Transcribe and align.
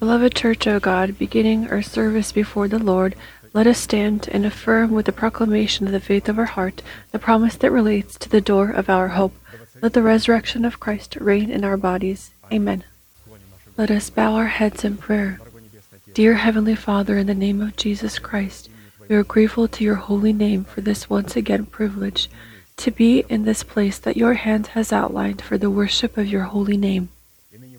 Beloved 0.00 0.34
Church, 0.34 0.66
O 0.66 0.80
God, 0.80 1.18
beginning 1.18 1.70
our 1.70 1.82
service 1.82 2.32
before 2.32 2.68
the 2.68 2.78
Lord, 2.78 3.14
let 3.52 3.66
us 3.66 3.78
stand 3.78 4.28
and 4.32 4.44
affirm 4.44 4.90
with 4.90 5.06
the 5.06 5.12
proclamation 5.12 5.86
of 5.86 5.92
the 5.92 6.00
faith 6.00 6.28
of 6.28 6.38
our 6.38 6.44
heart 6.46 6.82
the 7.12 7.18
promise 7.18 7.54
that 7.56 7.70
relates 7.70 8.18
to 8.18 8.28
the 8.28 8.40
door 8.40 8.70
of 8.70 8.90
our 8.90 9.08
hope. 9.08 9.34
Let 9.80 9.92
the 9.92 10.02
resurrection 10.02 10.64
of 10.64 10.80
Christ 10.80 11.16
reign 11.16 11.50
in 11.50 11.64
our 11.64 11.76
bodies. 11.76 12.32
Amen. 12.52 12.84
Let 13.76 13.90
us 13.90 14.10
bow 14.10 14.34
our 14.34 14.46
heads 14.46 14.84
in 14.84 14.96
prayer. 14.96 15.40
Dear 16.12 16.34
Heavenly 16.34 16.74
Father, 16.74 17.16
in 17.16 17.26
the 17.26 17.34
name 17.34 17.60
of 17.60 17.76
Jesus 17.76 18.18
Christ, 18.18 18.68
we 19.08 19.14
are 19.14 19.24
grateful 19.24 19.68
to 19.68 19.84
your 19.84 19.96
holy 19.96 20.32
name 20.32 20.64
for 20.64 20.80
this 20.80 21.08
once 21.08 21.36
again 21.36 21.66
privilege 21.66 22.28
to 22.76 22.90
be 22.90 23.24
in 23.28 23.44
this 23.44 23.62
place 23.62 23.98
that 23.98 24.16
your 24.16 24.34
hand 24.34 24.68
has 24.68 24.92
outlined 24.92 25.42
for 25.42 25.58
the 25.58 25.70
worship 25.70 26.16
of 26.16 26.26
your 26.26 26.44
holy 26.44 26.76
name. 26.76 27.08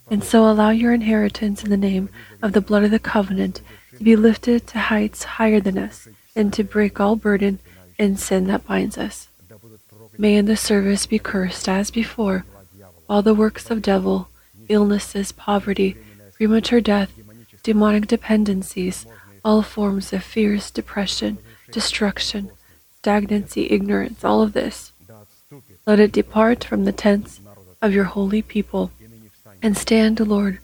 And 0.10 0.24
so 0.24 0.48
allow 0.48 0.70
your 0.70 0.94
inheritance 0.94 1.64
in 1.64 1.70
the 1.70 1.78
name 1.78 2.10
of 2.42 2.54
the 2.54 2.62
blood 2.62 2.84
of 2.84 2.92
the 2.92 3.00
covenant 3.00 3.62
to 3.98 4.04
be 4.04 4.16
lifted 4.16 4.68
to 4.68 4.80
heights 4.80 5.24
higher 5.24 5.60
than 5.60 5.78
us, 5.78 6.08
and 6.36 6.52
to 6.54 6.64
break 6.64 7.00
all 7.00 7.16
burden 7.16 7.60
and 7.98 8.20
sin 8.20 8.48
that 8.48 8.68
binds 8.68 8.98
us. 8.98 9.30
May 10.18 10.36
in 10.36 10.46
the 10.46 10.58
service 10.58 11.06
be 11.06 11.20
cursed 11.20 11.68
as 11.68 11.92
before 11.92 12.46
all 13.10 13.22
the 13.22 13.34
works 13.34 13.70
of 13.70 13.82
devil, 13.82 14.30
illnesses, 14.68 15.32
poverty, 15.32 15.96
premature 16.34 16.82
death, 16.82 17.12
demonic 17.64 18.08
dependencies, 18.08 19.06
all 19.44 19.62
forms 19.62 20.12
of 20.12 20.24
fears, 20.24 20.72
depression, 20.72 21.38
destruction, 21.72 22.52
stagnancy, 22.98 23.72
ignorance, 23.72 24.24
all 24.24 24.42
of 24.42 24.54
this. 24.54 24.92
Let 25.86 26.00
it 26.00 26.12
depart 26.12 26.64
from 26.64 26.86
the 26.86 26.92
tents 26.92 27.40
of 27.82 27.94
your 27.94 28.06
holy 28.06 28.42
people 28.42 28.92
and 29.66 29.76
stand, 29.76 30.20
Lord, 30.20 30.60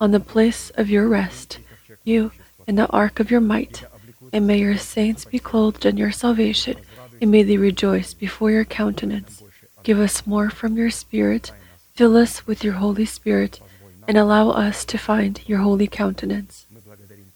on 0.00 0.12
the 0.12 0.20
place 0.20 0.70
of 0.76 0.88
your 0.88 1.08
rest, 1.08 1.58
you 2.04 2.30
in 2.68 2.76
the 2.76 2.86
ark 2.90 3.18
of 3.18 3.28
your 3.28 3.40
might, 3.40 3.84
and 4.32 4.46
may 4.46 4.60
your 4.60 4.76
saints 4.76 5.24
be 5.24 5.40
clothed 5.40 5.84
in 5.84 5.96
your 5.96 6.12
salvation, 6.12 6.76
and 7.20 7.32
may 7.32 7.42
they 7.42 7.56
rejoice 7.56 8.14
before 8.14 8.52
your 8.52 8.64
countenance. 8.64 9.42
Give 9.82 9.98
us 9.98 10.24
more 10.24 10.50
from 10.50 10.76
your 10.76 10.90
Spirit, 10.90 11.50
fill 11.94 12.16
us 12.16 12.46
with 12.46 12.62
your 12.62 12.74
Holy 12.74 13.04
Spirit, 13.04 13.58
and 14.06 14.16
allow 14.16 14.50
us 14.50 14.84
to 14.84 14.98
find 14.98 15.40
your 15.48 15.58
holy 15.58 15.88
countenance. 15.88 16.66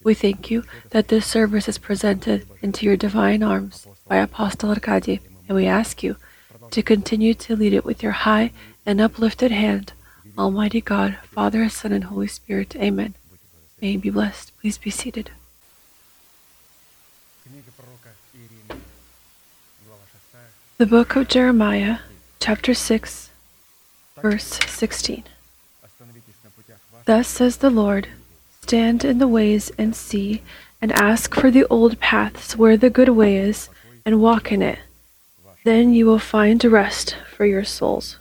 We 0.04 0.14
thank 0.14 0.52
you 0.52 0.62
that 0.90 1.08
this 1.08 1.26
service 1.26 1.68
is 1.68 1.78
presented 1.78 2.46
into 2.62 2.86
your 2.86 2.96
divine 2.96 3.42
arms 3.42 3.88
by 4.06 4.18
Apostle 4.18 4.70
Arkady, 4.70 5.18
and 5.48 5.56
we 5.56 5.66
ask 5.66 6.00
you 6.00 6.14
to 6.70 6.80
continue 6.80 7.34
to 7.34 7.56
lead 7.56 7.72
it 7.72 7.84
with 7.84 8.04
your 8.04 8.12
high 8.12 8.52
and 8.86 9.00
uplifted 9.00 9.50
hand. 9.50 9.94
Almighty 10.38 10.80
God, 10.80 11.18
Father, 11.32 11.68
Son, 11.68 11.92
and 11.92 12.04
Holy 12.04 12.28
Spirit. 12.28 12.76
Amen. 12.76 13.14
May 13.82 13.90
you 13.92 13.98
be 13.98 14.10
blessed. 14.10 14.52
Please 14.60 14.78
be 14.78 14.88
seated. 14.88 15.30
The 20.76 20.86
book 20.86 21.16
of 21.16 21.26
Jeremiah, 21.26 21.98
chapter 22.38 22.72
6, 22.72 23.30
verse 24.22 24.60
16. 24.68 25.24
Thus 27.04 27.26
says 27.26 27.56
the 27.56 27.70
Lord 27.70 28.06
Stand 28.62 29.04
in 29.04 29.18
the 29.18 29.26
ways 29.26 29.72
and 29.76 29.96
see, 29.96 30.42
and 30.80 30.92
ask 30.92 31.34
for 31.34 31.50
the 31.50 31.64
old 31.64 31.98
paths 31.98 32.56
where 32.56 32.76
the 32.76 32.90
good 32.90 33.08
way 33.08 33.38
is, 33.38 33.70
and 34.06 34.20
walk 34.20 34.52
in 34.52 34.62
it. 34.62 34.78
Then 35.64 35.92
you 35.92 36.06
will 36.06 36.20
find 36.20 36.62
rest 36.64 37.16
for 37.34 37.44
your 37.44 37.64
souls. 37.64 38.17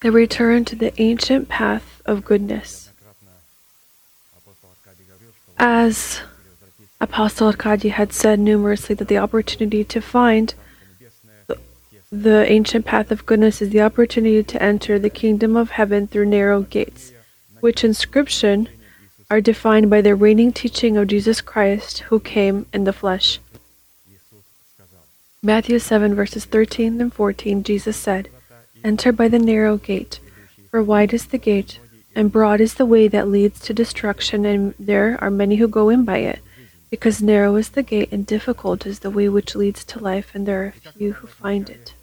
The 0.00 0.12
return 0.12 0.64
to 0.66 0.76
the 0.76 0.92
ancient 1.00 1.48
path 1.48 2.00
of 2.06 2.24
goodness. 2.24 2.90
As 5.58 6.20
Apostle 7.00 7.48
Arkady 7.48 7.88
had 7.88 8.12
said 8.12 8.38
numerously 8.38 8.94
that 8.94 9.08
the 9.08 9.18
opportunity 9.18 9.82
to 9.84 10.00
find 10.00 10.54
the 12.12 12.50
ancient 12.50 12.86
path 12.86 13.10
of 13.10 13.26
goodness 13.26 13.60
is 13.60 13.70
the 13.70 13.82
opportunity 13.82 14.42
to 14.42 14.62
enter 14.62 14.98
the 14.98 15.10
kingdom 15.10 15.56
of 15.56 15.70
heaven 15.70 16.06
through 16.06 16.26
narrow 16.26 16.62
gates, 16.62 17.12
which 17.60 17.82
in 17.82 17.92
Scripture 17.92 18.66
are 19.30 19.40
defined 19.40 19.90
by 19.90 20.00
the 20.00 20.14
reigning 20.14 20.52
teaching 20.52 20.96
of 20.96 21.08
Jesus 21.08 21.40
Christ 21.40 21.98
who 22.08 22.20
came 22.20 22.66
in 22.72 22.84
the 22.84 22.92
flesh. 22.92 23.40
Matthew 25.42 25.78
7 25.78 26.14
verses 26.14 26.44
13 26.44 27.00
and 27.00 27.12
14 27.12 27.62
Jesus 27.62 27.96
said, 27.96 28.28
Enter 28.84 29.12
by 29.12 29.28
the 29.28 29.38
narrow 29.38 29.76
gate, 29.76 30.20
for 30.70 30.82
wide 30.82 31.12
is 31.12 31.26
the 31.26 31.38
gate, 31.38 31.80
and 32.14 32.32
broad 32.32 32.60
is 32.60 32.74
the 32.74 32.86
way 32.86 33.08
that 33.08 33.28
leads 33.28 33.60
to 33.60 33.74
destruction, 33.74 34.44
and 34.44 34.74
there 34.78 35.18
are 35.20 35.30
many 35.30 35.56
who 35.56 35.68
go 35.68 35.88
in 35.88 36.04
by 36.04 36.18
it. 36.18 36.40
Because 36.90 37.20
narrow 37.20 37.56
is 37.56 37.70
the 37.70 37.82
gate 37.82 38.10
and 38.12 38.26
difficult 38.26 38.86
is 38.86 39.00
the 39.00 39.10
way 39.10 39.28
which 39.28 39.54
leads 39.54 39.84
to 39.84 39.98
life, 39.98 40.30
and 40.34 40.46
there 40.46 40.64
are 40.64 40.92
few 40.92 41.12
who 41.14 41.26
find 41.26 41.68
it. 41.68 41.94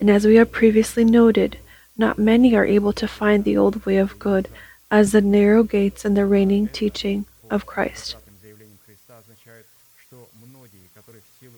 And 0.00 0.10
as 0.10 0.24
we 0.24 0.36
have 0.36 0.52
previously 0.52 1.04
noted, 1.04 1.58
not 1.96 2.18
many 2.18 2.54
are 2.54 2.64
able 2.64 2.92
to 2.94 3.06
find 3.06 3.44
the 3.44 3.56
old 3.56 3.84
way 3.84 3.98
of 3.98 4.18
good, 4.18 4.48
as 4.90 5.12
the 5.12 5.20
narrow 5.20 5.62
gates 5.62 6.04
and 6.04 6.16
the 6.16 6.26
reigning 6.26 6.68
teaching 6.68 7.26
of 7.50 7.66
Christ. 7.66 8.16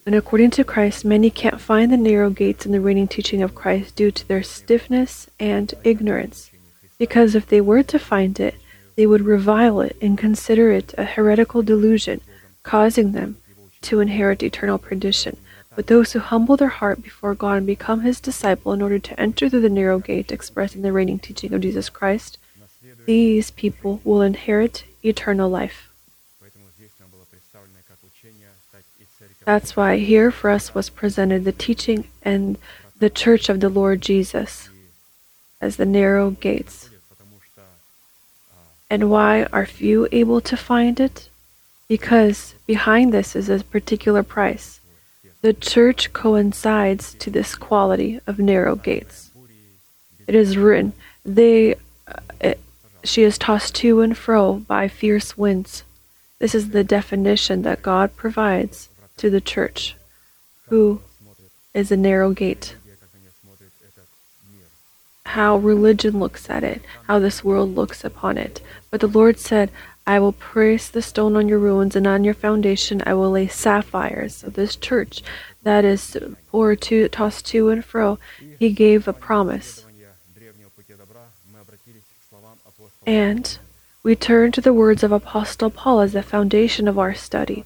And 0.07 0.15
according 0.15 0.53
to 0.53 0.63
Christ, 0.63 1.05
many 1.05 1.31
can't 1.31 1.61
find 1.61 1.91
the 1.91 1.97
narrow 1.97 2.31
gates 2.31 2.65
in 2.65 2.71
the 2.71 2.81
reigning 2.81 3.09
teaching 3.09 3.43
of 3.43 3.57
Christ 3.57 3.97
due 3.97 4.13
to 4.13 4.29
their 4.29 4.45
stiffness 4.45 5.29
and 5.41 5.75
ignorance. 5.83 6.53
Because 6.97 7.35
if 7.35 7.49
they 7.49 7.61
were 7.61 7.83
to 7.83 7.99
find 7.99 8.39
it, 8.39 8.55
they 8.95 9.05
would 9.05 9.23
revile 9.23 9.81
it 9.81 9.97
and 10.01 10.17
consider 10.17 10.71
it 10.71 10.95
a 10.97 11.05
heretical 11.05 11.65
delusion, 11.65 12.21
causing 12.63 13.13
them 13.13 13.39
to 13.83 13.99
inherit 13.99 14.45
eternal 14.45 14.79
perdition. 14.79 15.39
But 15.75 15.89
those 15.89 16.13
who 16.13 16.21
humble 16.21 16.57
their 16.57 16.69
heart 16.69 17.03
before 17.03 17.35
God 17.35 17.59
and 17.59 17.67
become 17.67 18.03
his 18.03 18.21
disciple 18.21 18.73
in 18.73 18.81
order 18.81 19.01
to 19.01 19.21
enter 19.21 19.49
through 19.49 19.61
the 19.61 19.69
narrow 19.69 19.99
gate 19.99 20.31
expressing 20.31 20.83
the 20.83 20.93
reigning 20.93 21.19
teaching 21.19 21.53
of 21.53 21.61
Jesus 21.61 21.89
Christ, 21.89 22.39
these 23.07 23.51
people 23.51 24.01
will 24.05 24.23
inherit 24.23 24.85
eternal 25.05 25.51
life. 25.51 25.86
That's 29.47 29.77
why 29.77 29.99
here 29.99 30.33
for 30.33 30.51
us 30.51 30.75
was 30.75 30.91
presented 30.91 31.45
the 31.45 31.53
teaching 31.53 32.09
and 32.21 32.59
the 32.99 33.09
church 33.09 33.49
of 33.49 33.61
the 33.61 33.69
Lord 33.69 34.01
Jesus 34.03 34.69
as 35.61 35.77
the 35.77 35.87
narrow 35.87 36.31
gates. 36.31 36.91
And 38.91 39.09
why 39.09 39.45
are 39.53 39.65
few 39.65 40.09
able 40.11 40.41
to 40.41 40.57
find 40.57 40.99
it? 40.99 41.29
Because 41.87 42.57
behind 42.67 43.15
this 43.15 43.37
is 43.37 43.49
a 43.49 43.63
particular 43.63 44.25
price. 44.25 44.81
The 45.43 45.53
church 45.53 46.13
coincides 46.13 47.15
to 47.15 47.31
this 47.31 47.55
quality 47.55 48.21
of 48.27 48.41
narrow 48.41 48.75
gates. 48.75 49.31
It 50.27 50.35
is 50.35 50.57
written, 50.57 50.93
they, 51.25 51.77
uh, 52.43 52.55
she 53.05 53.23
is 53.23 53.39
tossed 53.39 53.77
to 53.77 54.01
and 54.01 54.19
fro 54.19 54.55
by 54.55 54.89
fierce 54.89 55.39
winds. 55.39 55.85
This 56.41 56.53
is 56.53 56.71
the 56.71 56.83
definition 56.83 57.63
that 57.63 57.83
God 57.83 58.17
provides 58.17 58.89
to 59.17 59.31
the 59.31 59.41
church, 59.41 59.97
who 60.69 61.01
is 61.75 61.91
a 61.91 61.97
narrow 61.97 62.33
gate. 62.33 62.77
How 65.25 65.57
religion 65.57 66.19
looks 66.19 66.49
at 66.49 66.63
it, 66.63 66.83
how 67.07 67.19
this 67.19 67.43
world 67.43 67.75
looks 67.75 68.05
upon 68.05 68.39
it. 68.39 68.61
But 68.91 69.01
the 69.01 69.09
Lord 69.09 69.39
said, 69.39 69.71
I 70.07 70.21
will 70.21 70.33
place 70.33 70.89
the 70.89 71.03
stone 71.03 71.35
on 71.37 71.49
your 71.49 71.59
ruins, 71.59 71.97
and 71.97 72.07
on 72.07 72.25
your 72.25 72.35
foundation 72.35 73.03
I 73.05 73.15
will 73.15 73.33
lay 73.33 73.49
sapphires. 73.49 74.37
So 74.37 74.49
this 74.49 74.77
church 74.77 75.23
that 75.65 75.85
is 75.85 76.17
poor 76.51 76.77
to 76.77 77.09
tossed 77.09 77.47
to 77.47 77.71
and 77.71 77.85
fro, 77.85 78.19
he 78.59 78.71
gave 78.71 79.09
a 79.09 79.13
promise. 79.13 79.85
And 83.05 83.59
we 84.03 84.15
turn 84.15 84.53
to 84.53 84.61
the 84.61 84.73
words 84.73 85.03
of 85.03 85.11
Apostle 85.11 85.71
Paul 85.71 86.01
as 86.01 86.13
the 86.13 86.23
foundation 86.23 86.87
of 86.87 86.99
our 86.99 87.15
study 87.15 87.65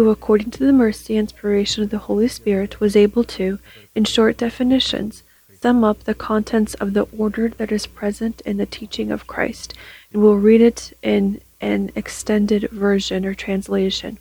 who, 0.00 0.08
according 0.08 0.50
to 0.50 0.64
the 0.64 0.72
mercy 0.72 1.18
and 1.18 1.28
inspiration 1.28 1.84
of 1.84 1.90
the 1.90 1.98
Holy 1.98 2.26
Spirit, 2.26 2.80
was 2.80 2.96
able 2.96 3.22
to, 3.22 3.58
in 3.94 4.02
short 4.06 4.38
definitions, 4.38 5.22
sum 5.60 5.84
up 5.84 6.04
the 6.04 6.14
contents 6.14 6.72
of 6.74 6.94
the 6.94 7.02
order 7.18 7.50
that 7.50 7.70
is 7.70 7.86
present 7.86 8.40
in 8.46 8.56
the 8.56 8.64
teaching 8.64 9.10
of 9.10 9.26
Christ, 9.26 9.74
and 10.10 10.22
we'll 10.22 10.36
read 10.36 10.62
it 10.62 10.96
in 11.02 11.42
an 11.60 11.90
extended 11.94 12.70
version 12.70 13.26
or 13.26 13.34
translation. 13.34 14.16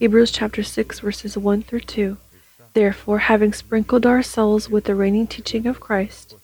Hebrews 0.00 0.30
chapter 0.30 0.62
6, 0.62 1.00
verses 1.00 1.36
1 1.36 1.64
through 1.64 1.80
2. 1.80 2.16
Therefore, 2.72 3.18
having 3.18 3.52
sprinkled 3.52 4.06
ourselves 4.06 4.70
with 4.70 4.84
the 4.84 4.94
reigning 4.94 5.26
teaching 5.26 5.66
of 5.66 5.80
Christ, 5.80 6.34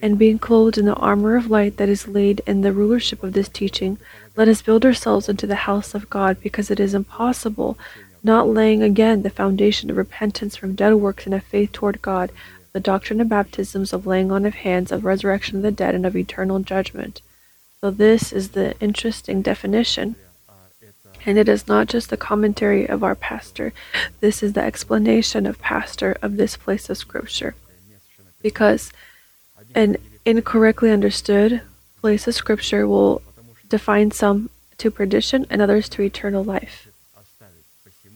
and 0.00 0.18
being 0.18 0.38
clothed 0.38 0.78
in 0.78 0.84
the 0.84 0.94
armor 0.94 1.36
of 1.36 1.50
light 1.50 1.76
that 1.76 1.88
is 1.88 2.08
laid 2.08 2.42
in 2.46 2.60
the 2.60 2.72
rulership 2.72 3.22
of 3.22 3.32
this 3.32 3.48
teaching, 3.48 3.98
let 4.36 4.48
us 4.48 4.62
build 4.62 4.84
ourselves 4.84 5.28
into 5.28 5.46
the 5.46 5.54
house 5.66 5.94
of 5.94 6.10
God, 6.10 6.38
because 6.42 6.70
it 6.70 6.78
is 6.78 6.94
impossible, 6.94 7.78
not 8.22 8.48
laying 8.48 8.82
again 8.82 9.22
the 9.22 9.30
foundation 9.30 9.90
of 9.90 9.96
repentance 9.96 10.56
from 10.56 10.74
dead 10.74 10.94
works 10.94 11.24
and 11.24 11.34
of 11.34 11.42
faith 11.44 11.72
toward 11.72 12.02
God, 12.02 12.30
the 12.72 12.80
doctrine 12.80 13.20
of 13.22 13.28
baptisms, 13.28 13.92
of 13.92 14.06
laying 14.06 14.30
on 14.30 14.44
of 14.44 14.54
hands, 14.56 14.92
of 14.92 15.04
resurrection 15.04 15.56
of 15.56 15.62
the 15.62 15.70
dead, 15.72 15.94
and 15.94 16.04
of 16.04 16.14
eternal 16.14 16.58
judgment. 16.58 17.22
So, 17.80 17.90
this 17.90 18.32
is 18.32 18.50
the 18.50 18.78
interesting 18.80 19.40
definition. 19.40 20.16
And 21.24 21.38
it 21.38 21.48
is 21.48 21.66
not 21.66 21.88
just 21.88 22.10
the 22.10 22.16
commentary 22.16 22.86
of 22.86 23.02
our 23.02 23.14
pastor, 23.14 23.72
this 24.20 24.42
is 24.42 24.52
the 24.52 24.62
explanation 24.62 25.46
of 25.46 25.58
pastor 25.58 26.16
of 26.22 26.36
this 26.36 26.56
place 26.56 26.88
of 26.88 26.98
scripture. 26.98 27.54
Because 28.42 28.92
an 29.76 29.96
incorrectly 30.24 30.90
understood 30.90 31.60
place 32.00 32.26
of 32.26 32.34
scripture 32.34 32.88
will 32.88 33.22
define 33.68 34.10
some 34.10 34.50
to 34.78 34.90
perdition 34.90 35.46
and 35.50 35.62
others 35.62 35.88
to 35.90 36.02
eternal 36.02 36.42
life. 36.42 36.88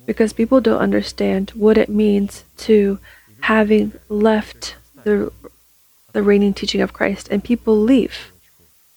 Because 0.07 0.33
people 0.33 0.61
don't 0.61 0.81
understand 0.81 1.51
what 1.51 1.79
it 1.79 1.89
means 1.89 2.45
to 2.59 2.99
having 3.43 3.93
left 4.09 4.77
the 5.05 5.33
the 6.13 6.23
reigning 6.23 6.53
teaching 6.53 6.81
of 6.81 6.93
Christ 6.93 7.29
and 7.31 7.45
people 7.45 7.79
leave. 7.79 8.33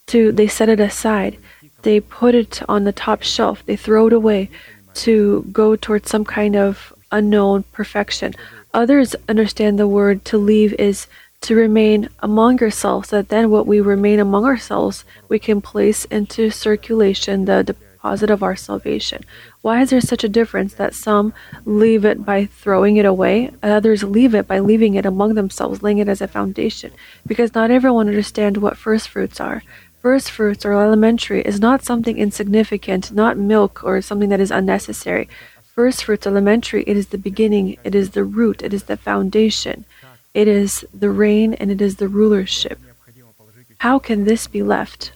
To 0.08 0.32
they 0.32 0.48
set 0.48 0.70
it 0.70 0.80
aside. 0.80 1.38
They 1.84 2.00
put 2.00 2.34
it 2.34 2.62
on 2.68 2.86
the 2.86 2.92
top 2.92 3.22
shelf. 3.24 3.64
They 3.66 3.76
throw 3.76 4.08
it 4.08 4.14
away 4.14 4.50
to 5.06 5.46
go 5.52 5.76
towards 5.76 6.10
some 6.10 6.26
kind 6.26 6.56
of 6.56 6.94
unknown 7.12 7.64
perfection. 7.72 8.34
Others 8.74 9.16
understand 9.30 9.78
the 9.78 9.88
word 9.88 10.26
to 10.26 10.38
leave 10.38 10.74
is 10.74 11.08
to 11.44 11.56
remain 11.56 12.10
among 12.20 12.62
ourselves, 12.62 13.10
that 13.10 13.30
then 13.30 13.50
what 13.50 13.68
we 13.68 13.80
remain 13.80 14.20
among 14.20 14.46
ourselves 14.46 15.06
we 15.30 15.40
can 15.40 15.62
place 15.62 16.06
into 16.06 16.50
circulation 16.50 17.46
the 17.46 17.64
deposit 17.64 18.30
of 18.30 18.44
our 18.44 18.56
salvation 18.56 19.24
why 19.64 19.82
is 19.82 19.92
there 19.92 20.02
such 20.02 20.26
a 20.26 20.30
difference 20.30 20.74
that 20.74 20.94
some 20.94 21.34
leave 21.64 22.04
it 22.04 22.26
by 22.26 22.46
throwing 22.46 22.98
it 22.98 23.06
away 23.06 23.50
others 23.64 24.04
leave 24.04 24.36
it 24.36 24.46
by 24.46 24.60
leaving 24.60 24.96
it 24.96 25.06
among 25.06 25.36
themselves, 25.36 25.82
laying 25.82 26.00
it 26.00 26.10
as 26.10 26.20
a 26.20 26.28
foundation? 26.28 26.92
Because 27.26 27.56
not 27.56 27.72
everyone 27.72 28.10
understands 28.10 28.60
what 28.60 28.76
first 28.78 29.08
fruits 29.08 29.40
are. 29.40 29.64
First 30.02 30.30
fruits 30.32 30.66
or 30.66 30.74
elementary 30.74 31.44
is 31.44 31.62
not 31.62 31.86
something 31.86 32.18
insignificant, 32.18 33.14
not 33.14 33.38
milk 33.38 33.86
or 33.86 34.02
something 34.02 34.28
that 34.28 34.42
is 34.42 34.52
unnecessary. 34.52 35.30
First 35.74 36.04
fruits 36.04 36.28
elementary, 36.28 36.84
it 36.86 36.98
is 36.98 37.08
the 37.08 37.18
beginning, 37.18 37.78
it 37.86 37.96
is 37.96 38.10
the 38.10 38.26
root, 38.26 38.62
it 38.62 38.74
is 38.74 38.84
the 38.84 38.98
foundation, 38.98 39.86
it 40.34 40.48
is 40.48 40.86
the 40.94 41.10
reign, 41.10 41.54
and 41.56 41.72
it 41.72 41.82
is 41.82 41.98
the 41.98 42.08
rulership. 42.08 42.80
How 43.80 44.00
can 44.00 44.24
this 44.24 44.48
be 44.48 44.64
left? 44.64 45.12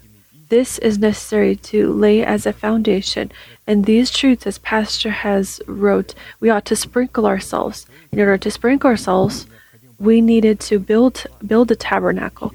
This 0.50 0.78
is 0.80 0.98
necessary 0.98 1.56
to 1.72 1.92
lay 1.92 2.24
as 2.24 2.46
a 2.46 2.54
foundation, 2.54 3.32
and 3.66 3.86
these 3.86 4.12
truths, 4.12 4.48
as 4.48 4.58
Pastor 4.58 5.10
has 5.10 5.62
wrote, 5.68 6.14
we 6.40 6.50
ought 6.50 6.66
to 6.66 6.76
sprinkle 6.76 7.26
ourselves. 7.26 7.86
In 8.12 8.20
order 8.20 8.38
to 8.38 8.52
sprinkle 8.52 8.90
ourselves, 8.90 9.46
we 10.00 10.22
needed 10.22 10.60
to 10.62 10.80
build 10.80 11.26
build 11.46 11.72
a 11.72 11.76
tabernacle. 11.76 12.54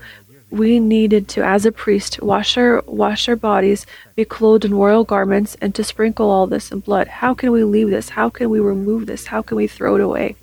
We 0.50 0.80
needed 0.80 1.28
to, 1.28 1.44
as 1.44 1.66
a 1.66 1.72
priest, 1.72 2.22
wash 2.22 2.56
our 2.56 2.82
wash 2.86 3.28
our 3.28 3.36
bodies, 3.36 3.84
be 4.14 4.24
clothed 4.24 4.64
in 4.64 4.74
royal 4.74 5.04
garments, 5.04 5.56
and 5.60 5.74
to 5.74 5.84
sprinkle 5.84 6.30
all 6.30 6.46
this 6.46 6.70
in 6.72 6.80
blood. 6.80 7.08
How 7.08 7.34
can 7.34 7.52
we 7.52 7.64
leave 7.64 7.90
this? 7.90 8.10
How 8.10 8.30
can 8.30 8.48
we 8.48 8.60
remove 8.60 9.06
this? 9.06 9.26
How 9.26 9.42
can 9.42 9.56
we 9.56 9.66
throw 9.66 9.96
it 9.96 10.00
away? 10.00 10.36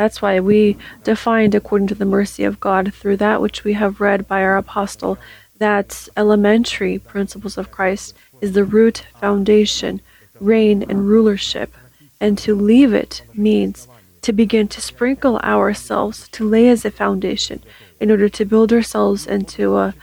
That's 0.00 0.22
why 0.22 0.40
we 0.40 0.78
defined 1.04 1.54
according 1.54 1.88
to 1.88 1.94
the 1.94 2.06
mercy 2.06 2.42
of 2.44 2.58
God 2.58 2.94
through 2.94 3.18
that 3.18 3.42
which 3.42 3.64
we 3.64 3.74
have 3.74 4.00
read 4.00 4.26
by 4.26 4.42
our 4.42 4.56
apostle 4.56 5.18
that 5.58 6.08
elementary 6.16 6.98
principles 6.98 7.58
of 7.58 7.70
Christ 7.70 8.16
is 8.40 8.52
the 8.52 8.64
root, 8.64 9.04
foundation, 9.20 10.00
reign, 10.40 10.82
and 10.88 11.06
rulership. 11.06 11.74
And 12.18 12.38
to 12.38 12.54
leave 12.54 12.94
it 12.94 13.20
means 13.34 13.88
to 14.22 14.32
begin 14.32 14.68
to 14.68 14.80
sprinkle 14.80 15.36
ourselves, 15.40 16.28
to 16.28 16.48
lay 16.48 16.70
as 16.70 16.86
a 16.86 16.90
foundation, 16.90 17.62
in 18.00 18.10
order 18.10 18.30
to 18.30 18.46
build 18.46 18.72
ourselves 18.72 19.26
into 19.26 19.76
a 19.76 19.94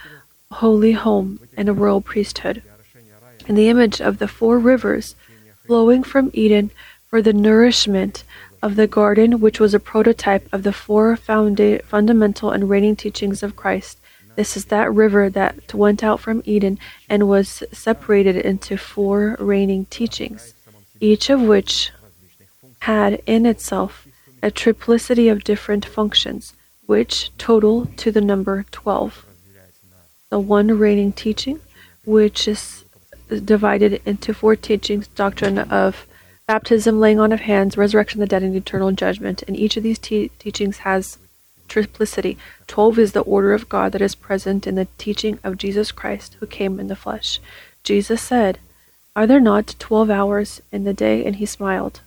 holy 0.52 0.92
home 0.92 1.40
and 1.56 1.68
a 1.68 1.72
royal 1.72 2.02
priesthood. 2.02 2.62
In 3.48 3.56
the 3.56 3.68
image 3.68 4.00
of 4.00 4.18
the 4.18 4.28
four 4.28 4.60
rivers 4.60 5.16
flowing 5.66 6.04
from 6.04 6.30
Eden 6.34 6.70
for 7.08 7.20
the 7.20 7.32
nourishment 7.32 8.22
of 8.62 8.76
the 8.76 8.86
garden, 8.86 9.40
which 9.40 9.60
was 9.60 9.74
a 9.74 9.80
prototype 9.80 10.48
of 10.52 10.62
the 10.62 10.72
four 10.72 11.16
fundamental 11.16 12.50
and 12.50 12.68
reigning 12.68 12.96
teachings 12.96 13.42
of 13.42 13.56
Christ, 13.56 13.98
this 14.38 14.56
is 14.56 14.66
that 14.66 14.94
river 14.94 15.28
that 15.30 15.74
went 15.74 16.04
out 16.04 16.20
from 16.20 16.42
Eden 16.44 16.78
and 17.08 17.28
was 17.28 17.64
separated 17.72 18.36
into 18.36 18.76
four 18.76 19.36
reigning 19.40 19.86
teachings, 19.86 20.54
each 21.00 21.28
of 21.28 21.40
which 21.40 21.90
had 22.82 23.20
in 23.26 23.44
itself 23.46 24.06
a 24.40 24.52
triplicity 24.52 25.28
of 25.28 25.42
different 25.42 25.84
functions, 25.84 26.54
which 26.86 27.36
total 27.36 27.86
to 27.96 28.12
the 28.12 28.20
number 28.20 28.64
12. 28.70 29.26
The 30.30 30.38
one 30.38 30.78
reigning 30.78 31.12
teaching, 31.12 31.58
which 32.04 32.46
is 32.46 32.84
divided 33.44 34.00
into 34.06 34.32
four 34.32 34.54
teachings 34.54 35.08
doctrine 35.08 35.58
of 35.58 36.06
baptism, 36.48 36.98
laying 36.98 37.20
on 37.20 37.30
of 37.30 37.40
hands, 37.40 37.76
resurrection 37.76 38.22
of 38.22 38.28
the 38.28 38.30
dead, 38.30 38.42
and 38.42 38.56
eternal 38.56 38.90
judgment. 38.90 39.44
And 39.46 39.54
each 39.54 39.76
of 39.76 39.82
these 39.82 39.98
te- 39.98 40.30
teachings 40.38 40.78
has 40.78 41.18
triplicity. 41.68 42.38
Twelve 42.66 42.98
is 42.98 43.12
the 43.12 43.20
order 43.20 43.52
of 43.52 43.68
God 43.68 43.92
that 43.92 44.00
is 44.00 44.14
present 44.14 44.66
in 44.66 44.74
the 44.74 44.88
teaching 44.96 45.38
of 45.44 45.58
Jesus 45.58 45.92
Christ 45.92 46.36
who 46.40 46.46
came 46.46 46.80
in 46.80 46.88
the 46.88 46.96
flesh. 46.96 47.38
Jesus 47.84 48.22
said, 48.22 48.58
Are 49.14 49.26
there 49.26 49.40
not 49.40 49.76
twelve 49.78 50.08
hours 50.08 50.62
in 50.72 50.84
the 50.84 50.94
day? 50.94 51.24
And 51.24 51.36
he 51.36 51.44
smiled. 51.44 52.00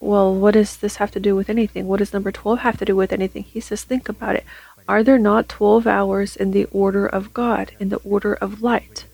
Well, 0.00 0.34
what 0.34 0.54
does 0.54 0.76
this 0.76 0.96
have 0.96 1.12
to 1.12 1.20
do 1.20 1.36
with 1.36 1.48
anything? 1.48 1.86
What 1.86 2.00
does 2.00 2.12
number 2.12 2.30
12 2.30 2.58
have 2.58 2.76
to 2.78 2.84
do 2.84 2.96
with 2.96 3.12
anything? 3.12 3.44
He 3.44 3.60
says, 3.60 3.84
Think 3.84 4.08
about 4.08 4.34
it. 4.34 4.44
Are 4.86 5.02
there 5.02 5.18
not 5.18 5.48
12 5.48 5.86
hours 5.86 6.36
in 6.36 6.50
the 6.50 6.66
order 6.72 7.06
of 7.06 7.32
God, 7.32 7.70
in 7.80 7.88
the 7.88 8.02
order 8.04 8.34
of 8.34 8.60
light? 8.60 9.06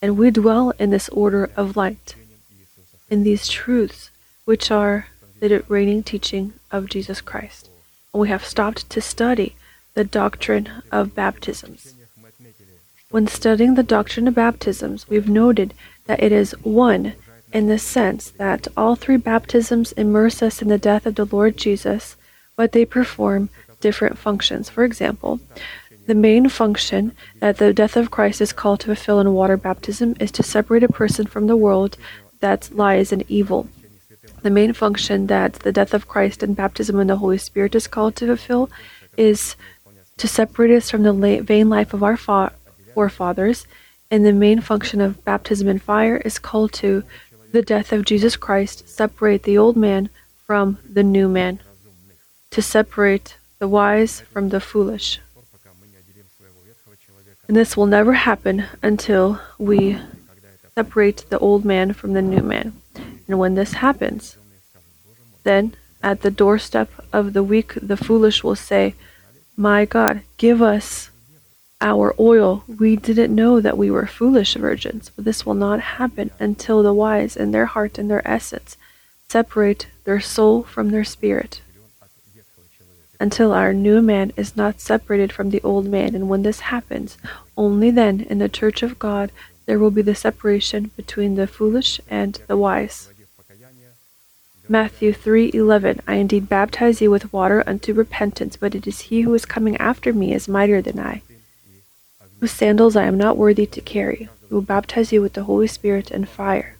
And 0.00 0.16
we 0.16 0.30
dwell 0.30 0.72
in 0.78 0.88
this 0.88 1.08
order 1.10 1.50
of 1.56 1.76
light, 1.76 2.14
in 3.10 3.22
these 3.22 3.48
truths, 3.48 4.10
which 4.44 4.70
are 4.70 5.08
the 5.40 5.64
reigning 5.68 6.02
teaching 6.02 6.52
of 6.70 6.88
Jesus 6.88 7.20
Christ 7.20 7.68
we 8.18 8.28
have 8.28 8.44
stopped 8.44 8.88
to 8.90 9.00
study 9.00 9.54
the 9.94 10.04
doctrine 10.04 10.82
of 10.90 11.14
baptisms. 11.14 11.94
When 13.10 13.26
studying 13.26 13.74
the 13.74 13.82
doctrine 13.82 14.28
of 14.28 14.34
baptisms, 14.34 15.08
we've 15.08 15.28
noted 15.28 15.74
that 16.06 16.22
it 16.22 16.32
is 16.32 16.52
one 16.62 17.14
in 17.52 17.68
the 17.68 17.78
sense 17.78 18.30
that 18.30 18.68
all 18.76 18.96
three 18.96 19.16
baptisms 19.16 19.92
immerse 19.92 20.42
us 20.42 20.60
in 20.60 20.68
the 20.68 20.78
death 20.78 21.06
of 21.06 21.14
the 21.14 21.24
Lord 21.24 21.56
Jesus, 21.56 22.16
but 22.56 22.72
they 22.72 22.84
perform 22.84 23.48
different 23.80 24.18
functions. 24.18 24.68
For 24.68 24.84
example, 24.84 25.40
the 26.06 26.14
main 26.14 26.48
function 26.48 27.12
that 27.40 27.58
the 27.58 27.72
death 27.72 27.96
of 27.96 28.10
Christ 28.10 28.40
is 28.40 28.52
called 28.52 28.80
to 28.80 28.86
fulfill 28.86 29.20
in 29.20 29.32
water 29.32 29.56
baptism 29.56 30.14
is 30.20 30.30
to 30.32 30.42
separate 30.42 30.82
a 30.82 30.88
person 30.88 31.26
from 31.26 31.46
the 31.46 31.56
world 31.56 31.96
that 32.40 32.70
lies 32.72 33.12
in 33.12 33.24
evil. 33.28 33.68
The 34.42 34.50
main 34.50 34.72
function 34.72 35.26
that 35.26 35.54
the 35.54 35.72
death 35.72 35.94
of 35.94 36.08
Christ 36.08 36.42
and 36.42 36.54
baptism 36.54 37.00
in 37.00 37.08
the 37.08 37.16
Holy 37.16 37.38
Spirit 37.38 37.74
is 37.74 37.86
called 37.86 38.14
to 38.16 38.26
fulfill 38.26 38.70
is 39.16 39.56
to 40.18 40.28
separate 40.28 40.70
us 40.76 40.90
from 40.90 41.02
the 41.02 41.40
vain 41.42 41.68
life 41.68 41.92
of 41.94 42.02
our 42.02 42.16
forefathers, 42.94 43.66
and 44.10 44.24
the 44.24 44.32
main 44.32 44.60
function 44.60 45.00
of 45.00 45.24
baptism 45.24 45.68
in 45.68 45.78
fire 45.78 46.16
is 46.18 46.38
called 46.38 46.72
to 46.74 47.02
the 47.52 47.62
death 47.62 47.92
of 47.92 48.04
Jesus 48.04 48.36
Christ, 48.36 48.88
separate 48.88 49.42
the 49.42 49.58
old 49.58 49.76
man 49.76 50.08
from 50.46 50.78
the 50.88 51.02
new 51.02 51.28
man, 51.28 51.60
to 52.50 52.62
separate 52.62 53.36
the 53.58 53.68
wise 53.68 54.20
from 54.32 54.50
the 54.50 54.60
foolish. 54.60 55.20
And 57.46 57.56
this 57.56 57.76
will 57.76 57.86
never 57.86 58.12
happen 58.12 58.64
until 58.82 59.40
we 59.58 59.98
separate 60.78 61.24
the 61.28 61.40
old 61.40 61.64
man 61.64 61.92
from 61.92 62.12
the 62.12 62.22
new 62.22 62.44
man. 62.54 62.72
And 63.26 63.36
when 63.36 63.56
this 63.56 63.72
happens, 63.86 64.36
then 65.42 65.74
at 66.04 66.20
the 66.20 66.30
doorstep 66.30 66.88
of 67.12 67.32
the 67.32 67.42
weak, 67.42 67.72
the 67.82 67.96
foolish 67.96 68.44
will 68.44 68.54
say, 68.54 68.94
My 69.56 69.84
God, 69.84 70.20
give 70.36 70.62
us 70.62 71.10
our 71.80 72.14
oil. 72.20 72.62
We 72.68 72.94
didn't 72.94 73.34
know 73.34 73.60
that 73.60 73.76
we 73.76 73.90
were 73.90 74.06
foolish 74.06 74.54
virgins. 74.54 75.10
But 75.10 75.24
this 75.24 75.44
will 75.44 75.60
not 75.66 75.80
happen 75.98 76.30
until 76.38 76.84
the 76.84 76.94
wise 76.94 77.34
in 77.36 77.50
their 77.50 77.66
heart 77.66 77.98
and 77.98 78.08
their 78.08 78.26
essence 78.36 78.76
separate 79.28 79.88
their 80.04 80.20
soul 80.20 80.62
from 80.62 80.90
their 80.90 81.04
spirit. 81.04 81.60
Until 83.18 83.50
our 83.52 83.72
new 83.72 84.00
man 84.00 84.30
is 84.36 84.56
not 84.56 84.80
separated 84.80 85.32
from 85.32 85.50
the 85.50 85.60
old 85.62 85.86
man. 85.86 86.14
And 86.14 86.28
when 86.28 86.44
this 86.44 86.60
happens, 86.74 87.18
only 87.56 87.90
then 87.90 88.20
in 88.20 88.38
the 88.38 88.48
church 88.60 88.84
of 88.84 89.00
God 89.00 89.32
there 89.68 89.78
will 89.78 89.90
be 89.90 90.00
the 90.00 90.14
separation 90.14 90.90
between 90.96 91.34
the 91.34 91.46
foolish 91.46 92.00
and 92.08 92.40
the 92.46 92.56
wise. 92.56 93.10
Matthew 94.66 95.12
3:11 95.12 96.00
I 96.08 96.14
indeed 96.14 96.48
baptize 96.48 97.02
you 97.02 97.10
with 97.10 97.34
water 97.34 97.62
unto 97.66 97.92
repentance, 97.92 98.56
but 98.56 98.74
it 98.74 98.86
is 98.86 99.08
he 99.08 99.20
who 99.20 99.34
is 99.34 99.44
coming 99.44 99.76
after 99.76 100.14
me 100.14 100.32
is 100.32 100.48
mightier 100.48 100.80
than 100.80 100.98
I, 100.98 101.20
whose 102.40 102.50
sandals 102.50 102.96
I 102.96 103.04
am 103.04 103.18
not 103.18 103.36
worthy 103.36 103.66
to 103.66 103.82
carry, 103.82 104.30
who 104.48 104.54
will 104.54 104.62
baptize 104.62 105.12
you 105.12 105.20
with 105.20 105.34
the 105.34 105.44
Holy 105.44 105.66
Spirit 105.66 106.10
and 106.10 106.26
fire. 106.26 106.76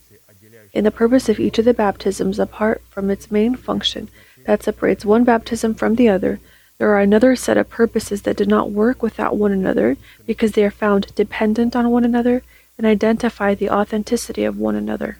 In 0.72 0.84
the 0.84 0.90
purpose 0.90 1.28
of 1.28 1.38
each 1.38 1.58
of 1.58 1.66
the 1.66 1.74
baptisms, 1.74 2.38
apart 2.38 2.80
from 2.88 3.10
its 3.10 3.30
main 3.30 3.54
function 3.54 4.08
that 4.46 4.62
separates 4.62 5.04
one 5.04 5.24
baptism 5.24 5.74
from 5.74 5.96
the 5.96 6.08
other, 6.08 6.40
There 6.78 6.90
are 6.94 7.00
another 7.00 7.34
set 7.36 7.58
of 7.58 7.68
purposes 7.68 8.22
that 8.22 8.36
do 8.38 8.46
not 8.46 8.70
work 8.70 9.02
without 9.02 9.36
one 9.36 9.52
another 9.52 9.96
because 10.24 10.52
they 10.52 10.64
are 10.64 10.70
found 10.70 11.12
dependent 11.16 11.74
on 11.76 11.90
one 11.90 12.04
another 12.04 12.42
and 12.78 12.86
identify 12.86 13.54
the 13.54 13.68
authenticity 13.68 14.44
of 14.44 14.56
one 14.56 14.76
another. 14.76 15.18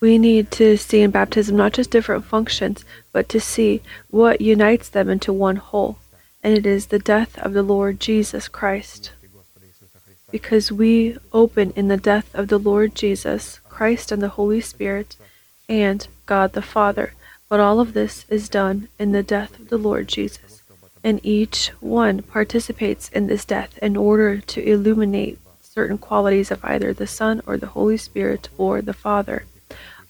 We 0.00 0.18
need 0.18 0.50
to 0.52 0.76
see 0.76 1.00
in 1.00 1.12
baptism 1.12 1.56
not 1.56 1.72
just 1.72 1.92
different 1.92 2.24
functions, 2.24 2.84
but 3.12 3.28
to 3.28 3.40
see 3.40 3.82
what 4.10 4.40
unites 4.40 4.88
them 4.88 5.08
into 5.08 5.32
one 5.32 5.56
whole, 5.56 5.98
and 6.42 6.58
it 6.58 6.66
is 6.66 6.86
the 6.86 6.98
death 6.98 7.38
of 7.38 7.52
the 7.52 7.62
Lord 7.62 8.00
Jesus 8.00 8.48
Christ. 8.48 9.12
Because 10.32 10.72
we 10.72 11.16
open 11.32 11.72
in 11.76 11.86
the 11.86 11.96
death 11.96 12.34
of 12.34 12.48
the 12.48 12.58
Lord 12.58 12.96
Jesus, 12.96 13.60
Christ 13.68 14.10
and 14.10 14.20
the 14.20 14.30
Holy 14.30 14.60
Spirit, 14.60 15.14
and 15.68 16.08
God 16.26 16.52
the 16.52 16.62
Father. 16.62 17.14
But 17.48 17.60
all 17.60 17.78
of 17.78 17.92
this 17.92 18.26
is 18.28 18.48
done 18.48 18.88
in 18.98 19.12
the 19.12 19.22
death 19.22 19.56
of 19.60 19.68
the 19.68 19.78
Lord 19.78 20.08
Jesus, 20.08 20.51
and 21.04 21.20
each 21.22 21.68
one 21.80 22.22
participates 22.22 23.08
in 23.08 23.26
this 23.26 23.44
death 23.44 23.78
in 23.78 23.96
order 23.96 24.38
to 24.38 24.62
illuminate 24.62 25.38
certain 25.60 25.98
qualities 25.98 26.50
of 26.50 26.64
either 26.64 26.92
the 26.92 27.06
Son 27.06 27.42
or 27.46 27.56
the 27.56 27.68
Holy 27.68 27.96
Spirit 27.96 28.48
or 28.58 28.82
the 28.82 28.92
Father 28.92 29.44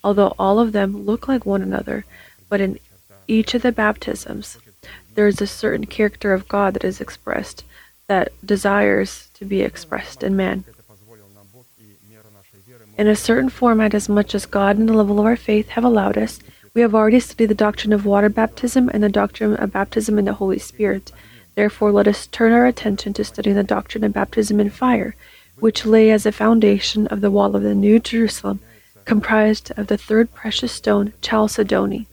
although 0.04 0.34
all 0.38 0.58
of 0.58 0.72
them 0.72 1.04
look 1.04 1.28
like 1.28 1.46
one 1.46 1.62
another, 1.62 2.04
but 2.48 2.60
in 2.60 2.78
each 3.28 3.54
of 3.54 3.62
the 3.62 3.72
baptisms, 3.72 4.58
there 5.14 5.26
is 5.26 5.40
a 5.40 5.46
certain 5.46 5.86
character 5.86 6.32
of 6.32 6.48
God 6.48 6.74
that 6.74 6.84
is 6.84 7.00
expressed 7.00 7.64
that 8.08 8.32
desires 8.44 9.28
to 9.34 9.44
be 9.44 9.62
expressed 9.62 10.22
in 10.22 10.36
man. 10.36 10.64
In 12.98 13.06
a 13.06 13.16
certain 13.16 13.48
format, 13.48 13.94
as 13.94 14.08
much 14.08 14.34
as 14.34 14.44
God 14.44 14.76
and 14.76 14.88
the 14.88 14.92
level 14.92 15.18
of 15.18 15.26
our 15.26 15.36
faith 15.36 15.68
have 15.70 15.84
allowed 15.84 16.18
us, 16.18 16.40
we 16.74 16.80
have 16.80 16.94
already 16.94 17.20
studied 17.20 17.46
the 17.46 17.54
doctrine 17.54 17.92
of 17.92 18.06
water 18.06 18.28
baptism 18.28 18.88
and 18.92 19.02
the 19.02 19.08
doctrine 19.08 19.54
of 19.56 19.72
baptism 19.72 20.18
in 20.18 20.24
the 20.24 20.34
Holy 20.34 20.58
Spirit. 20.58 21.12
Therefore, 21.54 21.92
let 21.92 22.08
us 22.08 22.26
turn 22.26 22.52
our 22.52 22.66
attention 22.66 23.12
to 23.14 23.24
studying 23.24 23.56
the 23.56 23.62
doctrine 23.62 24.04
of 24.04 24.14
baptism 24.14 24.58
in 24.58 24.70
fire, 24.70 25.14
which 25.58 25.84
lay 25.84 26.10
as 26.10 26.24
a 26.24 26.32
foundation 26.32 27.06
of 27.08 27.20
the 27.20 27.30
wall 27.30 27.54
of 27.54 27.62
the 27.62 27.74
New 27.74 27.98
Jerusalem 27.98 28.60
comprised 29.04 29.70
of 29.76 29.88
the 29.88 29.98
third 29.98 30.32
precious 30.32 30.72
stone, 30.72 31.12
chalcedony. 31.20 32.06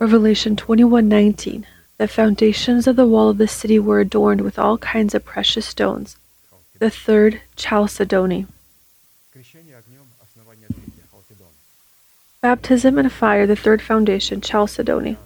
Revelation 0.00 0.56
21:19. 0.56 1.66
The 1.98 2.08
foundations 2.08 2.88
of 2.88 2.96
the 2.96 3.06
wall 3.06 3.28
of 3.28 3.38
the 3.38 3.46
city 3.46 3.78
were 3.78 4.00
adorned 4.00 4.40
with 4.40 4.58
all 4.58 4.76
kinds 4.78 5.14
of 5.14 5.24
precious 5.24 5.66
stones. 5.66 6.16
The 6.80 6.90
third 6.90 7.40
chalcedony. 7.54 8.46
Baptism 12.44 12.98
and 12.98 13.10
fire, 13.10 13.46
the 13.46 13.56
third 13.56 13.80
foundation, 13.80 14.42
chalcedony. 14.42 15.16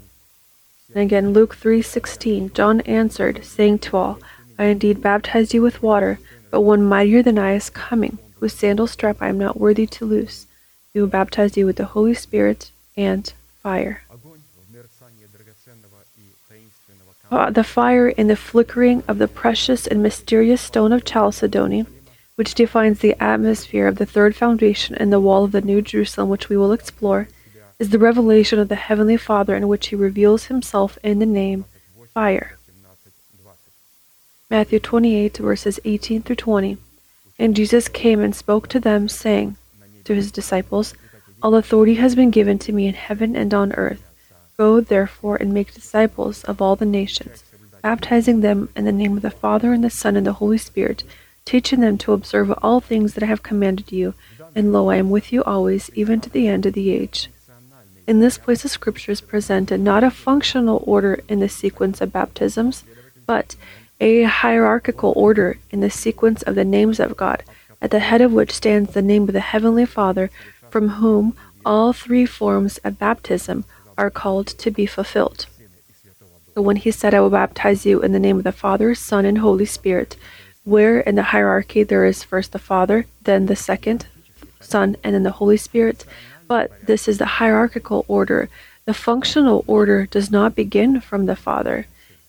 And 0.94 1.02
again, 1.02 1.32
Luke 1.32 1.56
3:16. 1.56 2.54
John 2.54 2.80
answered, 2.82 3.44
saying 3.44 3.80
to 3.80 3.96
all, 3.96 4.20
I 4.56 4.66
indeed 4.66 5.02
baptize 5.02 5.52
you 5.52 5.60
with 5.60 5.82
water, 5.82 6.20
but 6.52 6.60
one 6.60 6.84
mightier 6.84 7.24
than 7.24 7.36
I 7.36 7.56
is 7.56 7.70
coming 7.70 8.18
whose 8.36 8.52
sandal 8.52 8.86
strap 8.86 9.16
I 9.20 9.30
am 9.30 9.36
not 9.36 9.58
worthy 9.58 9.84
to 9.84 10.04
loose. 10.04 10.46
He 10.92 11.00
will 11.00 11.08
baptize 11.08 11.56
you 11.56 11.66
with 11.66 11.74
the 11.74 11.86
Holy 11.86 12.14
Spirit 12.14 12.70
and 12.96 13.32
fire. 13.64 14.04
Uh, 17.32 17.50
the 17.50 17.64
fire 17.64 18.08
in 18.08 18.28
the 18.28 18.36
flickering 18.36 19.02
of 19.08 19.18
the 19.18 19.26
precious 19.26 19.88
and 19.88 20.04
mysterious 20.04 20.60
stone 20.60 20.92
of 20.92 21.04
chalcedony, 21.04 21.84
which 22.38 22.54
defines 22.54 23.00
the 23.00 23.20
atmosphere 23.20 23.88
of 23.88 23.96
the 23.96 24.06
third 24.06 24.36
foundation 24.36 24.94
in 24.94 25.10
the 25.10 25.18
wall 25.18 25.42
of 25.42 25.50
the 25.50 25.60
New 25.60 25.82
Jerusalem, 25.82 26.28
which 26.28 26.48
we 26.48 26.56
will 26.56 26.70
explore, 26.70 27.26
is 27.80 27.90
the 27.90 27.98
revelation 27.98 28.60
of 28.60 28.68
the 28.68 28.76
Heavenly 28.76 29.16
Father 29.16 29.56
in 29.56 29.66
which 29.66 29.88
He 29.88 29.96
reveals 29.96 30.44
Himself 30.44 30.96
in 31.02 31.18
the 31.18 31.26
name 31.26 31.64
fire. 32.14 32.56
Matthew 34.48 34.78
28, 34.78 35.38
verses 35.38 35.80
18 35.84 36.22
through 36.22 36.36
20. 36.36 36.78
And 37.40 37.56
Jesus 37.56 37.88
came 37.88 38.20
and 38.20 38.36
spoke 38.36 38.68
to 38.68 38.78
them, 38.78 39.08
saying 39.08 39.56
to 40.04 40.14
his 40.14 40.30
disciples, 40.30 40.94
All 41.42 41.56
authority 41.56 41.96
has 41.96 42.14
been 42.14 42.30
given 42.30 42.56
to 42.60 42.72
me 42.72 42.86
in 42.86 42.94
heaven 42.94 43.34
and 43.34 43.52
on 43.52 43.72
earth. 43.72 44.04
Go 44.56 44.80
therefore 44.80 45.34
and 45.34 45.52
make 45.52 45.74
disciples 45.74 46.44
of 46.44 46.62
all 46.62 46.76
the 46.76 46.86
nations, 46.86 47.42
baptizing 47.82 48.42
them 48.42 48.68
in 48.76 48.84
the 48.84 48.92
name 48.92 49.16
of 49.16 49.22
the 49.22 49.32
Father 49.32 49.72
and 49.72 49.82
the 49.82 49.90
Son 49.90 50.14
and 50.14 50.24
the 50.24 50.34
Holy 50.34 50.58
Spirit, 50.58 51.02
teaching 51.48 51.80
them 51.80 51.96
to 51.96 52.12
observe 52.12 52.52
all 52.62 52.78
things 52.78 53.14
that 53.14 53.22
I 53.22 53.26
have 53.26 53.42
commanded 53.42 53.90
you. 53.90 54.12
And 54.54 54.70
lo, 54.70 54.90
I 54.90 54.96
am 54.96 55.08
with 55.08 55.32
you 55.32 55.42
always, 55.44 55.90
even 55.94 56.20
to 56.20 56.28
the 56.28 56.46
end 56.46 56.66
of 56.66 56.74
the 56.74 56.90
age. 56.90 57.30
In 58.06 58.20
this 58.20 58.36
place, 58.36 58.64
the 58.64 58.68
scripture 58.68 59.12
is 59.12 59.22
presented 59.22 59.80
not 59.80 60.04
a 60.04 60.10
functional 60.10 60.84
order 60.86 61.20
in 61.26 61.40
the 61.40 61.48
sequence 61.48 62.02
of 62.02 62.12
baptisms, 62.12 62.84
but 63.24 63.56
a 63.98 64.24
hierarchical 64.24 65.14
order 65.16 65.56
in 65.70 65.80
the 65.80 65.88
sequence 65.88 66.42
of 66.42 66.54
the 66.54 66.66
names 66.66 67.00
of 67.00 67.16
God, 67.16 67.42
at 67.80 67.92
the 67.92 68.00
head 68.00 68.20
of 68.20 68.30
which 68.30 68.52
stands 68.52 68.92
the 68.92 69.00
name 69.00 69.22
of 69.22 69.32
the 69.32 69.40
Heavenly 69.40 69.86
Father, 69.86 70.30
from 70.68 71.00
whom 71.00 71.34
all 71.64 71.94
three 71.94 72.26
forms 72.26 72.76
of 72.84 72.98
baptism 72.98 73.64
are 73.96 74.10
called 74.10 74.48
to 74.48 74.70
be 74.70 74.84
fulfilled. 74.84 75.46
So 76.54 76.60
when 76.60 76.76
he 76.76 76.90
said, 76.90 77.14
I 77.14 77.20
will 77.20 77.30
baptize 77.30 77.86
you 77.86 78.02
in 78.02 78.12
the 78.12 78.18
name 78.18 78.36
of 78.36 78.44
the 78.44 78.52
Father, 78.52 78.94
Son, 78.94 79.24
and 79.24 79.38
Holy 79.38 79.64
Spirit, 79.64 80.16
where 80.68 81.00
in 81.00 81.14
the 81.14 81.30
hierarchy 81.34 81.82
there 81.82 82.04
is 82.04 82.22
first 82.22 82.52
the 82.52 82.58
Father, 82.58 83.06
then 83.22 83.46
the 83.46 83.56
second 83.56 84.06
Son, 84.60 84.96
and 85.02 85.14
then 85.14 85.22
the 85.22 85.38
Holy 85.40 85.56
Spirit, 85.56 86.04
but 86.46 86.70
this 86.86 87.08
is 87.08 87.16
the 87.16 87.38
hierarchical 87.40 88.04
order. 88.06 88.50
The 88.84 88.92
functional 88.92 89.64
order 89.66 90.04
does 90.06 90.30
not 90.30 90.54
begin 90.54 91.00
from 91.00 91.24
the 91.24 91.36
Father. 91.36 91.86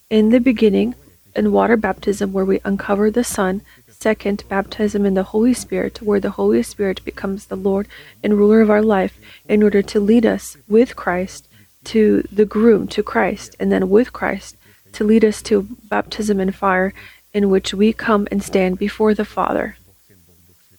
In 0.10 0.30
the 0.30 0.40
beginning, 0.40 0.96
in 1.36 1.52
water 1.52 1.76
baptism, 1.76 2.32
where 2.32 2.46
we 2.46 2.62
uncover 2.64 3.12
the 3.12 3.26
Son, 3.26 3.62
second, 3.90 4.46
baptism 4.48 5.06
in 5.06 5.16
the 5.16 5.32
Holy 5.34 5.54
Spirit, 5.54 6.02
where 6.02 6.22
the 6.22 6.32
Holy 6.32 6.64
Spirit 6.64 7.04
becomes 7.04 7.46
the 7.46 7.58
Lord 7.58 7.88
and 8.24 8.38
ruler 8.38 8.62
of 8.62 8.70
our 8.70 8.82
life 8.82 9.20
in 9.50 9.62
order 9.64 9.82
to 9.82 10.00
lead 10.00 10.26
us 10.26 10.56
with 10.68 10.96
Christ 10.96 11.48
to 11.86 12.24
the 12.32 12.46
groom, 12.46 12.88
to 12.88 13.04
Christ, 13.04 13.58
and 13.60 13.70
then 13.70 13.90
with 13.90 14.14
Christ 14.14 14.56
to 14.94 15.04
lead 15.04 15.24
us 15.24 15.42
to 15.44 15.68
baptism 15.84 16.40
in 16.40 16.52
fire, 16.52 16.94
in 17.34 17.50
which 17.50 17.74
we 17.74 17.94
come 17.94 18.28
and 18.32 18.44
stand 18.44 18.78
before 18.78 19.14
the 19.14 19.26
Father. 19.26 19.78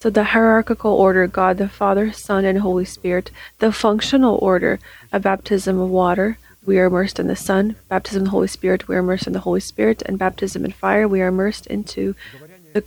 So, 0.00 0.08
the 0.08 0.24
hierarchical 0.24 0.92
order 0.92 1.26
God 1.26 1.58
the 1.58 1.68
Father, 1.68 2.10
Son, 2.12 2.44
and 2.44 2.60
Holy 2.60 2.86
Spirit, 2.86 3.30
the 3.58 3.70
functional 3.70 4.38
order 4.40 4.78
of 5.12 5.22
baptism 5.22 5.78
of 5.78 5.90
water, 5.90 6.38
we 6.64 6.78
are 6.78 6.86
immersed 6.86 7.18
in 7.18 7.26
the 7.26 7.36
Son. 7.36 7.76
Baptism 7.88 8.20
in 8.20 8.24
the 8.24 8.30
Holy 8.30 8.48
Spirit, 8.48 8.88
we 8.88 8.96
are 8.96 9.00
immersed 9.00 9.26
in 9.26 9.32
the 9.32 9.40
Holy 9.40 9.60
Spirit. 9.60 10.02
And 10.06 10.18
baptism 10.18 10.64
in 10.64 10.72
fire, 10.72 11.06
we 11.06 11.20
are 11.20 11.28
immersed 11.28 11.66
into 11.66 12.14
the 12.72 12.84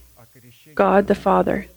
God 0.74 1.08
the 1.08 1.16
Father. 1.16 1.68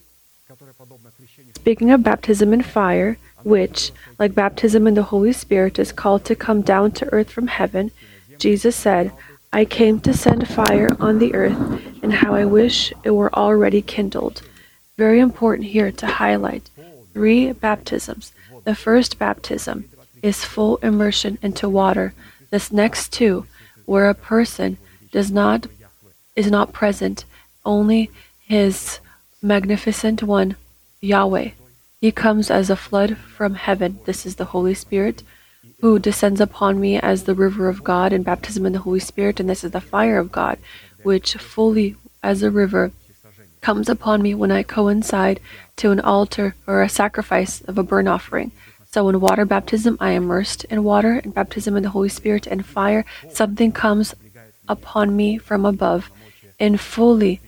Speaking 1.54 1.90
of 1.90 2.02
baptism 2.02 2.52
in 2.52 2.62
fire, 2.62 3.18
which, 3.42 3.92
like 4.18 4.34
baptism 4.34 4.86
in 4.86 4.94
the 4.94 5.04
Holy 5.04 5.32
Spirit, 5.32 5.78
is 5.78 5.92
called 5.92 6.24
to 6.26 6.34
come 6.34 6.62
down 6.62 6.92
to 6.92 7.12
earth 7.12 7.30
from 7.30 7.48
heaven, 7.48 7.90
Jesus 8.38 8.76
said, 8.76 9.12
I 9.56 9.64
came 9.64 10.00
to 10.00 10.12
send 10.12 10.46
fire 10.46 10.94
on 11.00 11.18
the 11.18 11.34
earth, 11.34 11.56
and 12.02 12.12
how 12.12 12.34
I 12.34 12.44
wish 12.44 12.92
it 13.04 13.12
were 13.12 13.34
already 13.34 13.80
kindled. 13.80 14.42
Very 14.98 15.18
important 15.18 15.68
here 15.68 15.90
to 15.92 16.06
highlight 16.06 16.68
three 17.14 17.52
baptisms. 17.52 18.32
The 18.64 18.74
first 18.74 19.18
baptism, 19.18 19.88
is 20.20 20.44
full 20.44 20.76
immersion 20.88 21.38
into 21.40 21.70
water. 21.70 22.12
This 22.50 22.70
next 22.70 23.14
two, 23.14 23.46
where 23.86 24.10
a 24.10 24.22
person 24.34 24.76
does 25.10 25.30
not 25.30 25.66
is 26.34 26.50
not 26.50 26.74
present, 26.74 27.24
only 27.64 28.10
his 28.46 29.00
magnificent 29.40 30.22
one, 30.22 30.56
Yahweh. 31.00 31.52
He 32.02 32.12
comes 32.12 32.50
as 32.50 32.68
a 32.68 32.76
flood 32.76 33.16
from 33.16 33.54
heaven. 33.54 34.00
This 34.04 34.26
is 34.26 34.36
the 34.36 34.50
Holy 34.52 34.74
Spirit 34.74 35.22
who 35.80 35.98
descends 35.98 36.40
upon 36.40 36.80
me 36.80 36.98
as 36.98 37.24
the 37.24 37.34
river 37.34 37.68
of 37.68 37.84
God 37.84 38.12
in 38.12 38.22
baptism 38.22 38.64
in 38.66 38.72
the 38.72 38.80
Holy 38.80 39.00
Spirit, 39.00 39.40
and 39.40 39.48
this 39.48 39.64
is 39.64 39.72
the 39.72 39.80
fire 39.80 40.18
of 40.18 40.32
God, 40.32 40.58
which 41.02 41.34
fully 41.34 41.96
as 42.22 42.42
a 42.42 42.50
river 42.50 42.92
comes 43.60 43.88
upon 43.88 44.22
me 44.22 44.34
when 44.34 44.50
I 44.50 44.62
coincide 44.62 45.40
to 45.76 45.90
an 45.90 46.00
altar 46.00 46.54
or 46.66 46.82
a 46.82 46.88
sacrifice 46.88 47.60
of 47.62 47.78
a 47.78 47.82
burnt 47.82 48.08
offering. 48.08 48.52
So 48.86 49.08
in 49.08 49.20
water 49.20 49.44
baptism, 49.44 49.98
I 50.00 50.12
am 50.12 50.24
immersed 50.24 50.64
in 50.64 50.84
water, 50.84 51.16
in 51.16 51.32
baptism 51.32 51.76
in 51.76 51.82
the 51.82 51.90
Holy 51.90 52.08
Spirit 52.08 52.46
and 52.46 52.64
fire, 52.64 53.04
something 53.28 53.72
comes 53.72 54.14
upon 54.68 55.14
me 55.14 55.36
from 55.36 55.66
above 55.66 56.10
and 56.58 56.80
fully 56.80 57.40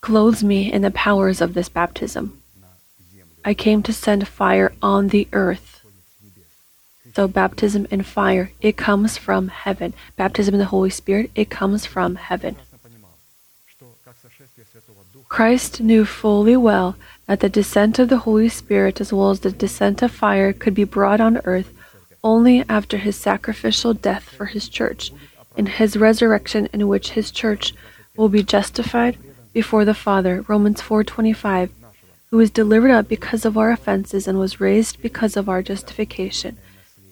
clothes 0.00 0.44
me 0.44 0.72
in 0.72 0.82
the 0.82 0.90
powers 0.90 1.40
of 1.40 1.54
this 1.54 1.68
baptism. 1.68 2.42
I 3.44 3.54
came 3.54 3.82
to 3.84 3.92
send 3.92 4.28
fire 4.28 4.72
on 4.82 5.08
the 5.08 5.26
earth. 5.32 5.71
So 7.14 7.28
baptism 7.28 7.86
in 7.90 8.02
fire, 8.02 8.52
it 8.60 8.76
comes 8.76 9.18
from 9.18 9.48
heaven. 9.48 9.92
Baptism 10.16 10.54
in 10.54 10.58
the 10.58 10.66
Holy 10.66 10.90
Spirit, 10.90 11.30
it 11.34 11.50
comes 11.50 11.84
from 11.84 12.14
heaven. 12.16 12.56
Christ 15.28 15.80
knew 15.80 16.04
fully 16.04 16.56
well 16.56 16.96
that 17.26 17.40
the 17.40 17.48
descent 17.48 17.98
of 17.98 18.08
the 18.08 18.18
Holy 18.18 18.48
Spirit 18.48 19.00
as 19.00 19.12
well 19.12 19.30
as 19.30 19.40
the 19.40 19.50
descent 19.50 20.02
of 20.02 20.10
fire 20.10 20.52
could 20.52 20.74
be 20.74 20.84
brought 20.84 21.20
on 21.20 21.40
earth 21.44 21.72
only 22.24 22.64
after 22.68 22.98
his 22.98 23.16
sacrificial 23.16 23.94
death 23.94 24.24
for 24.24 24.46
his 24.46 24.68
church 24.68 25.12
and 25.56 25.68
his 25.68 25.96
resurrection 25.96 26.68
in 26.72 26.86
which 26.88 27.10
his 27.10 27.30
church 27.30 27.74
will 28.16 28.28
be 28.28 28.42
justified 28.42 29.18
before 29.52 29.84
the 29.84 29.94
Father 29.94 30.44
Romans 30.48 30.80
4:25 30.80 31.70
who 32.30 32.36
was 32.36 32.50
delivered 32.50 32.90
up 32.90 33.08
because 33.08 33.44
of 33.44 33.58
our 33.58 33.70
offenses 33.70 34.28
and 34.28 34.38
was 34.38 34.60
raised 34.60 35.02
because 35.02 35.36
of 35.36 35.48
our 35.48 35.62
justification 35.62 36.56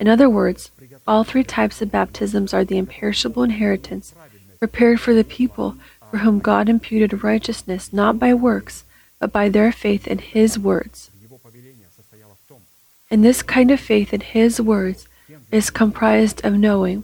in 0.01 0.09
other 0.09 0.29
words 0.29 0.71
all 1.07 1.23
three 1.23 1.45
types 1.45 1.81
of 1.81 1.93
baptisms 1.93 2.53
are 2.53 2.65
the 2.65 2.79
imperishable 2.79 3.45
inheritance 3.45 4.15
prepared 4.59 4.99
for 5.01 5.15
the 5.15 5.31
people 5.39 5.77
for 6.11 6.19
whom 6.19 6.41
God 6.41 6.69
imputed 6.69 7.23
righteousness 7.23 7.93
not 7.93 8.19
by 8.19 8.35
works 8.35 8.85
but 9.21 9.31
by 9.31 9.49
their 9.49 9.71
faith 9.71 10.09
in 10.09 10.19
his 10.19 10.59
words 10.59 11.11
and 13.11 13.25
this 13.25 13.43
kind 13.43 13.71
of 13.73 13.81
faith 13.81 14.15
in 14.15 14.21
His 14.21 14.61
words 14.61 15.09
is 15.51 15.71
comprised 15.71 16.45
of 16.45 16.55
knowing 16.55 17.03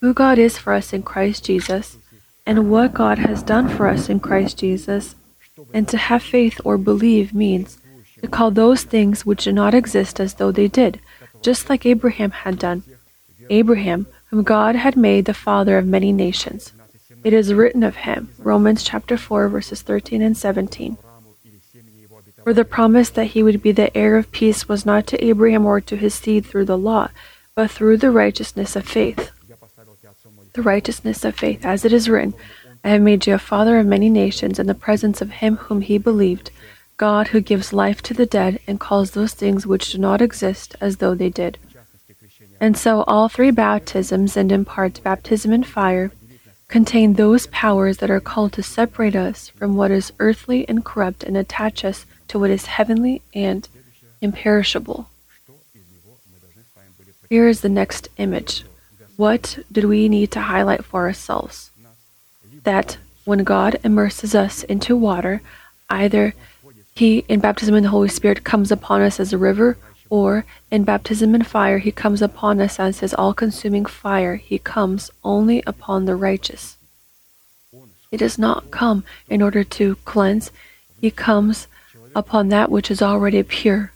who 0.00 0.14
God 0.14 0.38
is 0.38 0.56
for 0.56 0.72
us 0.72 0.92
in 0.94 1.02
Christ 1.02 1.44
Jesus 1.44 1.98
and 2.46 2.70
what 2.70 2.94
God 2.94 3.18
has 3.18 3.42
done 3.42 3.68
for 3.68 3.86
us 3.86 4.08
in 4.08 4.18
Christ 4.18 4.58
Jesus. 4.58 5.14
And 5.74 5.86
to 5.88 5.98
have 5.98 6.22
faith 6.22 6.58
or 6.64 6.78
believe 6.78 7.34
means 7.34 7.78
to 8.22 8.28
call 8.28 8.50
those 8.50 8.82
things 8.82 9.26
which 9.26 9.44
do 9.44 9.52
not 9.52 9.74
exist 9.74 10.18
as 10.20 10.34
though 10.34 10.52
they 10.52 10.68
did, 10.68 11.00
just 11.42 11.68
like 11.68 11.84
Abraham 11.84 12.30
had 12.30 12.58
done. 12.58 12.82
Abraham, 13.50 14.06
whom 14.26 14.42
God 14.42 14.76
had 14.76 14.96
made 14.96 15.24
the 15.24 15.34
father 15.34 15.76
of 15.78 15.86
many 15.86 16.12
nations. 16.12 16.72
It 17.24 17.32
is 17.32 17.54
written 17.54 17.82
of 17.82 17.96
him, 17.96 18.30
Romans 18.38 18.82
chapter 18.82 19.16
4 19.16 19.48
verses 19.48 19.82
13 19.82 20.22
and 20.22 20.36
17. 20.36 20.96
For 22.42 22.52
the 22.52 22.64
promise 22.64 23.10
that 23.10 23.26
he 23.26 23.42
would 23.42 23.62
be 23.62 23.70
the 23.70 23.96
heir 23.96 24.16
of 24.16 24.32
peace 24.32 24.68
was 24.68 24.84
not 24.84 25.06
to 25.08 25.24
Abraham 25.24 25.64
or 25.64 25.80
to 25.80 25.96
his 25.96 26.14
seed 26.14 26.44
through 26.44 26.64
the 26.64 26.78
law, 26.78 27.10
but 27.54 27.70
through 27.70 27.98
the 27.98 28.10
righteousness 28.10 28.74
of 28.74 28.88
faith. 28.88 29.30
The 30.54 30.62
righteousness 30.62 31.24
of 31.24 31.36
faith, 31.36 31.64
as 31.64 31.84
it 31.84 31.92
is 31.92 32.08
written, 32.08 32.34
I 32.84 32.88
have 32.88 33.02
made 33.02 33.26
you 33.26 33.34
a 33.34 33.38
father 33.38 33.78
of 33.78 33.86
many 33.86 34.10
nations 34.10 34.58
in 34.58 34.66
the 34.66 34.74
presence 34.74 35.20
of 35.20 35.30
him 35.30 35.56
whom 35.56 35.82
he 35.82 35.98
believed, 35.98 36.50
God 36.96 37.28
who 37.28 37.40
gives 37.40 37.72
life 37.72 38.02
to 38.02 38.14
the 38.14 38.26
dead 38.26 38.60
and 38.66 38.78
calls 38.78 39.10
those 39.12 39.34
things 39.34 39.66
which 39.66 39.92
do 39.92 39.98
not 39.98 40.20
exist 40.20 40.76
as 40.80 40.98
though 40.98 41.14
they 41.14 41.30
did. 41.30 41.58
And 42.60 42.76
so 42.76 43.02
all 43.08 43.28
three 43.28 43.50
baptisms, 43.50 44.36
and 44.36 44.52
in 44.52 44.64
part 44.64 45.02
baptism 45.02 45.52
in 45.52 45.64
fire, 45.64 46.12
contain 46.68 47.14
those 47.14 47.48
powers 47.48 47.98
that 47.98 48.10
are 48.10 48.20
called 48.20 48.52
to 48.52 48.62
separate 48.62 49.16
us 49.16 49.48
from 49.48 49.76
what 49.76 49.90
is 49.90 50.12
earthly 50.20 50.68
and 50.68 50.84
corrupt 50.84 51.24
and 51.24 51.36
attach 51.36 51.84
us 51.84 52.06
to 52.28 52.38
what 52.38 52.50
is 52.50 52.66
heavenly 52.66 53.20
and 53.34 53.68
imperishable. 54.20 55.08
Here 57.28 57.48
is 57.48 57.62
the 57.62 57.68
next 57.68 58.08
image. 58.16 58.64
What 59.16 59.58
did 59.70 59.84
we 59.84 60.08
need 60.08 60.30
to 60.32 60.40
highlight 60.40 60.84
for 60.84 61.00
ourselves? 61.02 61.70
That 62.64 62.98
when 63.24 63.44
God 63.44 63.78
immerses 63.84 64.34
us 64.34 64.62
into 64.62 64.96
water, 64.96 65.42
either 65.90 66.34
He, 66.94 67.24
in 67.28 67.40
baptism 67.40 67.74
in 67.74 67.84
the 67.84 67.88
Holy 67.88 68.08
Spirit, 68.08 68.44
comes 68.44 68.70
upon 68.70 69.00
us 69.00 69.18
as 69.18 69.32
a 69.32 69.38
river, 69.38 69.78
or 70.10 70.44
in 70.70 70.84
baptism 70.84 71.34
in 71.34 71.42
fire, 71.42 71.78
He 71.78 71.90
comes 71.90 72.20
upon 72.20 72.60
us 72.60 72.78
as 72.78 73.00
His 73.00 73.14
all 73.14 73.32
consuming 73.32 73.86
fire. 73.86 74.36
He 74.36 74.58
comes 74.58 75.10
only 75.24 75.62
upon 75.66 76.04
the 76.04 76.16
righteous. 76.16 76.76
He 78.10 78.18
does 78.18 78.38
not 78.38 78.70
come 78.70 79.04
in 79.30 79.40
order 79.40 79.64
to 79.64 79.96
cleanse, 80.04 80.50
He 81.00 81.10
comes 81.10 81.66
upon 82.14 82.50
that 82.50 82.70
which 82.70 82.90
is 82.90 83.00
already 83.00 83.42
pure. 83.42 83.92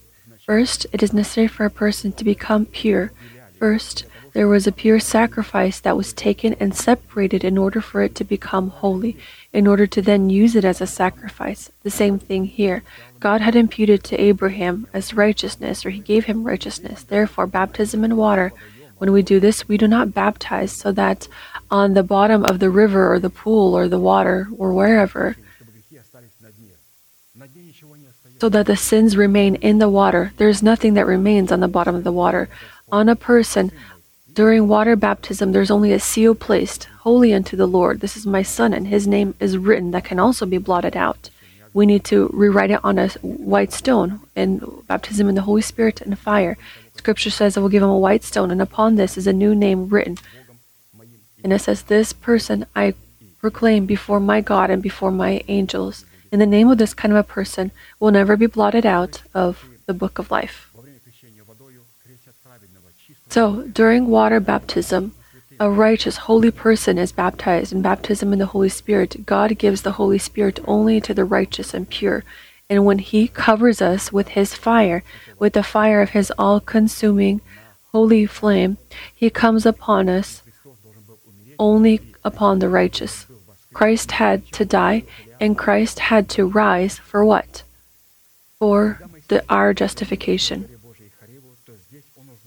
First, 0.46 0.86
it 0.92 1.02
is 1.02 1.12
necessary 1.12 1.48
for 1.48 1.66
a 1.66 1.70
person 1.70 2.12
to 2.12 2.24
become 2.24 2.64
pure. 2.64 3.12
First, 3.58 4.04
there 4.36 4.46
was 4.46 4.66
a 4.66 4.72
pure 4.72 5.00
sacrifice 5.00 5.80
that 5.80 5.96
was 5.96 6.12
taken 6.12 6.52
and 6.60 6.76
separated 6.76 7.42
in 7.42 7.56
order 7.56 7.80
for 7.80 8.02
it 8.02 8.14
to 8.14 8.22
become 8.22 8.68
holy, 8.68 9.16
in 9.50 9.66
order 9.66 9.86
to 9.86 10.02
then 10.02 10.28
use 10.28 10.54
it 10.54 10.62
as 10.62 10.82
a 10.82 10.86
sacrifice. 10.86 11.70
The 11.84 11.90
same 11.90 12.18
thing 12.18 12.44
here. 12.44 12.82
God 13.18 13.40
had 13.40 13.56
imputed 13.56 14.04
to 14.04 14.20
Abraham 14.20 14.88
as 14.92 15.14
righteousness, 15.14 15.86
or 15.86 15.90
he 15.90 16.00
gave 16.00 16.26
him 16.26 16.44
righteousness. 16.44 17.02
Therefore, 17.02 17.46
baptism 17.46 18.04
in 18.04 18.18
water, 18.18 18.52
when 18.98 19.10
we 19.10 19.22
do 19.22 19.40
this, 19.40 19.68
we 19.68 19.78
do 19.78 19.88
not 19.88 20.12
baptize 20.12 20.72
so 20.72 20.92
that 20.92 21.28
on 21.70 21.94
the 21.94 22.02
bottom 22.02 22.44
of 22.44 22.58
the 22.58 22.68
river 22.68 23.10
or 23.10 23.18
the 23.18 23.30
pool 23.30 23.72
or 23.72 23.88
the 23.88 23.98
water 23.98 24.48
or 24.58 24.74
wherever, 24.74 25.34
so 28.38 28.50
that 28.50 28.66
the 28.66 28.76
sins 28.76 29.16
remain 29.16 29.54
in 29.54 29.78
the 29.78 29.88
water. 29.88 30.34
There 30.36 30.50
is 30.50 30.62
nothing 30.62 30.92
that 30.92 31.06
remains 31.06 31.50
on 31.50 31.60
the 31.60 31.68
bottom 31.68 31.94
of 31.94 32.04
the 32.04 32.12
water. 32.12 32.50
On 32.92 33.08
a 33.08 33.16
person, 33.16 33.72
during 34.36 34.68
water 34.68 34.96
baptism, 34.96 35.52
there's 35.52 35.70
only 35.70 35.94
a 35.94 35.98
seal 35.98 36.34
placed, 36.34 36.84
holy 37.00 37.32
unto 37.32 37.56
the 37.56 37.66
Lord. 37.66 38.00
This 38.00 38.18
is 38.18 38.26
my 38.26 38.42
son, 38.42 38.74
and 38.74 38.86
his 38.86 39.06
name 39.06 39.34
is 39.40 39.56
written, 39.56 39.92
that 39.92 40.04
can 40.04 40.18
also 40.18 40.44
be 40.44 40.58
blotted 40.58 40.94
out. 40.94 41.30
We 41.72 41.86
need 41.86 42.04
to 42.04 42.28
rewrite 42.34 42.70
it 42.70 42.84
on 42.84 42.98
a 42.98 43.08
white 43.22 43.72
stone 43.72 44.20
in 44.36 44.60
baptism 44.86 45.30
in 45.30 45.36
the 45.36 45.48
Holy 45.48 45.62
Spirit 45.62 46.02
and 46.02 46.18
fire. 46.18 46.58
Scripture 46.94 47.30
says, 47.30 47.56
I 47.56 47.60
will 47.60 47.70
give 47.70 47.82
him 47.82 47.88
a 47.88 47.98
white 47.98 48.24
stone, 48.24 48.50
and 48.50 48.60
upon 48.60 48.96
this 48.96 49.16
is 49.16 49.26
a 49.26 49.32
new 49.32 49.54
name 49.54 49.88
written. 49.88 50.18
And 51.42 51.50
it 51.50 51.60
says, 51.60 51.84
This 51.84 52.12
person 52.12 52.66
I 52.76 52.92
proclaim 53.40 53.86
before 53.86 54.20
my 54.20 54.42
God 54.42 54.68
and 54.68 54.82
before 54.82 55.10
my 55.10 55.42
angels 55.48 56.04
in 56.30 56.40
the 56.40 56.46
name 56.46 56.68
of 56.68 56.76
this 56.76 56.92
kind 56.92 57.10
of 57.10 57.18
a 57.18 57.22
person 57.22 57.70
will 57.98 58.10
never 58.10 58.36
be 58.36 58.46
blotted 58.46 58.84
out 58.84 59.22
of 59.32 59.64
the 59.86 59.94
book 59.94 60.18
of 60.18 60.30
life. 60.30 60.65
So, 63.28 63.62
during 63.62 64.06
water 64.06 64.40
baptism, 64.40 65.14
a 65.58 65.70
righteous, 65.70 66.16
holy 66.16 66.50
person 66.50 66.98
is 66.98 67.12
baptized. 67.12 67.72
In 67.72 67.82
baptism 67.82 68.32
in 68.32 68.38
the 68.38 68.46
Holy 68.46 68.68
Spirit, 68.68 69.24
God 69.26 69.58
gives 69.58 69.82
the 69.82 69.92
Holy 69.92 70.18
Spirit 70.18 70.60
only 70.66 71.00
to 71.00 71.14
the 71.14 71.24
righteous 71.24 71.74
and 71.74 71.88
pure. 71.88 72.24
And 72.68 72.84
when 72.84 72.98
He 72.98 73.28
covers 73.28 73.80
us 73.80 74.12
with 74.12 74.28
His 74.28 74.54
fire, 74.54 75.02
with 75.38 75.54
the 75.54 75.62
fire 75.62 76.02
of 76.02 76.10
His 76.10 76.32
all 76.38 76.60
consuming 76.60 77.40
holy 77.92 78.26
flame, 78.26 78.76
He 79.14 79.30
comes 79.30 79.64
upon 79.64 80.08
us 80.08 80.42
only 81.58 82.00
upon 82.22 82.58
the 82.58 82.68
righteous. 82.68 83.26
Christ 83.72 84.12
had 84.12 84.50
to 84.52 84.64
die 84.64 85.04
and 85.40 85.56
Christ 85.56 85.98
had 85.98 86.28
to 86.30 86.46
rise 86.46 86.98
for 86.98 87.24
what? 87.24 87.62
For 88.58 89.00
the, 89.28 89.44
our 89.48 89.74
justification. 89.74 90.68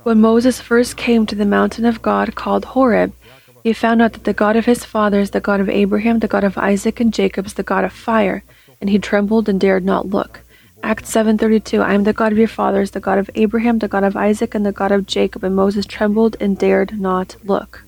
When 0.09 0.21
Moses 0.21 0.59
first 0.59 0.97
came 0.97 1.27
to 1.27 1.35
the 1.35 1.45
mountain 1.45 1.85
of 1.85 2.01
God 2.01 2.33
called 2.33 2.65
Horeb, 2.73 3.13
he 3.61 3.73
found 3.73 4.01
out 4.01 4.13
that 4.13 4.23
the 4.23 4.33
God 4.33 4.55
of 4.55 4.65
his 4.65 4.83
fathers, 4.83 5.29
the 5.29 5.39
God 5.39 5.59
of 5.59 5.69
Abraham, 5.69 6.17
the 6.17 6.27
God 6.27 6.43
of 6.43 6.57
Isaac 6.57 6.99
and 6.99 7.13
Jacob, 7.13 7.45
is 7.45 7.53
the 7.53 7.61
God 7.61 7.83
of 7.83 7.93
fire, 7.93 8.43
and 8.81 8.89
he 8.89 8.97
trembled 8.97 9.47
and 9.47 9.59
dared 9.59 9.85
not 9.85 10.07
look. 10.07 10.41
Acts 10.81 11.11
7:32 11.11 11.83
I 11.83 11.93
am 11.93 12.05
the 12.05 12.19
God 12.21 12.31
of 12.31 12.39
your 12.39 12.47
fathers, 12.47 12.89
the 12.89 12.99
God 12.99 13.19
of 13.19 13.29
Abraham, 13.35 13.77
the 13.77 13.87
God 13.87 14.03
of 14.03 14.15
Isaac, 14.15 14.55
and 14.55 14.65
the 14.65 14.71
God 14.71 14.91
of 14.91 15.05
Jacob. 15.05 15.43
And 15.43 15.55
Moses 15.55 15.85
trembled 15.85 16.35
and 16.39 16.57
dared 16.57 16.99
not 16.99 17.35
look. 17.43 17.83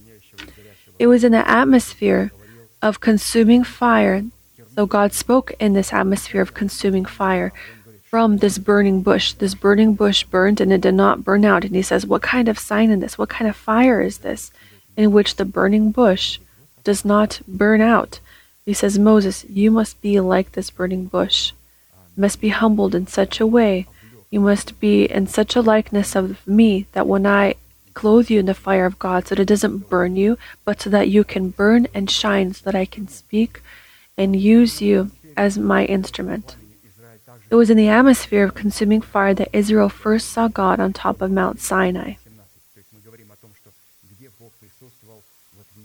It 0.99 1.07
was 1.07 1.23
in 1.23 1.31
the 1.31 1.49
atmosphere 1.49 2.31
of 2.83 2.99
consuming 2.99 3.63
fire 3.63 4.25
so 4.75 4.85
God 4.85 5.13
spoke 5.13 5.51
in 5.59 5.73
this 5.73 5.91
atmosphere 5.91 6.41
of 6.41 6.53
consuming 6.53 7.03
fire 7.03 7.51
from 8.11 8.37
this 8.37 8.57
burning 8.57 9.01
bush. 9.01 9.31
This 9.31 9.55
burning 9.55 9.93
bush 9.95 10.25
burned 10.25 10.59
and 10.59 10.73
it 10.73 10.81
did 10.81 10.93
not 10.93 11.23
burn 11.23 11.45
out. 11.45 11.63
And 11.63 11.73
he 11.73 11.81
says, 11.81 12.05
What 12.05 12.21
kind 12.21 12.49
of 12.49 12.59
sign 12.59 12.91
in 12.91 12.99
this? 12.99 13.17
What 13.17 13.29
kind 13.29 13.49
of 13.49 13.55
fire 13.55 14.01
is 14.01 14.17
this 14.17 14.51
in 14.97 15.13
which 15.13 15.37
the 15.37 15.45
burning 15.45 15.91
bush 15.91 16.37
does 16.83 17.05
not 17.05 17.39
burn 17.47 17.79
out? 17.79 18.19
He 18.65 18.73
says, 18.73 18.99
Moses, 18.99 19.45
you 19.49 19.71
must 19.71 20.01
be 20.01 20.19
like 20.19 20.51
this 20.51 20.69
burning 20.69 21.05
bush. 21.05 21.53
You 22.17 22.21
must 22.21 22.41
be 22.41 22.49
humbled 22.49 22.93
in 22.93 23.07
such 23.07 23.39
a 23.39 23.47
way. 23.47 23.87
You 24.29 24.41
must 24.41 24.77
be 24.81 25.05
in 25.05 25.27
such 25.27 25.55
a 25.55 25.61
likeness 25.61 26.13
of 26.13 26.45
me 26.45 26.87
that 26.91 27.07
when 27.07 27.25
I 27.25 27.55
clothe 27.93 28.29
you 28.29 28.41
in 28.41 28.45
the 28.45 28.53
fire 28.53 28.85
of 28.85 28.99
God, 28.99 29.27
so 29.27 29.35
that 29.35 29.41
it 29.41 29.47
doesn't 29.47 29.89
burn 29.89 30.17
you, 30.17 30.37
but 30.65 30.81
so 30.81 30.89
that 30.89 31.07
you 31.07 31.23
can 31.23 31.49
burn 31.49 31.87
and 31.93 32.11
shine, 32.11 32.53
so 32.53 32.65
that 32.65 32.75
I 32.75 32.83
can 32.83 33.07
speak 33.07 33.61
and 34.17 34.35
use 34.35 34.81
you 34.81 35.11
as 35.37 35.57
my 35.57 35.85
instrument. 35.85 36.57
It 37.51 37.55
was 37.55 37.69
in 37.69 37.75
the 37.75 37.89
atmosphere 37.89 38.45
of 38.45 38.55
consuming 38.55 39.01
fire 39.01 39.33
that 39.33 39.49
Israel 39.51 39.89
first 39.89 40.29
saw 40.29 40.47
God 40.47 40.79
on 40.79 40.93
top 40.93 41.21
of 41.21 41.31
Mount 41.31 41.59
Sinai. 41.59 42.13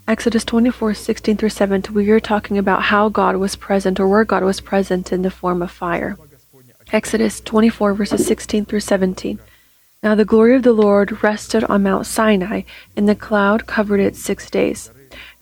Exodus 0.07 0.45
24, 0.45 0.95
16 0.95 1.37
through 1.37 1.49
17, 1.49 1.93
we 1.93 2.09
are 2.11 2.21
talking 2.21 2.57
about 2.57 2.83
how 2.83 3.09
God 3.09 3.35
was 3.35 3.57
present 3.57 3.99
or 3.99 4.07
where 4.07 4.25
God 4.25 4.45
was 4.45 4.61
present 4.61 5.13
in 5.13 5.23
the 5.23 5.31
form 5.31 5.61
of 5.61 5.73
fire. 5.73 6.17
Exodus 6.93 7.41
24, 7.41 7.95
verses 7.95 8.25
16 8.25 8.67
through 8.67 8.79
17. 8.79 9.41
Now 10.05 10.15
the 10.15 10.25
glory 10.25 10.55
of 10.55 10.63
the 10.63 10.73
Lord 10.73 11.25
rested 11.25 11.65
on 11.65 11.83
Mount 11.83 12.07
Sinai, 12.07 12.63
and 12.97 13.09
the 13.09 13.17
cloud 13.17 13.67
covered 13.67 13.99
it 13.99 14.15
six 14.15 14.49
days. 14.49 14.93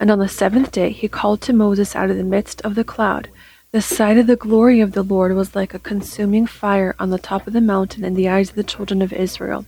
And 0.00 0.10
on 0.10 0.20
the 0.20 0.28
seventh 0.28 0.72
day 0.72 0.88
he 0.88 1.06
called 1.06 1.42
to 1.42 1.52
Moses 1.52 1.94
out 1.94 2.08
of 2.08 2.16
the 2.16 2.24
midst 2.24 2.62
of 2.62 2.76
the 2.76 2.84
cloud. 2.84 3.28
The 3.74 3.82
sight 3.82 4.18
of 4.18 4.28
the 4.28 4.36
glory 4.36 4.78
of 4.78 4.92
the 4.92 5.02
Lord 5.02 5.34
was 5.34 5.56
like 5.56 5.74
a 5.74 5.80
consuming 5.80 6.46
fire 6.46 6.94
on 7.00 7.10
the 7.10 7.18
top 7.18 7.48
of 7.48 7.52
the 7.52 7.60
mountain 7.60 8.04
in 8.04 8.14
the 8.14 8.28
eyes 8.28 8.50
of 8.50 8.54
the 8.54 8.62
children 8.62 9.02
of 9.02 9.12
Israel. 9.12 9.66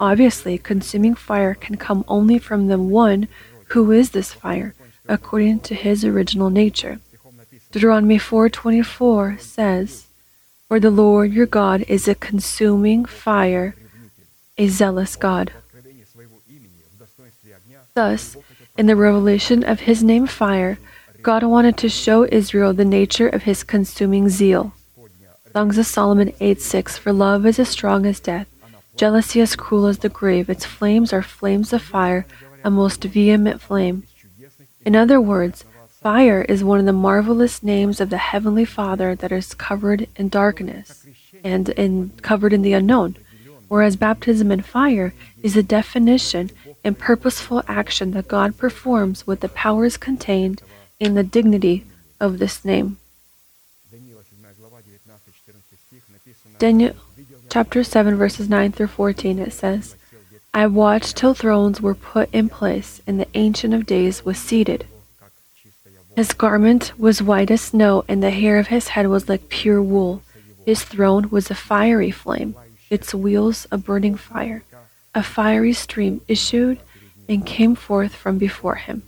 Obviously, 0.00 0.56
consuming 0.56 1.14
fire 1.14 1.52
can 1.52 1.76
come 1.76 2.06
only 2.08 2.38
from 2.38 2.68
the 2.68 2.78
one 2.78 3.28
who 3.68 3.92
is 3.92 4.12
this 4.12 4.32
fire, 4.32 4.74
according 5.06 5.60
to 5.60 5.74
his 5.74 6.06
original 6.06 6.48
nature. 6.48 7.00
Deuteronomy 7.70 8.16
4:24 8.16 9.36
says, 9.38 10.06
"For 10.66 10.80
the 10.80 10.90
Lord 10.90 11.30
your 11.30 11.44
God 11.44 11.84
is 11.86 12.08
a 12.08 12.14
consuming 12.14 13.04
fire, 13.04 13.76
a 14.56 14.68
zealous 14.68 15.16
God." 15.16 15.52
Thus, 17.92 18.38
in 18.78 18.86
the 18.86 18.96
revelation 18.96 19.62
of 19.62 19.80
his 19.80 20.02
name 20.02 20.26
fire, 20.26 20.78
God 21.24 21.42
wanted 21.42 21.78
to 21.78 21.88
show 21.88 22.26
Israel 22.26 22.74
the 22.74 22.84
nature 22.84 23.30
of 23.30 23.44
his 23.44 23.64
consuming 23.64 24.28
zeal. 24.28 24.74
Songs 25.54 25.78
of 25.78 25.86
Solomon 25.86 26.34
8:6 26.38 26.98
For 26.98 27.14
love 27.14 27.46
is 27.46 27.58
as 27.58 27.70
strong 27.70 28.04
as 28.04 28.20
death, 28.20 28.46
jealousy 28.94 29.40
as 29.40 29.56
cruel 29.56 29.86
as 29.86 30.00
the 30.00 30.10
grave. 30.10 30.50
Its 30.50 30.66
flames 30.66 31.14
are 31.14 31.22
flames 31.22 31.72
of 31.72 31.80
fire, 31.80 32.26
a 32.62 32.70
most 32.70 33.02
vehement 33.04 33.62
flame. 33.62 34.02
In 34.84 34.94
other 34.94 35.18
words, 35.18 35.64
fire 35.88 36.42
is 36.42 36.62
one 36.62 36.78
of 36.78 36.84
the 36.84 36.92
marvelous 36.92 37.62
names 37.62 38.02
of 38.02 38.10
the 38.10 38.18
heavenly 38.18 38.66
Father 38.66 39.14
that 39.14 39.32
is 39.32 39.54
covered 39.54 40.06
in 40.16 40.28
darkness 40.28 41.06
and 41.42 41.70
in 41.70 42.10
covered 42.20 42.52
in 42.52 42.60
the 42.60 42.74
unknown, 42.74 43.16
whereas 43.68 43.96
baptism 43.96 44.52
in 44.52 44.60
fire 44.60 45.14
is 45.42 45.56
a 45.56 45.62
definition 45.62 46.50
and 46.84 46.98
purposeful 46.98 47.62
action 47.66 48.10
that 48.10 48.28
God 48.28 48.58
performs 48.58 49.26
with 49.26 49.40
the 49.40 49.48
powers 49.48 49.96
contained 49.96 50.60
in 50.98 51.14
the 51.14 51.22
dignity 51.22 51.84
of 52.20 52.38
this 52.38 52.64
name. 52.64 52.98
Daniel 56.58 56.94
chapter 57.50 57.84
7 57.84 58.16
verses 58.16 58.48
9 58.48 58.72
through 58.72 58.86
14 58.86 59.38
it 59.38 59.52
says, 59.52 59.96
I 60.52 60.66
watched 60.66 61.16
till 61.16 61.34
thrones 61.34 61.80
were 61.80 61.94
put 61.94 62.32
in 62.32 62.48
place 62.48 63.00
and 63.06 63.18
the 63.18 63.28
ancient 63.34 63.74
of 63.74 63.86
days 63.86 64.24
was 64.24 64.38
seated. 64.38 64.86
His 66.14 66.32
garment 66.32 66.92
was 66.96 67.20
white 67.20 67.50
as 67.50 67.60
snow 67.60 68.04
and 68.06 68.22
the 68.22 68.30
hair 68.30 68.58
of 68.58 68.68
his 68.68 68.88
head 68.88 69.08
was 69.08 69.28
like 69.28 69.48
pure 69.48 69.82
wool. 69.82 70.22
His 70.64 70.84
throne 70.84 71.28
was 71.30 71.50
a 71.50 71.56
fiery 71.56 72.12
flame, 72.12 72.54
its 72.88 73.12
wheels 73.12 73.66
a 73.72 73.78
burning 73.78 74.14
fire. 74.14 74.62
A 75.14 75.22
fiery 75.22 75.72
stream 75.72 76.20
issued 76.28 76.78
and 77.28 77.44
came 77.44 77.74
forth 77.74 78.14
from 78.14 78.38
before 78.38 78.76
him. 78.76 79.02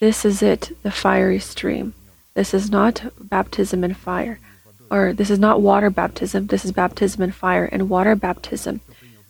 This 0.00 0.24
is 0.24 0.42
it, 0.42 0.76
the 0.84 0.92
fiery 0.92 1.40
stream. 1.40 1.92
This 2.34 2.54
is 2.54 2.70
not 2.70 3.12
baptism 3.20 3.82
in 3.82 3.94
fire, 3.94 4.38
or 4.92 5.12
this 5.12 5.28
is 5.28 5.40
not 5.40 5.60
water 5.60 5.90
baptism. 5.90 6.46
This 6.46 6.64
is 6.64 6.70
baptism 6.70 7.20
in 7.22 7.32
fire. 7.32 7.64
and 7.64 7.90
water 7.90 8.14
baptism, 8.14 8.80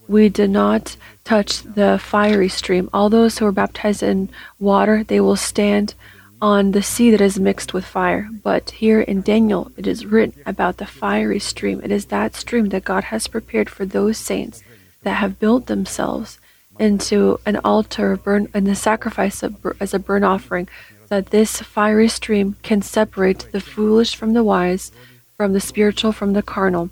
we 0.07 0.29
did 0.29 0.51
not 0.51 0.97
touch 1.25 1.63
the 1.63 1.99
fiery 1.99 2.51
stream. 2.51 2.91
All 2.93 3.09
those 3.09 3.39
who 3.39 3.47
are 3.47 3.53
baptized 3.53 4.03
in 4.03 4.29
water, 4.61 5.03
they 5.05 5.21
will 5.21 5.37
stand 5.37 5.95
on 6.41 6.73
the 6.73 6.83
sea 6.83 7.11
that 7.13 7.21
is 7.23 7.41
mixed 7.41 7.73
with 7.73 7.87
fire. 7.87 8.29
But 8.43 8.71
here 8.71 9.01
in 9.01 9.23
Daniel, 9.23 9.73
it 9.79 9.87
is 9.87 10.05
written 10.05 10.43
about 10.45 10.77
the 10.77 10.87
fiery 10.87 11.41
stream. 11.41 11.81
It 11.83 11.91
is 11.91 12.07
that 12.07 12.37
stream 12.37 12.69
that 12.69 12.85
God 12.85 13.05
has 13.05 13.27
prepared 13.27 13.71
for 13.71 13.87
those 13.87 14.19
saints 14.19 14.63
that 15.03 15.15
have 15.15 15.41
built 15.41 15.67
themselves 15.67 16.39
into 16.79 17.39
an 17.47 17.57
altar 17.65 18.17
burn 18.17 18.49
and 18.55 18.67
the 18.67 18.75
sacrifice 18.75 19.43
as 19.81 19.95
a 19.95 19.99
burnt 19.99 20.25
offering 20.25 20.69
that 21.09 21.27
this 21.27 21.61
fiery 21.61 22.09
stream 22.09 22.57
can 22.63 22.83
separate 22.83 23.49
the 23.53 23.61
foolish 23.61 24.15
from 24.15 24.33
the 24.33 24.45
wise 24.45 24.93
from 25.37 25.53
the 25.53 25.61
spiritual 25.61 26.13
from 26.13 26.33
the 26.33 26.43
carnal. 26.43 26.91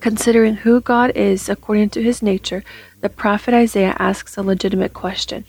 Considering 0.00 0.56
who 0.56 0.80
god 0.80 1.10
is 1.14 1.48
according 1.48 1.90
to 1.90 2.02
his 2.02 2.22
nature 2.22 2.64
the 3.00 3.08
prophet 3.08 3.54
isaiah 3.54 3.96
asks 3.98 4.36
a 4.36 4.42
legitimate 4.42 4.94
question. 4.94 5.44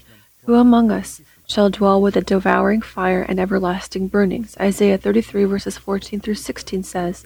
Who 0.46 0.56
among 0.56 0.92
us 0.92 1.22
shall 1.48 1.70
dwell 1.70 2.02
with 2.02 2.16
a 2.16 2.22
devouring 2.22 2.82
fire 2.82 3.22
and 3.22 3.40
everlasting 3.40 4.08
burnings? 4.08 4.56
Isaiah 4.60 4.98
33 4.98 5.46
verses 5.46 5.78
14 5.78 6.20
through 6.20 6.36
16 6.36 6.84
says 6.84 7.26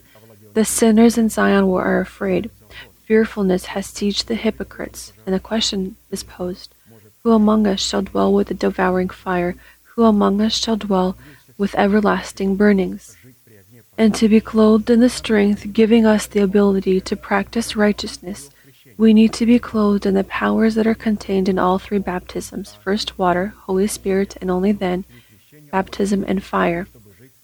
the 0.53 0.65
sinners 0.65 1.17
in 1.17 1.29
zion 1.29 1.67
were 1.67 1.99
afraid 1.99 2.49
fearfulness 3.09 3.65
has 3.65 3.87
sieged 3.87 4.27
the 4.27 4.35
hypocrites, 4.35 5.13
and 5.25 5.33
the 5.33 5.39
question 5.39 5.95
is 6.11 6.21
posed 6.21 6.75
Who 7.23 7.31
among 7.31 7.65
us 7.65 7.79
shall 7.79 8.03
dwell 8.03 8.31
with 8.31 8.49
the 8.49 8.53
devouring 8.53 9.09
fire? 9.09 9.55
Who 9.95 10.03
among 10.03 10.39
us 10.41 10.53
shall 10.53 10.77
dwell 10.77 11.17
with 11.57 11.73
everlasting 11.73 12.55
burnings? 12.55 13.17
And 13.97 14.13
to 14.13 14.29
be 14.29 14.39
clothed 14.39 14.91
in 14.91 14.99
the 14.99 15.09
strength 15.09 15.73
giving 15.73 16.05
us 16.05 16.27
the 16.27 16.41
ability 16.41 17.01
to 17.01 17.15
practice 17.15 17.75
righteousness, 17.75 18.51
we 18.95 19.11
need 19.11 19.33
to 19.33 19.45
be 19.47 19.57
clothed 19.57 20.05
in 20.05 20.13
the 20.13 20.23
powers 20.23 20.75
that 20.75 20.85
are 20.85 20.93
contained 21.07 21.49
in 21.49 21.57
all 21.57 21.79
three 21.79 21.97
baptisms 21.97 22.75
first 22.75 23.17
water, 23.17 23.55
Holy 23.65 23.87
Spirit, 23.87 24.37
and 24.39 24.51
only 24.51 24.71
then 24.71 25.03
baptism 25.71 26.23
and 26.27 26.43
fire. 26.43 26.87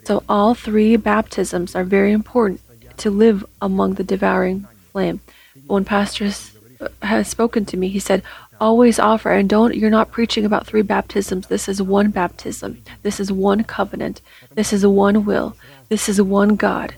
So 0.03 0.23
all 0.29 0.53
three 0.53 0.95
baptisms 0.95 1.75
are 1.75 1.83
very 1.83 2.11
important 2.11 2.61
to 2.97 3.09
live 3.09 3.43
among 3.59 3.95
the 3.95 4.03
devouring 4.03 4.67
flame 4.91 5.21
when 5.67 5.85
pastors 5.85 6.51
uh, 6.79 6.87
has 7.01 7.27
spoken 7.27 7.65
to 7.65 7.77
me, 7.77 7.87
he 7.89 7.99
said, 7.99 8.23
always 8.59 8.99
offer 8.99 9.31
and 9.31 9.49
don't 9.49 9.75
you're 9.75 9.89
not 9.89 10.11
preaching 10.11 10.45
about 10.45 10.65
three 10.65 10.81
baptisms. 10.81 11.47
This 11.47 11.67
is 11.67 11.81
one 11.81 12.11
baptism. 12.11 12.81
This 13.01 13.19
is 13.19 13.31
one 13.31 13.63
covenant. 13.63 14.21
This 14.51 14.71
is 14.71 14.85
one 14.85 15.25
will. 15.25 15.55
This 15.89 16.07
is 16.07 16.21
one 16.21 16.55
god. 16.55 16.95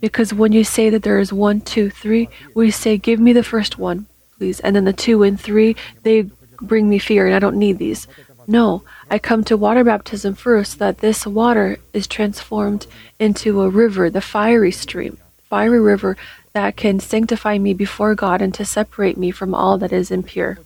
Because 0.00 0.32
when 0.32 0.52
you 0.52 0.64
say 0.64 0.90
that 0.90 1.02
there 1.02 1.18
is 1.18 1.32
one 1.32 1.60
two 1.60 1.90
three 1.90 2.28
we 2.54 2.70
say 2.70 2.96
give 2.96 3.20
me 3.20 3.32
the 3.32 3.42
first 3.42 3.78
one 3.78 4.06
please. 4.36 4.60
And 4.60 4.76
then 4.76 4.84
the 4.84 4.92
two 4.92 5.22
and 5.22 5.40
three 5.40 5.76
they 6.02 6.30
bring 6.60 6.88
me 6.88 6.98
fear 6.98 7.26
and 7.26 7.34
i 7.34 7.38
don't 7.38 7.56
need 7.56 7.78
these. 7.78 8.06
No 8.46 8.82
i 9.10 9.18
come 9.18 9.44
to 9.44 9.56
water 9.56 9.84
baptism 9.84 10.34
first 10.34 10.78
that 10.78 10.98
this 10.98 11.26
water 11.26 11.78
is 11.92 12.06
transformed 12.06 12.86
into 13.18 13.62
a 13.62 13.68
river 13.68 14.10
the 14.10 14.20
fiery 14.20 14.72
stream 14.72 15.16
fiery 15.48 15.80
river 15.80 16.16
that 16.52 16.76
can 16.76 17.00
sanctify 17.00 17.58
me 17.58 17.74
before 17.74 18.14
God 18.14 18.40
and 18.42 18.54
to 18.54 18.64
separate 18.64 19.16
me 19.16 19.30
from 19.30 19.54
all 19.54 19.78
that 19.78 19.92
is 19.92 20.10
impure. 20.10 20.58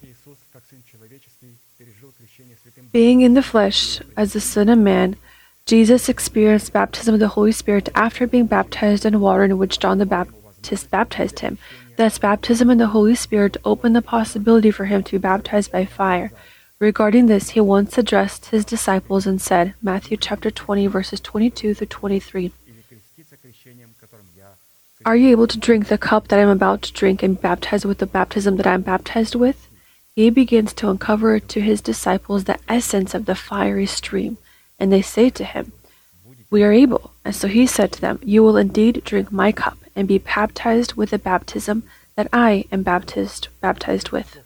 Being 2.92 3.22
in 3.22 3.34
the 3.34 3.42
flesh 3.42 4.00
as 4.16 4.32
the 4.32 4.40
Son 4.40 4.68
of 4.68 4.78
Man, 4.78 5.16
Jesus 5.64 6.08
experienced 6.08 6.72
baptism 6.72 7.14
of 7.14 7.20
the 7.20 7.28
Holy 7.28 7.52
Spirit 7.52 7.88
after 7.94 8.26
being 8.26 8.46
baptized 8.46 9.06
in 9.06 9.20
water 9.20 9.44
in 9.44 9.56
which 9.58 9.78
John 9.78 9.98
the 9.98 10.06
Baptist 10.06 10.90
baptized 10.90 11.38
him. 11.38 11.58
Thus, 11.96 12.18
baptism 12.18 12.68
in 12.70 12.78
the 12.78 12.88
Holy 12.88 13.14
Spirit 13.14 13.56
opened 13.64 13.94
the 13.94 14.02
possibility 14.02 14.70
for 14.70 14.86
him 14.86 15.02
to 15.04 15.12
be 15.12 15.18
baptized 15.18 15.70
by 15.70 15.84
fire. 15.84 16.32
Regarding 16.78 17.26
this, 17.26 17.50
he 17.50 17.60
once 17.60 17.96
addressed 17.96 18.46
his 18.46 18.64
disciples 18.64 19.26
and 19.26 19.40
said, 19.40 19.74
Matthew 19.80 20.16
chapter 20.16 20.50
20, 20.50 20.88
verses 20.88 21.20
22 21.20 21.74
through 21.74 21.86
23. 21.86 22.50
Are 25.04 25.16
you 25.16 25.30
able 25.30 25.46
to 25.48 25.58
drink 25.58 25.88
the 25.88 25.98
cup 25.98 26.28
that 26.28 26.38
I 26.38 26.42
am 26.42 26.48
about 26.48 26.82
to 26.82 26.92
drink 26.92 27.22
and 27.22 27.40
baptize 27.40 27.84
with 27.84 27.98
the 27.98 28.06
baptism 28.06 28.56
that 28.56 28.66
I 28.66 28.74
am 28.74 28.82
baptized 28.82 29.34
with? 29.34 29.68
He 30.14 30.30
begins 30.30 30.72
to 30.74 30.90
uncover 30.90 31.40
to 31.40 31.60
his 31.60 31.80
disciples 31.80 32.44
the 32.44 32.58
essence 32.68 33.14
of 33.14 33.24
the 33.24 33.34
fiery 33.34 33.86
stream, 33.86 34.38
and 34.78 34.92
they 34.92 35.02
say 35.02 35.30
to 35.30 35.44
him, 35.44 35.72
We 36.50 36.62
are 36.62 36.72
able. 36.72 37.12
And 37.24 37.34
so 37.34 37.48
he 37.48 37.66
said 37.66 37.92
to 37.92 38.00
them, 38.00 38.20
You 38.22 38.42
will 38.42 38.56
indeed 38.56 39.02
drink 39.04 39.32
my 39.32 39.50
cup 39.50 39.78
and 39.96 40.06
be 40.06 40.18
baptized 40.18 40.94
with 40.94 41.10
the 41.10 41.18
baptism 41.18 41.82
that 42.14 42.28
I 42.32 42.66
am 42.70 42.82
baptized 42.82 43.48
baptized 43.60 44.10
with. 44.10 44.38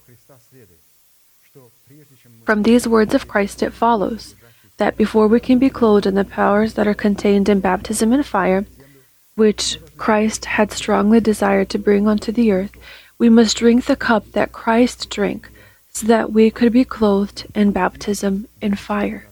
From 2.45 2.63
these 2.63 2.87
words 2.87 3.13
of 3.13 3.29
Christ 3.29 3.63
it 3.63 3.73
follows 3.73 4.37
that 4.77 4.97
before 4.97 5.27
we 5.27 5.41
can 5.41 5.59
be 5.59 5.71
clothed 5.71 6.07
in 6.07 6.15
the 6.15 6.25
powers 6.25 6.75
that 6.75 6.87
are 6.87 6.95
contained 6.95 7.49
in 7.49 7.61
baptism 7.61 8.13
and 8.13 8.25
fire, 8.25 8.67
which 9.35 9.79
Christ 9.97 10.45
had 10.45 10.73
strongly 10.73 11.21
desired 11.21 11.71
to 11.71 11.79
bring 11.79 12.07
onto 12.07 12.33
the 12.33 12.53
earth, 12.53 12.77
we 13.19 13.29
must 13.29 13.57
drink 13.57 13.87
the 13.87 13.97
cup 13.97 14.33
that 14.33 14.53
Christ 14.53 15.09
drank, 15.11 15.49
so 15.93 16.07
that 16.07 16.33
we 16.33 16.51
could 16.51 16.73
be 16.73 16.85
clothed 16.85 17.47
in 17.55 17.73
baptism 17.73 18.47
in 18.61 18.75
fire. 18.75 19.27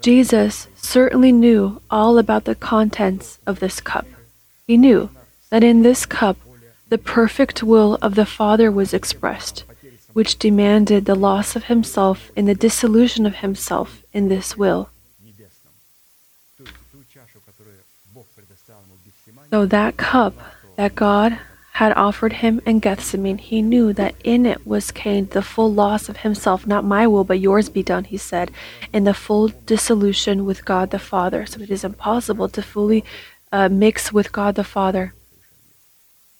Jesus 0.00 0.68
certainly 0.76 1.32
knew 1.32 1.80
all 1.90 2.18
about 2.18 2.44
the 2.44 2.54
contents 2.54 3.38
of 3.46 3.60
this 3.60 3.80
cup. 3.80 4.06
He 4.66 4.76
knew 4.76 5.10
that 5.50 5.64
in 5.64 5.82
this 5.82 6.04
cup 6.04 6.36
the 6.88 6.98
perfect 6.98 7.62
will 7.62 7.96
of 8.02 8.14
the 8.14 8.26
Father 8.26 8.70
was 8.70 8.92
expressed, 8.92 9.64
which 10.12 10.38
demanded 10.38 11.04
the 11.04 11.14
loss 11.14 11.56
of 11.56 11.64
himself 11.64 12.30
and 12.36 12.46
the 12.46 12.54
dissolution 12.54 13.24
of 13.24 13.36
himself 13.36 14.02
in 14.12 14.28
this 14.28 14.56
will. 14.56 14.90
So 19.54 19.66
that 19.66 19.96
cup 19.96 20.34
that 20.74 20.96
God 20.96 21.38
had 21.74 21.92
offered 21.92 22.32
him 22.32 22.60
in 22.66 22.80
Gethsemane, 22.80 23.38
he 23.38 23.62
knew 23.62 23.92
that 23.92 24.16
in 24.24 24.46
it 24.46 24.66
was 24.66 24.90
contained 24.90 25.30
the 25.30 25.42
full 25.42 25.72
loss 25.72 26.08
of 26.08 26.16
himself, 26.26 26.66
not 26.66 26.84
my 26.84 27.06
will, 27.06 27.22
but 27.22 27.38
yours 27.38 27.68
be 27.68 27.84
done, 27.84 28.02
he 28.02 28.16
said, 28.16 28.50
in 28.92 29.04
the 29.04 29.14
full 29.14 29.46
dissolution 29.64 30.44
with 30.44 30.64
God 30.64 30.90
the 30.90 30.98
Father. 30.98 31.46
So 31.46 31.60
it 31.60 31.70
is 31.70 31.84
impossible 31.84 32.48
to 32.48 32.62
fully 32.62 33.04
uh, 33.52 33.68
mix 33.68 34.12
with 34.12 34.32
God 34.32 34.56
the 34.56 34.64
Father 34.64 35.14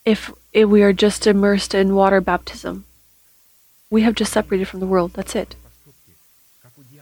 if 0.04 0.32
if 0.52 0.68
we 0.68 0.82
are 0.82 0.92
just 0.92 1.24
immersed 1.24 1.72
in 1.72 1.94
water 1.94 2.20
baptism. 2.20 2.84
We 3.90 4.02
have 4.02 4.16
just 4.16 4.32
separated 4.32 4.66
from 4.66 4.80
the 4.80 4.90
world. 4.92 5.12
That's 5.14 5.36
it. 5.36 5.54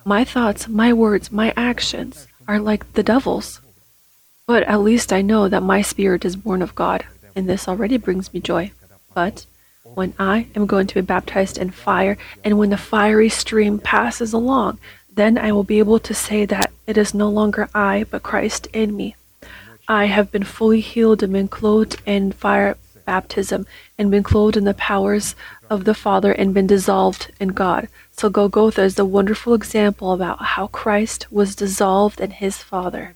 My 0.04 0.24
thoughts, 0.24 0.68
my 0.68 0.92
words, 0.92 1.32
my 1.32 1.54
actions 1.56 2.26
are 2.46 2.58
like 2.58 2.92
the 2.92 3.02
devil's. 3.02 3.62
But 4.46 4.64
at 4.64 4.80
least 4.80 5.12
I 5.12 5.22
know 5.22 5.48
that 5.48 5.62
my 5.62 5.82
spirit 5.82 6.24
is 6.24 6.36
born 6.36 6.62
of 6.62 6.74
God, 6.74 7.04
and 7.36 7.48
this 7.48 7.68
already 7.68 7.96
brings 7.96 8.34
me 8.34 8.40
joy. 8.40 8.72
But 9.14 9.46
when 9.94 10.14
I 10.18 10.46
am 10.54 10.66
going 10.66 10.86
to 10.88 10.94
be 10.94 11.00
baptized 11.00 11.58
in 11.58 11.70
fire, 11.70 12.16
and 12.44 12.58
when 12.58 12.70
the 12.70 12.76
fiery 12.76 13.28
stream 13.28 13.78
passes 13.78 14.32
along, 14.32 14.78
then 15.14 15.38
I 15.38 15.52
will 15.52 15.64
be 15.64 15.78
able 15.78 15.98
to 16.00 16.14
say 16.14 16.44
that 16.46 16.72
it 16.86 16.96
is 16.96 17.14
no 17.14 17.28
longer 17.28 17.68
I, 17.74 18.04
but 18.10 18.22
Christ 18.22 18.66
in 18.72 18.96
me. 18.96 19.14
I 19.86 20.06
have 20.06 20.32
been 20.32 20.44
fully 20.44 20.80
healed 20.80 21.22
and 21.22 21.32
been 21.32 21.48
clothed 21.48 22.00
in 22.06 22.32
fire 22.32 22.76
baptism, 23.04 23.66
and 23.98 24.10
been 24.10 24.22
clothed 24.22 24.56
in 24.56 24.64
the 24.64 24.74
powers 24.74 25.34
of 25.68 25.84
the 25.84 25.94
Father, 25.94 26.32
and 26.32 26.54
been 26.54 26.66
dissolved 26.66 27.30
in 27.40 27.48
God. 27.48 27.88
So 28.12 28.30
Golgotha 28.30 28.82
is 28.82 28.94
the 28.94 29.04
wonderful 29.04 29.54
example 29.54 30.12
about 30.12 30.42
how 30.42 30.68
Christ 30.68 31.30
was 31.30 31.56
dissolved 31.56 32.20
in 32.20 32.30
his 32.30 32.58
Father. 32.58 33.14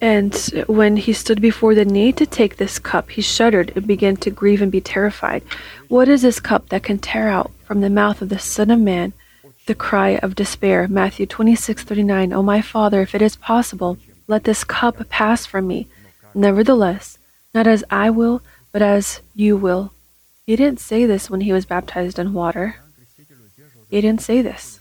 And 0.00 0.34
when 0.68 0.96
he 0.96 1.12
stood 1.12 1.40
before 1.40 1.74
the 1.74 1.84
need 1.84 2.16
to 2.18 2.26
take 2.26 2.56
this 2.56 2.78
cup, 2.78 3.10
he 3.10 3.22
shuddered 3.22 3.72
and 3.74 3.86
began 3.86 4.16
to 4.18 4.30
grieve 4.30 4.62
and 4.62 4.70
be 4.70 4.80
terrified. 4.80 5.42
What 5.88 6.08
is 6.08 6.22
this 6.22 6.38
cup 6.38 6.68
that 6.68 6.84
can 6.84 6.98
tear 6.98 7.28
out 7.28 7.50
from 7.64 7.80
the 7.80 7.90
mouth 7.90 8.22
of 8.22 8.28
the 8.28 8.38
Son 8.38 8.70
of 8.70 8.78
Man 8.78 9.12
the 9.66 9.74
cry 9.74 10.10
of 10.22 10.36
despair? 10.36 10.86
Matthew 10.86 11.26
26:39. 11.26 12.32
O 12.32 12.42
my 12.42 12.60
Father, 12.62 13.02
if 13.02 13.14
it 13.14 13.22
is 13.22 13.34
possible, 13.34 13.98
let 14.28 14.44
this 14.44 14.62
cup 14.62 15.08
pass 15.08 15.46
from 15.46 15.66
me. 15.66 15.88
Nevertheless, 16.32 17.18
not 17.52 17.66
as 17.66 17.82
I 17.90 18.10
will, 18.10 18.40
but 18.70 18.82
as 18.82 19.20
you 19.34 19.56
will. 19.56 19.92
He 20.46 20.54
didn't 20.54 20.80
say 20.80 21.06
this 21.06 21.28
when 21.28 21.40
he 21.40 21.52
was 21.52 21.66
baptized 21.66 22.18
in 22.18 22.32
water. 22.32 22.76
He 23.90 24.00
didn't 24.00 24.22
say 24.22 24.42
this. 24.42 24.78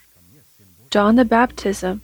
John 0.92 1.16
the 1.16 1.26
Baptism 1.26 2.02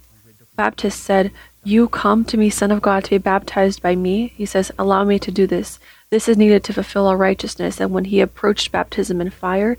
Baptist 0.56 0.99
said, 0.99 1.32
you 1.63 1.88
come 1.88 2.26
to 2.26 2.38
me, 2.38 2.49
Son 2.49 2.71
of 2.71 2.82
God, 2.82 3.06
to 3.06 3.12
be 3.12 3.17
baptized 3.17 3.82
by 3.82 3.95
me. 3.95 4.34
He 4.36 4.45
says, 4.45 4.71
Allow 4.78 5.04
me 5.06 5.19
to 5.19 5.32
do 5.32 5.47
this. 5.47 5.80
This 6.10 6.28
is 6.28 6.38
needed 6.38 6.63
to 6.65 6.73
fulfill 6.73 7.08
all 7.08 7.15
righteousness. 7.15 7.80
And 7.80 7.91
when 7.91 8.06
he 8.06 8.19
approached 8.19 8.71
baptism 8.71 9.21
in 9.21 9.30
fire, 9.30 9.78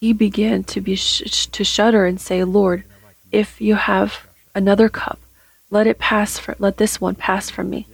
he 0.00 0.12
began 0.12 0.64
to 0.64 0.80
be 0.80 0.96
sh- 0.96 1.46
to 1.46 1.64
shudder 1.64 2.04
and 2.06 2.20
say, 2.20 2.42
Lord, 2.44 2.84
if 3.30 3.60
you 3.60 3.76
have 3.76 4.26
another 4.54 4.88
cup, 4.88 5.20
let 5.70 5.86
it 5.86 5.98
pass. 5.98 6.38
For, 6.38 6.56
let 6.58 6.78
this 6.78 7.00
one 7.00 7.14
pass 7.14 7.48
from 7.48 7.70
me. 7.70 7.86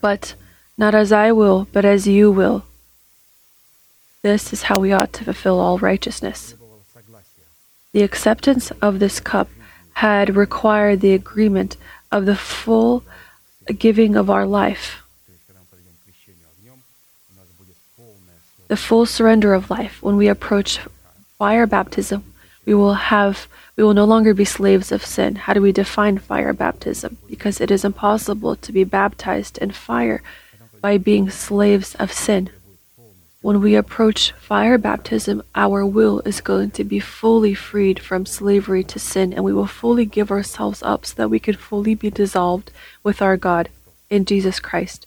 But 0.00 0.34
not 0.76 0.94
as 0.94 1.12
I 1.12 1.32
will, 1.32 1.68
but 1.72 1.84
as 1.84 2.06
you 2.06 2.30
will. 2.30 2.64
This 4.22 4.52
is 4.52 4.62
how 4.62 4.80
we 4.80 4.92
ought 4.92 5.12
to 5.14 5.24
fulfill 5.24 5.60
all 5.60 5.78
righteousness. 5.78 6.54
The 7.92 8.02
acceptance 8.02 8.70
of 8.82 8.98
this 8.98 9.20
cup 9.20 9.48
had 9.94 10.36
required 10.36 11.00
the 11.00 11.12
agreement 11.12 11.76
of 12.10 12.26
the 12.26 12.36
full 12.36 13.04
giving 13.78 14.16
of 14.16 14.28
our 14.28 14.46
life, 14.46 15.02
the 18.68 18.76
full 18.76 19.06
surrender 19.06 19.54
of 19.54 19.70
life. 19.70 20.02
When 20.02 20.16
we 20.16 20.28
approach 20.28 20.80
fire 21.38 21.66
baptism, 21.66 22.24
we 22.66 22.74
will 22.74 22.94
have 22.94 23.48
we 23.76 23.82
will 23.82 23.94
no 23.94 24.04
longer 24.04 24.34
be 24.34 24.44
slaves 24.44 24.92
of 24.92 25.04
sin. 25.04 25.34
How 25.34 25.52
do 25.52 25.60
we 25.60 25.72
define 25.72 26.18
fire 26.18 26.52
baptism? 26.52 27.18
Because 27.26 27.60
it 27.60 27.70
is 27.72 27.84
impossible 27.84 28.54
to 28.56 28.72
be 28.72 28.84
baptized 28.84 29.58
in 29.58 29.72
fire 29.72 30.22
by 30.80 30.96
being 30.98 31.28
slaves 31.28 31.96
of 31.96 32.12
sin. 32.12 32.50
When 33.44 33.60
we 33.60 33.74
approach 33.74 34.32
fire 34.40 34.78
baptism, 34.78 35.42
our 35.54 35.84
will 35.84 36.20
is 36.20 36.40
going 36.40 36.70
to 36.70 36.82
be 36.82 36.98
fully 36.98 37.52
freed 37.52 38.00
from 38.00 38.24
slavery 38.24 38.82
to 38.84 38.98
sin, 38.98 39.34
and 39.34 39.44
we 39.44 39.52
will 39.52 39.66
fully 39.66 40.06
give 40.06 40.30
ourselves 40.30 40.82
up 40.82 41.04
so 41.04 41.12
that 41.16 41.28
we 41.28 41.38
can 41.38 41.54
fully 41.54 41.94
be 41.94 42.08
dissolved 42.08 42.70
with 43.02 43.20
our 43.20 43.36
God 43.36 43.68
in 44.08 44.24
Jesus 44.24 44.60
Christ, 44.60 45.06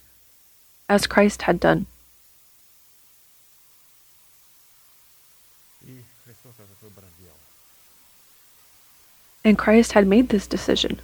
as 0.87 1.07
Christ 1.07 1.41
had 1.41 1.59
done. 1.59 1.87
And 9.43 9.57
Christ 9.57 9.93
had 9.93 10.05
made 10.05 10.29
this 10.29 10.45
decision. 10.45 10.99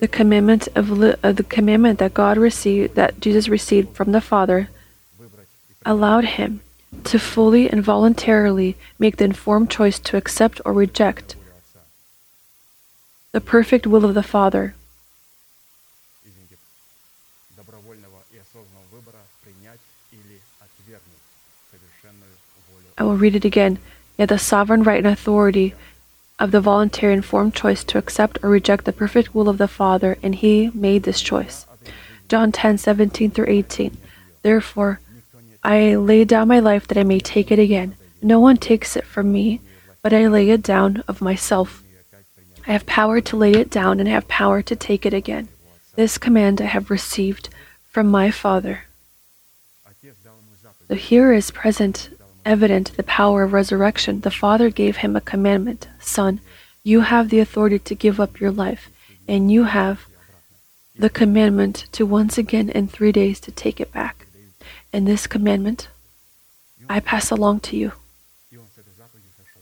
The 0.00 0.08
commandment 0.08 0.66
of, 0.74 0.90
uh, 0.90 1.32
the 1.32 1.44
commandment 1.44 1.98
that 1.98 2.14
God 2.14 2.38
received 2.38 2.94
that 2.94 3.20
Jesus 3.20 3.48
received 3.48 3.94
from 3.94 4.12
the 4.12 4.20
Father 4.20 4.70
allowed 5.84 6.24
him 6.24 6.60
to 7.04 7.18
fully 7.18 7.68
and 7.70 7.84
voluntarily 7.84 8.76
make 8.98 9.18
the 9.18 9.24
informed 9.24 9.70
choice 9.70 9.98
to 9.98 10.16
accept 10.16 10.60
or 10.64 10.72
reject 10.72 11.36
the 13.32 13.40
perfect 13.40 13.86
will 13.86 14.04
of 14.04 14.14
the 14.14 14.22
Father. 14.22 14.74
I 22.98 23.02
will 23.04 23.16
read 23.16 23.36
it 23.36 23.44
again. 23.44 23.78
Yet 24.18 24.28
the 24.28 24.38
sovereign 24.38 24.82
right 24.82 24.98
and 24.98 25.06
authority 25.06 25.74
of 26.40 26.50
the 26.50 26.60
voluntary 26.60 27.12
informed 27.12 27.54
choice 27.54 27.84
to 27.84 27.98
accept 27.98 28.38
or 28.42 28.48
reject 28.48 28.86
the 28.86 28.92
perfect 28.92 29.34
will 29.34 29.48
of 29.48 29.58
the 29.58 29.68
Father, 29.68 30.16
and 30.22 30.34
he 30.34 30.70
made 30.72 31.02
this 31.02 31.20
choice. 31.20 31.66
John 32.28 32.50
10 32.50 32.78
17 32.78 33.30
through 33.30 33.48
18. 33.48 33.96
Therefore, 34.42 35.00
I 35.62 35.96
lay 35.96 36.24
down 36.24 36.48
my 36.48 36.58
life 36.58 36.88
that 36.88 36.96
I 36.96 37.04
may 37.04 37.20
take 37.20 37.50
it 37.52 37.58
again. 37.58 37.96
No 38.22 38.40
one 38.40 38.56
takes 38.56 38.96
it 38.96 39.04
from 39.04 39.30
me, 39.30 39.60
but 40.02 40.14
I 40.14 40.26
lay 40.28 40.48
it 40.48 40.62
down 40.62 41.04
of 41.06 41.20
myself. 41.20 41.82
I 42.66 42.72
have 42.72 42.86
power 42.86 43.20
to 43.20 43.36
lay 43.36 43.52
it 43.52 43.70
down, 43.70 44.00
and 44.00 44.08
I 44.08 44.12
have 44.12 44.28
power 44.28 44.62
to 44.62 44.76
take 44.76 45.04
it 45.04 45.12
again. 45.12 45.48
This 45.96 46.18
command 46.18 46.62
I 46.62 46.66
have 46.66 46.90
received 46.90 47.50
from 47.90 48.06
my 48.08 48.30
Father. 48.30 48.84
So 50.88 50.94
here 50.94 51.32
is 51.32 51.50
present 51.50 52.09
evident 52.44 52.96
the 52.96 53.02
power 53.02 53.42
of 53.42 53.52
resurrection, 53.52 54.20
the 54.20 54.30
Father 54.30 54.70
gave 54.70 54.98
him 54.98 55.16
a 55.16 55.20
commandment 55.20 55.88
Son, 56.00 56.40
you 56.82 57.02
have 57.02 57.28
the 57.28 57.40
authority 57.40 57.78
to 57.78 57.94
give 57.94 58.18
up 58.18 58.40
your 58.40 58.50
life, 58.50 58.90
and 59.28 59.52
you 59.52 59.64
have 59.64 60.06
the 60.96 61.10
commandment 61.10 61.86
to 61.92 62.04
once 62.06 62.38
again 62.38 62.68
in 62.70 62.88
three 62.88 63.12
days 63.12 63.40
to 63.40 63.50
take 63.50 63.80
it 63.80 63.92
back. 63.92 64.26
And 64.92 65.06
this 65.06 65.26
commandment 65.26 65.88
I 66.88 66.98
pass 67.00 67.30
along 67.30 67.60
to 67.60 67.76
you. 67.76 67.92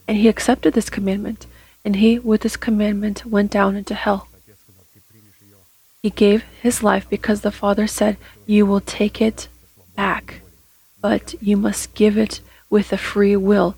And 0.06 0.16
he 0.16 0.28
accepted 0.28 0.72
this 0.72 0.88
commandment, 0.88 1.46
and 1.84 1.96
he, 1.96 2.18
with 2.18 2.40
this 2.40 2.56
commandment, 2.56 3.26
went 3.26 3.50
down 3.50 3.76
into 3.76 3.94
hell. 3.94 4.28
He 6.02 6.10
gave 6.10 6.44
his 6.62 6.82
life 6.82 7.06
because 7.10 7.42
the 7.42 7.50
Father 7.50 7.86
said, 7.86 8.16
You 8.46 8.64
will 8.64 8.80
take 8.80 9.20
it 9.20 9.48
back, 9.94 10.40
but 11.02 11.34
you 11.42 11.56
must 11.56 11.94
give 11.94 12.16
it 12.16 12.40
with 12.70 12.92
a 12.92 12.98
free 12.98 13.36
will. 13.36 13.76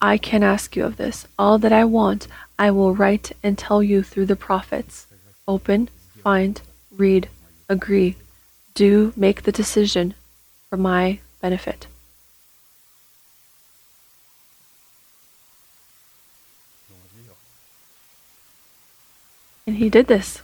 I 0.00 0.18
can 0.18 0.42
ask 0.42 0.76
you 0.76 0.84
of 0.84 0.96
this. 0.96 1.26
All 1.38 1.58
that 1.58 1.72
I 1.72 1.84
want, 1.84 2.26
I 2.58 2.70
will 2.70 2.94
write 2.94 3.32
and 3.42 3.56
tell 3.56 3.82
you 3.82 4.02
through 4.02 4.26
the 4.26 4.36
prophets. 4.36 5.06
Open, 5.48 5.88
find, 6.22 6.60
read, 6.90 7.28
agree. 7.68 8.16
Do 8.74 9.12
make 9.16 9.42
the 9.42 9.52
decision 9.52 10.14
for 10.68 10.76
my 10.76 11.20
benefit. 11.40 11.86
And 19.66 19.76
he 19.76 19.88
did 19.88 20.06
this. 20.06 20.42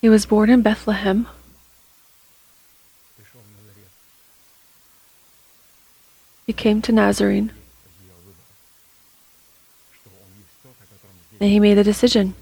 He 0.00 0.10
was 0.10 0.26
born 0.26 0.50
in 0.50 0.60
Bethlehem 0.60 1.28
He 6.46 6.52
came 6.52 6.82
to 6.82 6.92
Nazarene. 6.92 7.52
And 11.40 11.50
he 11.50 11.58
made 11.58 11.74
the 11.74 11.84
decision 11.84 12.34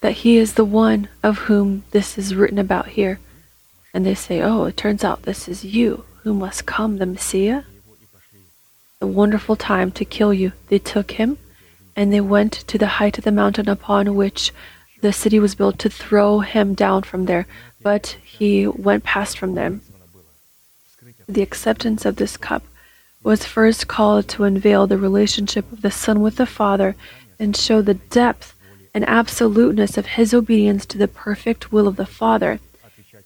that 0.00 0.12
he 0.12 0.36
is 0.36 0.54
the 0.54 0.64
one 0.64 1.08
of 1.22 1.38
whom 1.38 1.84
this 1.90 2.18
is 2.18 2.34
written 2.34 2.58
about 2.58 2.88
here. 2.88 3.18
And 3.94 4.04
they 4.04 4.14
say, 4.14 4.40
Oh, 4.40 4.64
it 4.64 4.76
turns 4.76 5.02
out 5.02 5.22
this 5.22 5.48
is 5.48 5.64
you 5.64 6.04
who 6.22 6.34
must 6.34 6.66
come, 6.66 6.98
the 6.98 7.06
Messiah. 7.06 7.62
A 9.00 9.06
wonderful 9.06 9.56
time 9.56 9.90
to 9.92 10.04
kill 10.04 10.34
you. 10.34 10.52
They 10.68 10.78
took 10.78 11.12
him 11.12 11.38
and 11.96 12.12
they 12.12 12.20
went 12.20 12.52
to 12.52 12.78
the 12.78 12.98
height 12.98 13.18
of 13.18 13.24
the 13.24 13.32
mountain 13.32 13.68
upon 13.68 14.14
which 14.14 14.52
the 15.00 15.12
city 15.12 15.38
was 15.38 15.54
built 15.54 15.78
to 15.80 15.88
throw 15.88 16.40
him 16.40 16.74
down 16.74 17.02
from 17.02 17.26
there. 17.26 17.46
But 17.80 18.18
he 18.24 18.66
went 18.66 19.04
past 19.04 19.38
from 19.38 19.54
them. 19.54 19.82
The 21.28 21.42
acceptance 21.42 22.04
of 22.04 22.16
this 22.16 22.36
cup 22.36 22.62
was 23.22 23.44
first 23.44 23.88
called 23.88 24.28
to 24.28 24.44
unveil 24.44 24.86
the 24.86 24.98
relationship 24.98 25.70
of 25.72 25.82
the 25.82 25.90
Son 25.90 26.20
with 26.20 26.36
the 26.36 26.46
Father 26.46 26.96
and 27.38 27.56
show 27.56 27.82
the 27.82 27.94
depth 27.94 28.54
and 28.94 29.08
absoluteness 29.08 29.96
of 29.98 30.06
his 30.06 30.32
obedience 30.32 30.86
to 30.86 30.98
the 30.98 31.08
perfect 31.08 31.72
will 31.72 31.86
of 31.86 31.96
the 31.96 32.06
Father, 32.06 32.58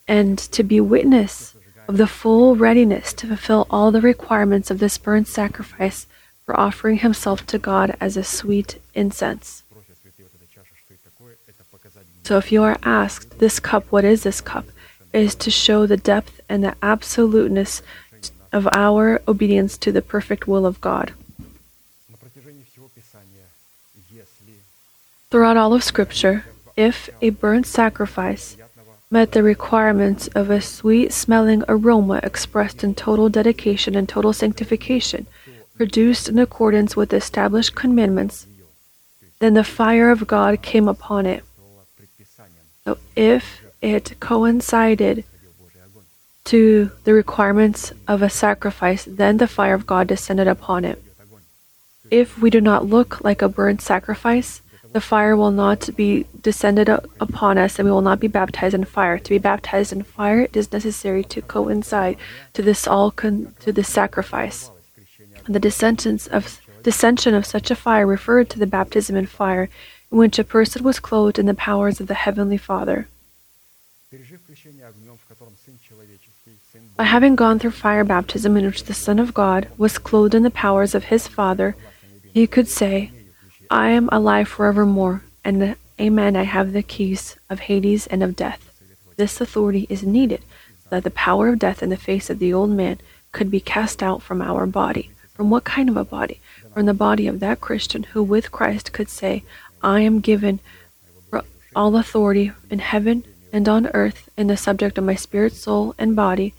and 0.09 0.39
to 0.39 0.63
be 0.63 0.81
witness 0.81 1.55
of 1.89 1.97
the 1.97 2.07
full 2.07 2.57
readiness 2.57 3.13
to 3.13 3.27
fulfill 3.27 3.67
all 3.71 3.91
the 3.91 4.01
requirements 4.01 4.71
of 4.71 4.79
this 4.79 4.99
burnt 4.99 5.29
sacrifice 5.29 6.07
for 6.45 6.59
offering 6.59 6.99
himself 6.99 7.47
to 7.47 7.59
God 7.59 7.97
as 8.01 8.17
a 8.17 8.25
sweet 8.25 8.81
incense. 8.95 9.63
So, 12.25 12.39
if 12.39 12.53
you 12.53 12.63
are 12.63 12.79
asked, 12.83 13.39
this 13.39 13.59
cup, 13.59 13.85
what 13.91 14.05
is 14.05 14.23
this 14.23 14.41
cup? 14.41 14.67
Is 15.13 15.35
to 15.37 15.51
show 15.51 15.87
the 15.87 15.97
depth 15.97 16.41
and 16.49 16.63
the 16.63 16.75
absoluteness 16.83 17.83
of 18.53 18.69
our 18.73 19.21
obedience 19.27 19.79
to 19.79 19.93
the 19.93 20.03
perfect 20.03 20.47
will 20.47 20.67
of 20.67 20.81
God. 20.81 21.13
Throughout 25.31 25.57
all 25.57 25.73
of 25.73 25.83
Scripture, 25.83 26.45
if 26.77 27.09
a 27.23 27.31
burnt 27.31 27.67
sacrifice 27.67 28.57
met 29.11 29.33
the 29.33 29.43
requirements 29.43 30.27
of 30.29 30.51
a 30.51 30.61
sweet 30.61 31.13
smelling 31.13 31.63
aroma 31.69 32.21
expressed 32.23 32.85
in 32.85 32.95
total 32.95 33.29
dedication 33.29 33.95
and 33.95 34.09
total 34.09 34.33
sanctification, 34.33 35.27
produced 35.75 36.29
in 36.29 36.39
accordance 36.39 36.97
with 36.97 37.13
established 37.13 37.75
commandments, 37.75 38.47
then 39.39 39.55
the 39.55 39.65
fire 39.65 40.11
of 40.11 40.27
God 40.27 40.63
came 40.63 40.87
upon 40.87 41.27
it. 41.27 41.45
So 42.85 42.99
if 43.17 43.63
it 43.81 44.21
coincided 44.21 45.25
to 46.45 46.91
the 47.05 47.15
requirements 47.15 47.93
of 48.09 48.23
a 48.23 48.31
sacrifice, 48.31 49.05
then 49.05 49.37
the 49.37 49.47
fire 49.47 49.75
of 49.75 49.87
God 49.87 50.09
descended 50.09 50.49
upon 50.49 50.85
it. 50.85 51.03
If 52.11 52.39
we 52.39 52.51
do 52.51 52.61
not 52.61 52.87
look 52.87 53.23
like 53.25 53.43
a 53.43 53.49
burnt 53.49 53.81
sacrifice, 53.81 54.61
the 54.93 55.01
fire 55.01 55.35
will 55.35 55.51
not 55.51 55.89
be 55.97 56.27
descended 56.43 56.89
upon 56.89 57.57
us 57.57 57.79
and 57.79 57.87
we 57.87 57.93
will 57.93 58.03
not 58.03 58.21
be 58.21 58.29
baptized 58.29 58.75
in 58.75 58.85
fire. 58.85 59.19
To 59.19 59.31
be 59.31 59.39
baptized 59.39 59.93
in 59.93 60.03
fire, 60.03 60.41
it 60.41 60.57
is 60.57 60.73
necessary 60.73 61.25
to 61.25 61.41
coincide 61.41 62.19
to 62.53 62.63
this 62.63 62.87
all 62.87 63.11
con- 63.11 63.55
to 63.61 63.73
this 63.73 63.89
sacrifice. 63.89 64.71
The 65.49 65.59
descendants 65.59 66.27
of 66.27 66.61
descension 66.83 67.35
of 67.35 67.47
such 67.47 67.71
a 67.71 67.77
fire 67.77 68.07
referred 68.07 68.51
to 68.51 68.59
the 68.59 68.67
baptism 68.67 69.17
in 69.17 69.27
fire, 69.27 69.71
in 70.11 70.19
which 70.19 70.39
a 70.39 70.45
person 70.45 70.83
was 70.83 71.01
clothed 71.01 71.39
in 71.39 71.47
the 71.47 71.55
powers 71.55 72.01
of 72.01 72.09
the 72.09 72.15
heavenly 72.15 72.59
Father. 72.59 73.09
By 76.97 77.05
having 77.05 77.35
gone 77.35 77.59
through 77.59 77.71
fire 77.71 78.05
baptism 78.05 78.57
in 78.57 78.67
which 78.67 78.85
the 78.85 78.95
Son 78.95 79.19
of 79.19 79.33
God 79.33 79.69
was 79.79 79.97
clothed 79.99 80.35
in 80.35 80.43
the 80.43 80.51
powers 80.51 80.95
of 80.95 81.05
his 81.05 81.27
Father, 81.27 81.77
he 82.33 82.47
could 82.47 82.69
say, 82.69 83.11
I 83.71 83.91
am 83.91 84.11
alive 84.13 84.49
forevermore, 84.49 85.25
and 85.45 85.77
Amen, 85.99 86.37
I 86.37 86.43
have 86.43 86.73
the 86.73 86.83
keys 86.83 87.37
of 87.49 87.61
Hades 87.61 88.07
and 88.09 88.23
of 88.23 88.37
death. 88.37 88.71
This 89.17 89.41
authority 89.41 89.87
is 89.89 90.03
needed 90.03 90.43
so 90.83 90.91
that 90.91 91.05
the 91.05 91.11
power 91.11 91.49
of 91.49 91.59
death 91.59 91.83
in 91.83 91.91
the 91.91 91.97
face 91.97 92.29
of 92.29 92.39
the 92.39 92.53
old 92.53 92.71
man 92.71 92.99
could 93.31 93.51
be 93.51 93.61
cast 93.61 94.03
out 94.03 94.21
from 94.21 94.43
our 94.43 94.67
body. 94.67 95.11
From 95.33 95.49
what 95.49 95.65
kind 95.65 95.89
of 95.89 95.97
a 95.97 96.05
body? 96.05 96.41
From 96.75 96.87
the 96.87 96.95
body 96.95 97.27
of 97.27 97.41
that 97.41 97.61
Christian 97.61 98.03
who 98.03 98.23
with 98.23 98.51
Christ 98.53 98.93
could 98.93 99.09
say, 99.09 99.45
I 99.83 100.01
am 100.01 100.21
given 100.21 100.61
all 101.75 101.97
authority 101.97 102.53
in 102.69 102.81
heaven 102.81 103.25
and 103.53 103.69
on 103.69 103.87
earth 103.89 104.29
in 104.37 104.47
the 104.47 104.57
subject 104.57 104.99
of 104.99 105.05
my 105.05 105.15
spirit, 105.15 105.53
soul, 105.53 105.95
and 105.99 106.17
body. 106.17 106.55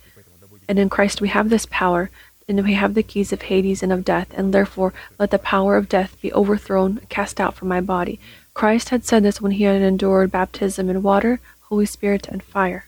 And 0.67 0.79
in 0.79 0.89
Christ 0.89 1.19
we 1.19 1.29
have 1.29 1.49
this 1.49 1.65
power, 1.65 2.10
and 2.47 2.63
we 2.63 2.73
have 2.75 2.93
the 2.93 3.03
keys 3.03 3.34
of 3.34 3.43
Hades 3.43 3.82
and 3.84 3.91
of 3.91 4.06
death, 4.06 4.27
and 4.36 4.53
therefore 4.53 4.93
let 5.17 5.32
the 5.32 5.39
power 5.39 5.75
of 5.75 5.89
death 5.89 6.15
be 6.21 6.32
overthrown, 6.34 7.01
cast 7.10 7.41
out 7.41 7.56
from 7.56 7.67
my 7.67 7.82
body. 7.82 8.19
Christ 8.53 8.89
had 8.89 9.03
said 9.03 9.23
this 9.23 9.41
when 9.41 9.53
he 9.53 9.63
had 9.63 9.82
endured 9.82 10.32
baptism 10.32 10.89
in 10.89 11.01
water, 11.01 11.39
Holy 11.63 11.88
Spirit, 11.88 12.27
and 12.27 12.43
fire. 12.43 12.86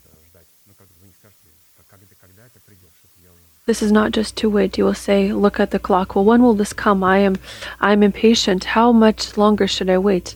This 3.66 3.82
is 3.82 3.92
not 3.92 4.12
just 4.12 4.38
to 4.38 4.50
wait. 4.50 4.78
You 4.78 4.86
will 4.86 4.94
say, 4.94 5.34
Look 5.34 5.60
at 5.60 5.72
the 5.72 5.80
clock. 5.80 6.14
Well, 6.14 6.24
when 6.24 6.44
will 6.44 6.54
this 6.54 6.72
come? 6.72 7.04
I 7.04 7.18
am 7.18 7.38
I 7.82 7.94
am 7.94 8.04
impatient. 8.04 8.76
How 8.76 8.92
much 8.92 9.38
longer 9.38 9.68
should 9.68 9.90
I 9.90 9.98
wait? 9.98 10.36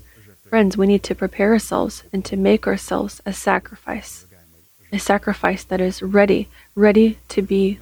Friends, 0.49 0.75
we 0.75 0.87
need 0.87 1.03
to 1.03 1.13
prepare 1.13 1.51
ourselves 1.51 2.03
and 2.11 2.25
to 2.25 2.35
make 2.35 2.65
ourselves 2.65 3.21
a 3.23 3.31
sacrifice. 3.31 4.25
A 4.91 4.97
sacrifice 4.97 5.63
that 5.65 5.79
is 5.79 6.01
ready, 6.01 6.47
ready 6.73 7.19
to 7.29 7.43
be 7.43 7.77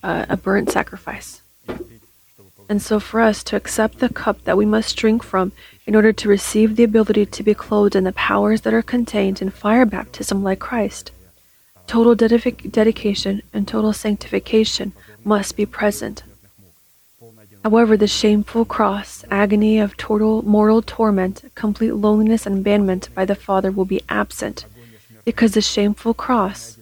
uh, 0.00 0.24
a 0.28 0.36
burnt 0.36 0.70
sacrifice. 0.70 1.42
And 2.68 2.80
so, 2.80 3.00
for 3.00 3.20
us 3.20 3.42
to 3.44 3.56
accept 3.56 3.98
the 3.98 4.08
cup 4.08 4.44
that 4.44 4.56
we 4.56 4.64
must 4.64 4.96
drink 4.96 5.24
from 5.24 5.50
in 5.86 5.96
order 5.96 6.12
to 6.12 6.28
receive 6.28 6.76
the 6.76 6.84
ability 6.84 7.26
to 7.26 7.42
be 7.42 7.52
clothed 7.52 7.96
in 7.96 8.04
the 8.04 8.12
powers 8.12 8.60
that 8.60 8.72
are 8.72 8.82
contained 8.82 9.42
in 9.42 9.50
fire 9.50 9.84
baptism 9.84 10.44
like 10.44 10.60
Christ, 10.60 11.10
total 11.88 12.14
dedic- 12.14 12.70
dedication 12.70 13.42
and 13.52 13.66
total 13.66 13.92
sanctification 13.92 14.92
must 15.24 15.56
be 15.56 15.66
present. 15.66 16.22
However, 17.64 17.96
the 17.96 18.06
shameful 18.06 18.66
cross, 18.66 19.24
agony 19.30 19.78
of 19.78 19.96
total 19.96 20.42
mortal 20.42 20.82
torment, 20.82 21.50
complete 21.54 21.92
loneliness 21.94 22.44
and 22.44 22.58
abandonment 22.58 23.08
by 23.14 23.24
the 23.24 23.34
Father 23.34 23.70
will 23.70 23.86
be 23.86 24.02
absent, 24.06 24.66
because 25.24 25.54
the 25.54 25.62
shameful 25.62 26.12
cross, 26.12 26.76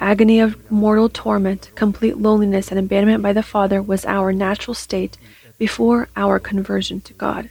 agony 0.00 0.40
of 0.40 0.70
mortal 0.70 1.10
torment, 1.10 1.70
complete 1.74 2.16
loneliness 2.16 2.70
and 2.70 2.80
abandonment 2.80 3.22
by 3.22 3.34
the 3.34 3.42
Father 3.42 3.82
was 3.82 4.06
our 4.06 4.32
natural 4.32 4.72
state 4.72 5.18
before 5.58 6.08
our 6.16 6.38
conversion 6.38 7.02
to 7.02 7.12
God. 7.12 7.50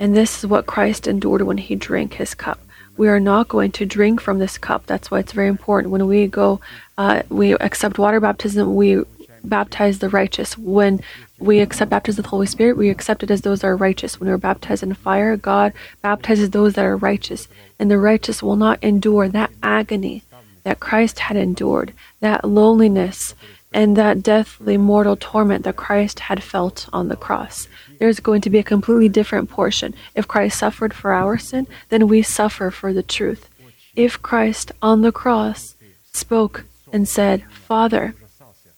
And 0.00 0.16
this 0.16 0.38
is 0.38 0.46
what 0.46 0.64
Christ 0.64 1.06
endured 1.06 1.42
when 1.42 1.58
he 1.58 1.76
drank 1.76 2.14
his 2.14 2.32
cup. 2.34 2.58
We 2.96 3.08
are 3.08 3.20
not 3.20 3.48
going 3.48 3.72
to 3.72 3.84
drink 3.84 4.22
from 4.22 4.38
this 4.38 4.56
cup. 4.56 4.86
That's 4.86 5.10
why 5.10 5.18
it's 5.18 5.32
very 5.32 5.48
important. 5.48 5.92
When 5.92 6.06
we 6.06 6.26
go, 6.26 6.60
uh, 6.96 7.22
we 7.28 7.52
accept 7.52 7.98
water 7.98 8.18
baptism, 8.18 8.74
we 8.74 9.02
baptize 9.44 9.98
the 9.98 10.08
righteous. 10.08 10.56
When 10.56 11.00
we 11.38 11.60
accept 11.60 11.90
baptism 11.90 12.20
of 12.20 12.24
the 12.24 12.30
Holy 12.30 12.46
Spirit, 12.46 12.76
we 12.76 12.90
accept 12.90 13.22
it 13.22 13.30
as 13.30 13.42
those 13.42 13.60
that 13.60 13.68
are 13.68 13.76
righteous. 13.76 14.18
When 14.18 14.28
we're 14.28 14.38
baptized 14.38 14.82
in 14.82 14.94
fire, 14.94 15.36
God 15.36 15.72
baptizes 16.00 16.50
those 16.50 16.74
that 16.74 16.84
are 16.84 16.96
righteous. 16.96 17.48
And 17.78 17.90
the 17.90 17.98
righteous 17.98 18.42
will 18.42 18.56
not 18.56 18.82
endure 18.82 19.28
that 19.28 19.50
agony 19.62 20.22
that 20.64 20.80
Christ 20.80 21.18
had 21.20 21.36
endured, 21.36 21.92
that 22.20 22.44
loneliness, 22.44 23.34
and 23.72 23.96
that 23.96 24.22
deathly 24.22 24.76
mortal 24.76 25.16
torment 25.16 25.64
that 25.64 25.76
Christ 25.76 26.20
had 26.20 26.42
felt 26.42 26.88
on 26.92 27.08
the 27.08 27.16
cross. 27.16 27.68
There's 27.98 28.20
going 28.20 28.40
to 28.42 28.50
be 28.50 28.58
a 28.58 28.64
completely 28.64 29.08
different 29.08 29.50
portion. 29.50 29.94
If 30.14 30.28
Christ 30.28 30.58
suffered 30.58 30.94
for 30.94 31.12
our 31.12 31.38
sin, 31.38 31.66
then 31.88 32.06
we 32.06 32.22
suffer 32.22 32.70
for 32.70 32.92
the 32.92 33.02
truth. 33.02 33.48
If 33.96 34.20
Christ 34.22 34.72
on 34.80 35.02
the 35.02 35.12
cross 35.12 35.74
spoke 36.12 36.64
and 36.92 37.08
said, 37.08 37.44
Father, 37.50 38.14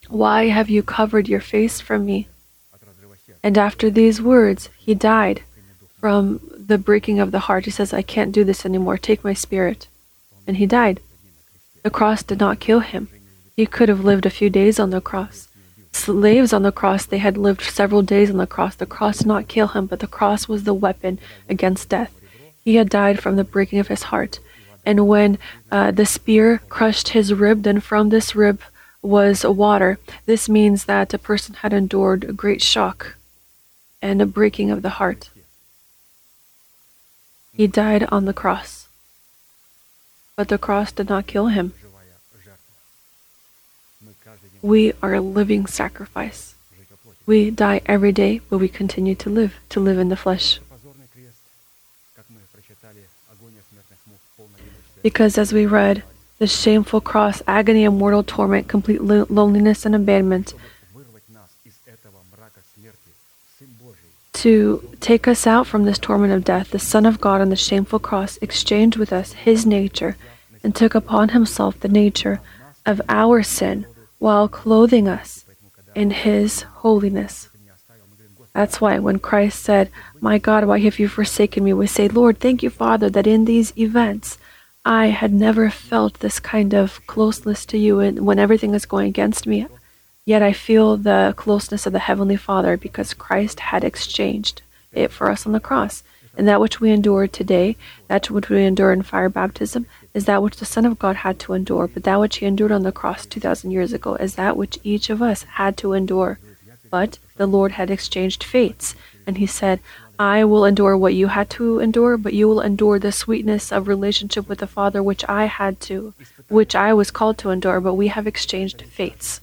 why 0.08 0.48
have 0.48 0.70
you 0.70 0.82
covered 0.82 1.28
your 1.28 1.40
face 1.40 1.80
from 1.80 2.06
me? 2.06 2.28
And 3.42 3.58
after 3.58 3.90
these 3.90 4.22
words, 4.22 4.70
he 4.78 4.94
died 4.94 5.42
from 6.00 6.40
the 6.56 6.78
breaking 6.78 7.20
of 7.20 7.30
the 7.30 7.40
heart. 7.40 7.66
He 7.66 7.70
says, 7.70 7.92
I 7.92 8.02
can't 8.02 8.32
do 8.32 8.44
this 8.44 8.64
anymore. 8.64 8.96
Take 8.96 9.22
my 9.22 9.34
spirit. 9.34 9.88
And 10.46 10.56
he 10.56 10.66
died. 10.66 11.00
The 11.82 11.90
cross 11.90 12.22
did 12.22 12.40
not 12.40 12.60
kill 12.60 12.80
him. 12.80 13.08
He 13.56 13.66
could 13.66 13.88
have 13.88 14.04
lived 14.04 14.26
a 14.26 14.30
few 14.30 14.50
days 14.50 14.80
on 14.80 14.90
the 14.90 15.00
cross. 15.00 15.48
Slaves 15.92 16.52
on 16.52 16.62
the 16.62 16.72
cross, 16.72 17.06
they 17.06 17.18
had 17.18 17.36
lived 17.36 17.60
several 17.60 18.02
days 18.02 18.30
on 18.30 18.38
the 18.38 18.46
cross. 18.46 18.74
The 18.74 18.86
cross 18.86 19.18
did 19.18 19.26
not 19.26 19.48
kill 19.48 19.68
him, 19.68 19.86
but 19.86 20.00
the 20.00 20.06
cross 20.06 20.48
was 20.48 20.64
the 20.64 20.74
weapon 20.74 21.20
against 21.48 21.88
death. 21.88 22.12
He 22.64 22.76
had 22.76 22.88
died 22.88 23.20
from 23.20 23.36
the 23.36 23.44
breaking 23.44 23.78
of 23.78 23.88
his 23.88 24.04
heart. 24.04 24.40
And 24.86 25.06
when 25.06 25.38
uh, 25.70 25.90
the 25.90 26.06
spear 26.06 26.62
crushed 26.68 27.10
his 27.10 27.32
rib, 27.32 27.62
then 27.62 27.80
from 27.80 28.08
this 28.08 28.34
rib 28.34 28.60
was 29.04 29.44
water. 29.44 29.98
This 30.24 30.48
means 30.48 30.86
that 30.86 31.12
a 31.12 31.18
person 31.18 31.56
had 31.56 31.72
endured 31.72 32.24
a 32.24 32.32
great 32.32 32.62
shock 32.62 33.16
and 34.00 34.20
a 34.22 34.26
breaking 34.26 34.70
of 34.70 34.82
the 34.82 34.96
heart. 35.00 35.30
He 37.52 37.66
died 37.66 38.08
on 38.10 38.24
the 38.24 38.32
cross. 38.32 38.88
But 40.36 40.48
the 40.48 40.58
cross 40.58 40.90
did 40.90 41.08
not 41.08 41.26
kill 41.26 41.48
him. 41.48 41.74
We 44.62 44.94
are 45.02 45.14
a 45.14 45.20
living 45.20 45.66
sacrifice. 45.66 46.54
We 47.26 47.50
die 47.50 47.82
every 47.86 48.12
day, 48.12 48.40
but 48.48 48.58
we 48.58 48.68
continue 48.68 49.14
to 49.16 49.30
live, 49.30 49.60
to 49.68 49.80
live 49.80 49.98
in 49.98 50.08
the 50.08 50.16
flesh. 50.16 50.58
Because 55.02 55.36
as 55.36 55.52
we 55.52 55.66
read, 55.66 56.02
the 56.44 56.48
shameful 56.48 57.00
cross, 57.00 57.40
agony 57.46 57.86
and 57.86 57.96
mortal 57.96 58.22
torment, 58.22 58.68
complete 58.68 59.00
loneliness 59.00 59.86
and 59.86 59.94
abandonment, 59.94 60.52
to 64.34 64.96
take 65.00 65.26
us 65.26 65.46
out 65.46 65.66
from 65.66 65.84
this 65.84 65.98
torment 65.98 66.34
of 66.34 66.44
death, 66.44 66.70
the 66.70 66.78
Son 66.78 67.06
of 67.06 67.18
God 67.18 67.40
on 67.40 67.48
the 67.48 67.56
shameful 67.56 67.98
cross 67.98 68.36
exchanged 68.42 68.98
with 68.98 69.10
us 69.10 69.32
his 69.32 69.64
nature 69.64 70.18
and 70.62 70.76
took 70.76 70.94
upon 70.94 71.30
himself 71.30 71.80
the 71.80 71.88
nature 71.88 72.42
of 72.84 73.00
our 73.08 73.42
sin 73.42 73.86
while 74.18 74.46
clothing 74.46 75.08
us 75.08 75.46
in 75.94 76.10
His 76.10 76.62
holiness. 76.84 77.48
That's 78.52 78.82
why 78.82 78.98
when 78.98 79.18
Christ 79.18 79.62
said, 79.62 79.88
My 80.20 80.36
God, 80.36 80.66
why 80.66 80.80
have 80.80 80.98
you 80.98 81.08
forsaken 81.08 81.64
me? 81.64 81.72
we 81.72 81.86
say, 81.86 82.08
Lord, 82.08 82.38
thank 82.38 82.62
you, 82.62 82.68
Father, 82.68 83.08
that 83.08 83.26
in 83.26 83.46
these 83.46 83.72
events 83.78 84.36
I 84.84 85.06
had 85.06 85.32
never 85.32 85.70
felt 85.70 86.20
this 86.20 86.38
kind 86.38 86.74
of 86.74 87.06
closeness 87.06 87.64
to 87.66 87.78
you 87.78 88.00
and 88.00 88.26
when 88.26 88.38
everything 88.38 88.74
is 88.74 88.84
going 88.84 89.08
against 89.08 89.46
me. 89.46 89.66
Yet 90.26 90.42
I 90.42 90.52
feel 90.52 90.98
the 90.98 91.32
closeness 91.36 91.86
of 91.86 91.94
the 91.94 92.00
Heavenly 92.00 92.36
Father 92.36 92.76
because 92.76 93.14
Christ 93.14 93.60
had 93.60 93.82
exchanged 93.82 94.60
it 94.92 95.10
for 95.10 95.30
us 95.30 95.46
on 95.46 95.52
the 95.52 95.60
cross. 95.60 96.02
And 96.36 96.46
that 96.48 96.60
which 96.60 96.80
we 96.80 96.90
endure 96.90 97.26
today, 97.26 97.76
that 98.08 98.28
which 98.28 98.50
we 98.50 98.64
endure 98.64 98.92
in 98.92 99.02
fire 99.02 99.28
baptism, 99.30 99.86
is 100.12 100.26
that 100.26 100.42
which 100.42 100.56
the 100.56 100.66
Son 100.66 100.84
of 100.84 100.98
God 100.98 101.16
had 101.16 101.38
to 101.40 101.54
endure. 101.54 101.86
But 101.86 102.04
that 102.04 102.20
which 102.20 102.38
He 102.38 102.46
endured 102.46 102.72
on 102.72 102.82
the 102.82 102.92
cross 102.92 103.24
2,000 103.24 103.70
years 103.70 103.92
ago 103.92 104.16
is 104.16 104.34
that 104.34 104.56
which 104.56 104.78
each 104.82 105.08
of 105.08 105.22
us 105.22 105.44
had 105.44 105.76
to 105.78 105.94
endure. 105.94 106.38
But 106.90 107.18
the 107.36 107.46
Lord 107.46 107.72
had 107.72 107.90
exchanged 107.90 108.44
fates, 108.44 108.94
and 109.26 109.38
He 109.38 109.46
said, 109.46 109.80
I 110.18 110.44
will 110.44 110.64
endure 110.64 110.96
what 110.96 111.14
you 111.14 111.28
had 111.28 111.50
to 111.50 111.80
endure, 111.80 112.16
but 112.16 112.34
you 112.34 112.48
will 112.48 112.60
endure 112.60 112.98
the 112.98 113.12
sweetness 113.12 113.72
of 113.72 113.88
relationship 113.88 114.48
with 114.48 114.58
the 114.60 114.66
Father, 114.66 115.02
which 115.02 115.24
I 115.28 115.46
had 115.46 115.80
to, 115.82 116.14
which 116.48 116.74
I 116.74 116.92
was 116.94 117.10
called 117.10 117.38
to 117.38 117.50
endure, 117.50 117.80
but 117.80 117.94
we 117.94 118.08
have 118.08 118.26
exchanged 118.26 118.82
fates. 118.82 119.40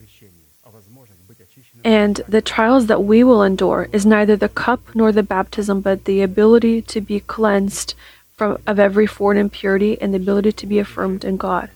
And 1.83 2.21
the 2.27 2.41
trials 2.41 2.85
that 2.87 3.03
we 3.03 3.23
will 3.23 3.43
endure 3.43 3.89
is 3.91 4.05
neither 4.05 4.35
the 4.35 4.49
cup 4.49 4.81
nor 4.93 5.11
the 5.11 5.23
baptism, 5.23 5.81
but 5.81 6.05
the 6.05 6.21
ability 6.21 6.81
to 6.83 7.01
be 7.01 7.19
cleansed 7.19 7.95
from 8.33 8.57
of 8.65 8.79
every 8.79 9.07
foreign 9.07 9.37
impurity 9.37 9.99
and 10.01 10.13
the 10.13 10.17
ability 10.17 10.51
to 10.51 10.67
be 10.67 10.79
affirmed 10.79 11.25
in 11.25 11.37
God. 11.37 11.69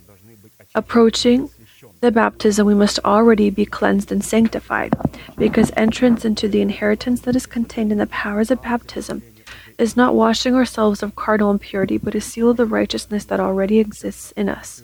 Approaching 0.73 1.49
the 2.05 2.11
baptism, 2.11 2.67
we 2.67 2.75
must 2.75 2.99
already 3.03 3.49
be 3.49 3.65
cleansed 3.65 4.11
and 4.11 4.23
sanctified, 4.23 4.93
because 5.37 5.71
entrance 5.75 6.23
into 6.23 6.47
the 6.47 6.61
inheritance 6.61 7.21
that 7.21 7.35
is 7.35 7.45
contained 7.47 7.91
in 7.91 7.97
the 7.97 8.07
powers 8.07 8.51
of 8.51 8.61
baptism 8.61 9.23
is 9.77 9.97
not 9.97 10.15
washing 10.15 10.55
ourselves 10.55 11.01
of 11.01 11.15
carnal 11.15 11.51
impurity, 11.51 11.97
but 11.97 12.15
a 12.15 12.21
seal 12.21 12.51
of 12.51 12.57
the 12.57 12.65
righteousness 12.65 13.25
that 13.25 13.39
already 13.39 13.79
exists 13.79 14.31
in 14.33 14.47
us. 14.47 14.83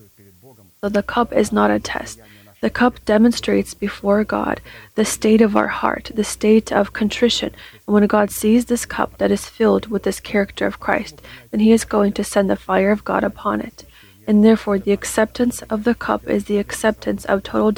So 0.82 0.90
the 0.90 1.04
cup 1.04 1.32
is 1.32 1.52
not 1.52 1.70
a 1.70 1.80
test. 1.80 2.20
The 2.60 2.70
cup 2.70 3.04
demonstrates 3.06 3.74
before 3.74 4.24
God 4.24 4.60
the 4.96 5.06
state 5.06 5.42
of 5.42 5.56
our 5.56 5.68
heart, 5.68 6.12
the 6.14 6.24
state 6.24 6.72
of 6.72 6.94
contrition. 6.94 7.52
And 7.86 7.94
when 7.94 8.06
God 8.08 8.32
sees 8.32 8.66
this 8.66 8.86
cup 8.86 9.18
that 9.20 9.32
is 9.32 9.46
filled 9.46 9.88
with 9.88 10.04
this 10.04 10.20
character 10.20 10.66
of 10.68 10.80
Christ, 10.80 11.22
then 11.52 11.60
He 11.60 11.72
is 11.72 11.86
going 11.86 12.14
to 12.14 12.24
send 12.24 12.50
the 12.50 12.56
fire 12.56 12.92
of 12.92 13.04
God 13.04 13.24
upon 13.24 13.62
it. 13.62 13.86
And 14.32 14.46
therefore, 14.46 14.80
the 14.80 14.94
acceptance 14.94 15.62
of 15.64 15.84
the 15.84 15.94
cup 15.94 16.26
is 16.26 16.46
the 16.46 16.58
acceptance 16.58 17.26
of 17.26 17.44
total 17.44 17.70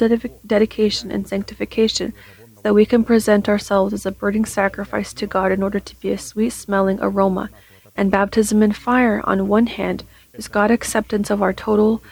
dedication 0.46 1.10
and 1.10 1.26
sanctification, 1.26 2.12
so 2.54 2.60
that 2.62 2.74
we 2.74 2.86
can 2.86 3.02
present 3.02 3.48
ourselves 3.48 3.92
as 3.92 4.06
a 4.06 4.12
burning 4.12 4.44
sacrifice 4.44 5.12
to 5.14 5.26
God 5.26 5.50
in 5.50 5.64
order 5.64 5.80
to 5.80 6.00
be 6.00 6.10
a 6.12 6.16
sweet 6.16 6.50
smelling 6.50 7.00
aroma. 7.02 7.50
And 7.96 8.08
baptism 8.08 8.62
in 8.62 8.70
fire, 8.70 9.20
on 9.24 9.48
one 9.48 9.66
hand, 9.66 10.04
is 10.32 10.46
God's 10.46 10.74
acceptance 10.74 11.28
of 11.28 11.42
our 11.42 11.52
total 11.52 12.04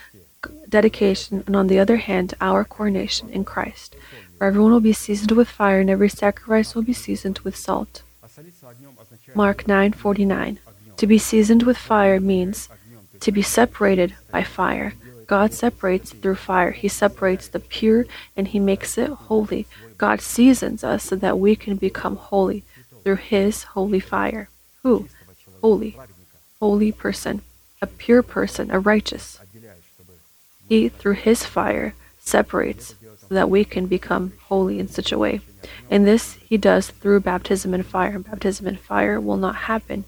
dedication, 0.69 1.45
and 1.47 1.55
on 1.55 1.69
the 1.69 1.79
other 1.79 1.99
hand, 1.99 2.35
our 2.41 2.65
coronation 2.65 3.29
in 3.31 3.45
Christ. 3.45 3.95
For 4.39 4.49
everyone 4.49 4.73
will 4.73 4.81
be 4.81 4.93
seasoned 4.93 5.31
with 5.31 5.49
fire, 5.49 5.79
and 5.79 5.89
every 5.89 6.09
sacrifice 6.09 6.75
will 6.75 6.83
be 6.83 7.01
seasoned 7.05 7.39
with 7.45 7.55
salt. 7.55 8.03
Mark 9.37 9.69
9:49. 9.69 10.59
To 10.97 11.07
be 11.07 11.19
seasoned 11.19 11.63
with 11.63 11.79
fire 11.79 12.19
means 12.19 12.69
to 13.23 13.33
be 13.33 13.43
separated 13.43 14.15
by 14.31 14.43
fire. 14.43 14.95
God 15.27 15.53
separates 15.53 16.13
through 16.13 16.37
fire. 16.37 16.73
He 16.73 16.89
separates 16.89 17.49
the 17.49 17.61
pure 17.61 18.05
and 18.37 18.49
he 18.49 18.59
makes 18.59 18.99
it 18.99 19.11
holy. 19.11 19.67
God 19.97 20.21
seasons 20.21 20.85
us 20.85 21.05
so 21.05 21.17
that 21.17 21.39
we 21.39 21.57
can 21.57 21.77
become 21.77 22.17
holy 22.17 22.65
through 23.03 23.17
his 23.17 23.63
holy 23.75 24.01
fire. 24.01 24.49
Who? 24.83 25.09
Holy. 25.61 25.97
Holy 26.61 26.93
person. 26.93 27.43
A 27.81 27.87
pure 27.87 28.23
person, 28.23 28.71
a 28.71 28.79
righteous. 28.79 29.41
He, 30.69 30.89
through 30.89 31.15
His 31.15 31.45
fire, 31.45 31.95
separates 32.19 32.95
so 33.29 33.35
that 33.35 33.51
we 33.51 33.65
can 33.65 33.87
become 33.87 34.33
holy 34.45 34.79
in 34.79 34.89
such 34.89 35.13
a 35.13 35.19
way. 35.19 35.41
And 35.91 36.07
this 36.07 36.35
He 36.35 36.57
does 36.57 36.89
through 36.89 37.21
baptism 37.21 37.75
in 37.75 37.83
fire. 37.83 38.19
Baptism 38.19 38.67
in 38.67 38.77
fire 38.77 39.21
will 39.21 39.37
not 39.37 39.69
happen 39.69 40.05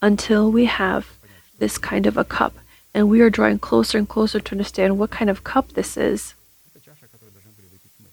until 0.00 0.50
we 0.50 0.64
have 0.64 1.17
this 1.58 1.78
kind 1.78 2.06
of 2.06 2.16
a 2.16 2.24
cup. 2.24 2.54
And 2.94 3.08
we 3.08 3.20
are 3.20 3.30
drawing 3.30 3.58
closer 3.58 3.98
and 3.98 4.08
closer 4.08 4.40
to 4.40 4.52
understand 4.52 4.98
what 4.98 5.10
kind 5.10 5.30
of 5.30 5.44
cup 5.44 5.72
this 5.72 5.96
is, 5.96 6.34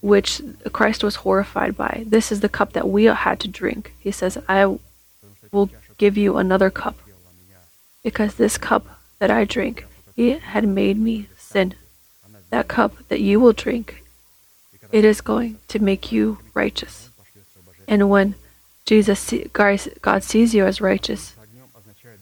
which 0.00 0.42
Christ 0.72 1.02
was 1.02 1.16
horrified 1.16 1.76
by. 1.76 2.04
This 2.06 2.30
is 2.30 2.40
the 2.40 2.48
cup 2.48 2.72
that 2.74 2.88
we 2.88 3.04
had 3.04 3.40
to 3.40 3.48
drink. 3.48 3.94
He 3.98 4.10
says, 4.10 4.38
I 4.48 4.78
will 5.50 5.70
give 5.98 6.16
you 6.16 6.36
another 6.36 6.70
cup. 6.70 6.96
Because 8.02 8.34
this 8.34 8.58
cup 8.58 8.86
that 9.18 9.30
I 9.30 9.44
drink, 9.44 9.86
He 10.14 10.30
had 10.30 10.68
made 10.68 10.98
me 10.98 11.28
sin 11.36 11.74
that 12.50 12.68
cup 12.68 12.92
that 13.08 13.20
you 13.20 13.40
will 13.40 13.52
drink, 13.52 14.02
it 14.92 15.04
is 15.04 15.20
going 15.20 15.58
to 15.68 15.78
make 15.78 16.12
you 16.12 16.38
righteous. 16.54 17.10
And 17.88 18.08
when 18.08 18.34
Jesus, 18.84 19.32
God 19.52 20.22
sees 20.22 20.54
you 20.54 20.64
as 20.64 20.80
righteous, 20.80 21.35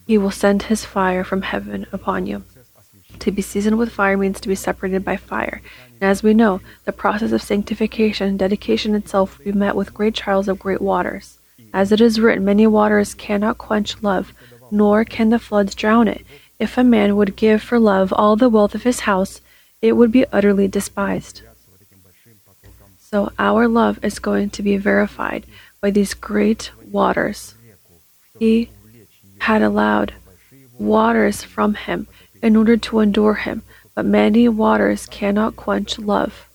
He 0.07 0.19
will 0.19 0.31
send 0.31 0.65
His 0.65 0.85
fire 0.85 1.25
from 1.25 1.43
heaven 1.43 1.87
upon 1.93 2.27
you. 2.27 2.45
To 3.21 3.31
be 3.31 3.43
seasoned 3.43 3.79
with 3.79 3.93
fire 3.93 4.17
means 4.17 4.41
to 4.41 4.49
be 4.49 4.55
separated 4.55 5.05
by 5.05 5.17
fire. 5.17 5.63
And 6.01 6.11
as 6.11 6.23
we 6.23 6.35
know, 6.35 6.61
the 6.85 6.93
process 6.93 7.33
of 7.33 7.43
sanctification 7.43 8.29
and 8.29 8.39
dedication 8.39 8.95
itself 8.95 9.39
will 9.39 9.47
be 9.47 9.53
met 9.53 9.77
with 9.77 9.95
great 9.95 10.15
trials 10.15 10.49
of 10.49 10.59
great 10.59 10.83
waters. 10.83 11.39
As 11.73 11.91
it 11.91 12.01
is 12.01 12.21
written, 12.21 12.45
many 12.45 12.67
waters 12.67 13.15
cannot 13.15 13.59
quench 13.59 14.03
love, 14.03 14.33
nor 14.71 15.05
can 15.05 15.31
the 15.31 15.39
floods 15.39 15.75
drown 15.75 16.09
it. 16.09 16.27
If 16.59 16.77
a 16.77 16.85
man 16.85 17.17
would 17.17 17.37
give 17.37 17.63
for 17.63 17.79
love 17.79 18.13
all 18.13 18.37
the 18.37 18.49
wealth 18.49 18.75
of 18.75 18.83
his 18.83 19.01
house, 19.01 19.41
it 19.81 19.93
would 19.93 20.13
be 20.13 20.27
utterly 20.33 20.69
despised. 20.69 21.43
So 22.99 23.33
our 23.39 23.69
love 23.69 23.99
is 24.05 24.19
going 24.19 24.51
to 24.51 24.63
be 24.63 24.77
verified 24.77 25.47
by 25.81 25.91
these 25.91 26.15
great 26.15 26.71
waters. 26.91 27.55
He 28.39 28.71
had 29.45 29.61
allowed 29.61 30.15
waters 30.79 31.43
from 31.43 31.75
him 31.75 32.07
in 32.43 32.57
order 32.57 32.79
to 32.79 33.01
endure 33.01 33.35
him, 33.35 33.63
but 33.95 34.05
many 34.07 34.49
waters 34.49 35.05
cannot 35.07 35.55
quench 35.55 35.99
love. 35.99 36.47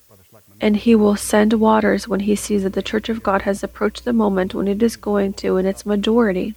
And 0.60 0.76
he 0.76 0.96
will 0.96 1.16
send 1.16 1.54
waters 1.54 2.08
when 2.08 2.22
he 2.22 2.36
sees 2.36 2.64
that 2.64 2.74
the 2.74 2.82
Church 2.82 3.08
of 3.08 3.22
God 3.22 3.44
has 3.44 3.64
approached 3.64 4.06
the 4.06 4.22
moment 4.24 4.56
when 4.56 4.68
it 4.68 4.82
is 4.82 4.96
going 4.96 5.34
to, 5.34 5.58
in 5.58 5.68
its 5.68 5.86
majority, 5.86 6.56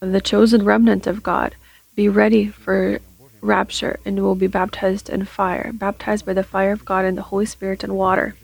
the 0.00 0.20
chosen 0.20 0.64
remnant 0.64 1.06
of 1.06 1.22
God, 1.22 1.54
be 1.94 2.08
ready 2.08 2.48
for 2.48 2.98
rapture 3.40 4.00
and 4.04 4.20
will 4.20 4.34
be 4.34 4.48
baptized 4.48 5.08
in 5.08 5.24
fire, 5.24 5.70
baptized 5.72 6.26
by 6.26 6.32
the 6.32 6.42
fire 6.42 6.72
of 6.72 6.84
God 6.84 7.04
and 7.04 7.16
the 7.16 7.28
Holy 7.30 7.46
Spirit 7.46 7.84
and 7.84 7.94
water. 7.94 8.34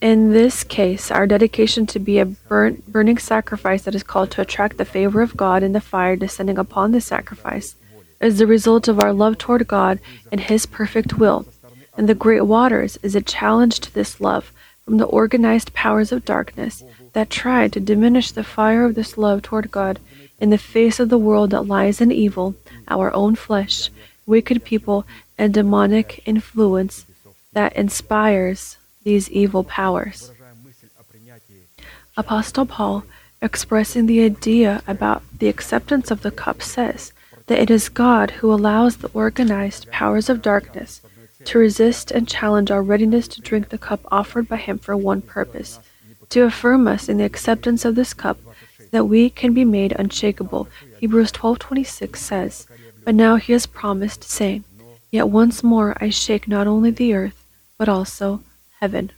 In 0.00 0.32
this 0.32 0.64
case, 0.64 1.10
our 1.10 1.26
dedication 1.26 1.84
to 1.86 1.98
be 1.98 2.18
a 2.18 2.24
burnt, 2.24 2.90
burning 2.90 3.18
sacrifice 3.18 3.82
that 3.82 3.94
is 3.94 4.02
called 4.02 4.30
to 4.30 4.40
attract 4.40 4.78
the 4.78 4.86
favor 4.86 5.20
of 5.20 5.36
God 5.36 5.62
and 5.62 5.74
the 5.74 5.80
fire 5.80 6.16
descending 6.16 6.56
upon 6.56 6.92
the 6.92 7.02
sacrifice 7.02 7.74
is 8.18 8.38
the 8.38 8.46
result 8.46 8.88
of 8.88 8.98
our 8.98 9.12
love 9.12 9.36
toward 9.36 9.68
God 9.68 10.00
and 10.32 10.40
His 10.40 10.64
perfect 10.64 11.18
will. 11.18 11.46
And 11.98 12.08
the 12.08 12.14
great 12.14 12.46
waters 12.46 12.98
is 13.02 13.14
a 13.14 13.20
challenge 13.20 13.78
to 13.80 13.92
this 13.92 14.22
love 14.22 14.52
from 14.86 14.96
the 14.96 15.04
organized 15.04 15.74
powers 15.74 16.12
of 16.12 16.24
darkness 16.24 16.82
that 17.12 17.28
try 17.28 17.68
to 17.68 17.78
diminish 17.78 18.30
the 18.30 18.44
fire 18.44 18.86
of 18.86 18.94
this 18.94 19.18
love 19.18 19.42
toward 19.42 19.70
God 19.70 19.98
in 20.40 20.48
the 20.48 20.56
face 20.56 20.98
of 20.98 21.10
the 21.10 21.18
world 21.18 21.50
that 21.50 21.66
lies 21.66 22.00
in 22.00 22.10
evil 22.10 22.54
our 22.88 23.12
own 23.12 23.34
flesh, 23.34 23.90
wicked 24.24 24.64
people, 24.64 25.06
and 25.36 25.52
demonic 25.52 26.22
influence 26.24 27.04
that 27.52 27.76
inspires 27.76 28.78
these 29.02 29.30
evil 29.30 29.64
powers. 29.64 30.32
Apostle 32.16 32.66
Paul, 32.66 33.04
expressing 33.40 34.06
the 34.06 34.22
idea 34.22 34.82
about 34.86 35.22
the 35.38 35.48
acceptance 35.48 36.10
of 36.10 36.22
the 36.22 36.30
cup, 36.30 36.62
says 36.62 37.12
that 37.46 37.58
it 37.58 37.70
is 37.70 37.88
God 37.88 38.30
who 38.32 38.52
allows 38.52 38.96
the 38.96 39.10
organized 39.14 39.90
powers 39.90 40.28
of 40.28 40.42
darkness 40.42 41.00
to 41.44 41.58
resist 41.58 42.10
and 42.10 42.28
challenge 42.28 42.70
our 42.70 42.82
readiness 42.82 43.26
to 43.28 43.40
drink 43.40 43.70
the 43.70 43.78
cup 43.78 44.00
offered 44.10 44.48
by 44.48 44.56
Him 44.56 44.78
for 44.78 44.96
one 44.96 45.22
purpose 45.22 45.80
to 46.28 46.42
affirm 46.42 46.86
us 46.86 47.08
in 47.08 47.16
the 47.16 47.24
acceptance 47.24 47.84
of 47.84 47.94
this 47.94 48.14
cup 48.14 48.38
that 48.90 49.06
we 49.06 49.30
can 49.30 49.54
be 49.54 49.64
made 49.64 49.92
unshakable. 49.98 50.68
Hebrews 50.98 51.32
12:26 51.32 52.16
says, 52.16 52.66
but 53.04 53.14
now 53.14 53.36
he 53.36 53.52
has 53.52 53.66
promised, 53.66 54.24
saying, 54.24 54.64
Yet 55.10 55.28
once 55.28 55.62
more 55.62 55.96
I 56.00 56.10
shake 56.10 56.46
not 56.46 56.66
only 56.66 56.90
the 56.90 57.14
earth, 57.14 57.44
but 57.78 57.88
also 57.88 58.42
heaven. 58.80 59.10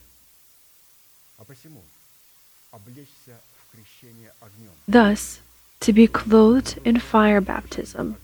Thus, 4.89 5.41
to 5.81 5.93
be 5.93 6.07
clothed 6.07 6.79
in 6.85 6.99
fire 6.99 7.41
baptism, 7.41 8.17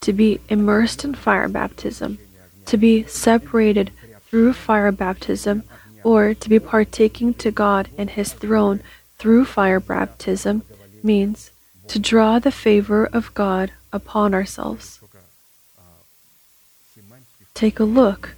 to 0.00 0.12
be 0.12 0.40
immersed 0.48 1.04
in 1.04 1.14
fire 1.14 1.48
baptism, 1.48 2.18
to 2.66 2.76
be 2.76 3.04
separated 3.04 3.90
through 4.28 4.52
fire 4.52 4.92
baptism, 4.92 5.64
or 6.04 6.34
to 6.34 6.48
be 6.48 6.58
partaking 6.58 7.34
to 7.34 7.50
God 7.50 7.88
and 7.98 8.10
His 8.10 8.32
throne 8.32 8.80
through 9.18 9.44
fire 9.44 9.80
baptism 9.80 10.62
means 11.02 11.50
to 11.88 11.98
draw 11.98 12.38
the 12.38 12.52
favor 12.52 13.06
of 13.06 13.34
God 13.34 13.72
upon 13.92 14.34
ourselves. 14.34 15.00
Take 17.54 17.80
a 17.80 17.84
look 17.84 18.34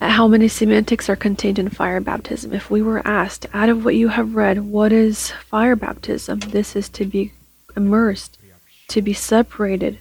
how 0.00 0.28
many 0.28 0.48
semantics 0.48 1.08
are 1.08 1.16
contained 1.16 1.58
in 1.58 1.68
fire 1.70 2.00
baptism. 2.00 2.52
If 2.52 2.70
we 2.70 2.82
were 2.82 3.06
asked, 3.06 3.46
out 3.54 3.68
of 3.68 3.84
what 3.84 3.94
you 3.94 4.08
have 4.08 4.34
read, 4.34 4.58
what 4.58 4.92
is 4.92 5.30
fire 5.30 5.76
baptism? 5.76 6.40
This 6.40 6.76
is 6.76 6.88
to 6.90 7.04
be 7.04 7.32
immersed, 7.76 8.38
to 8.88 9.00
be 9.00 9.12
separated, 9.12 9.98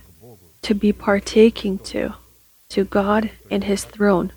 to 0.63 0.73
be 0.73 0.91
partaking 0.91 1.79
to, 1.79 2.15
to 2.69 2.83
God 2.83 3.31
and 3.49 3.63
His 3.63 3.85
throne. 3.85 4.31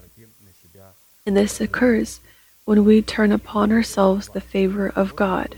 And 1.27 1.37
this 1.37 1.61
occurs 1.61 2.21
when 2.65 2.85
we 2.85 3.03
turn 3.03 3.33
upon 3.33 3.73
ourselves 3.73 4.29
the 4.29 4.41
favor 4.41 4.93
of 4.95 5.17
God. 5.17 5.57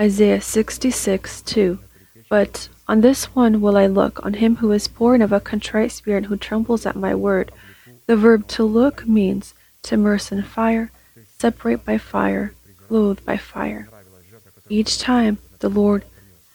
Isaiah 0.00 0.40
66 0.40 1.42
2. 1.42 1.78
But 2.28 2.68
on 2.88 3.00
this 3.00 3.26
one 3.34 3.60
will 3.60 3.76
I 3.76 3.86
look, 3.86 4.24
on 4.24 4.34
him 4.34 4.56
who 4.56 4.72
is 4.72 4.88
and 4.98 5.22
of 5.22 5.32
a 5.32 5.40
contrite 5.40 5.92
spirit, 5.92 6.26
who 6.26 6.36
trembles 6.36 6.86
at 6.86 6.96
my 6.96 7.14
word. 7.14 7.52
The 8.10 8.16
verb 8.16 8.48
to 8.48 8.64
look 8.64 9.06
means 9.06 9.54
to 9.84 9.94
immerse 9.94 10.32
in 10.32 10.42
fire, 10.42 10.90
separate 11.38 11.84
by 11.84 11.96
fire, 11.96 12.54
clothe 12.88 13.24
by 13.24 13.36
fire. 13.36 13.88
Each 14.68 14.98
time 14.98 15.38
the 15.60 15.68
Lord 15.68 16.04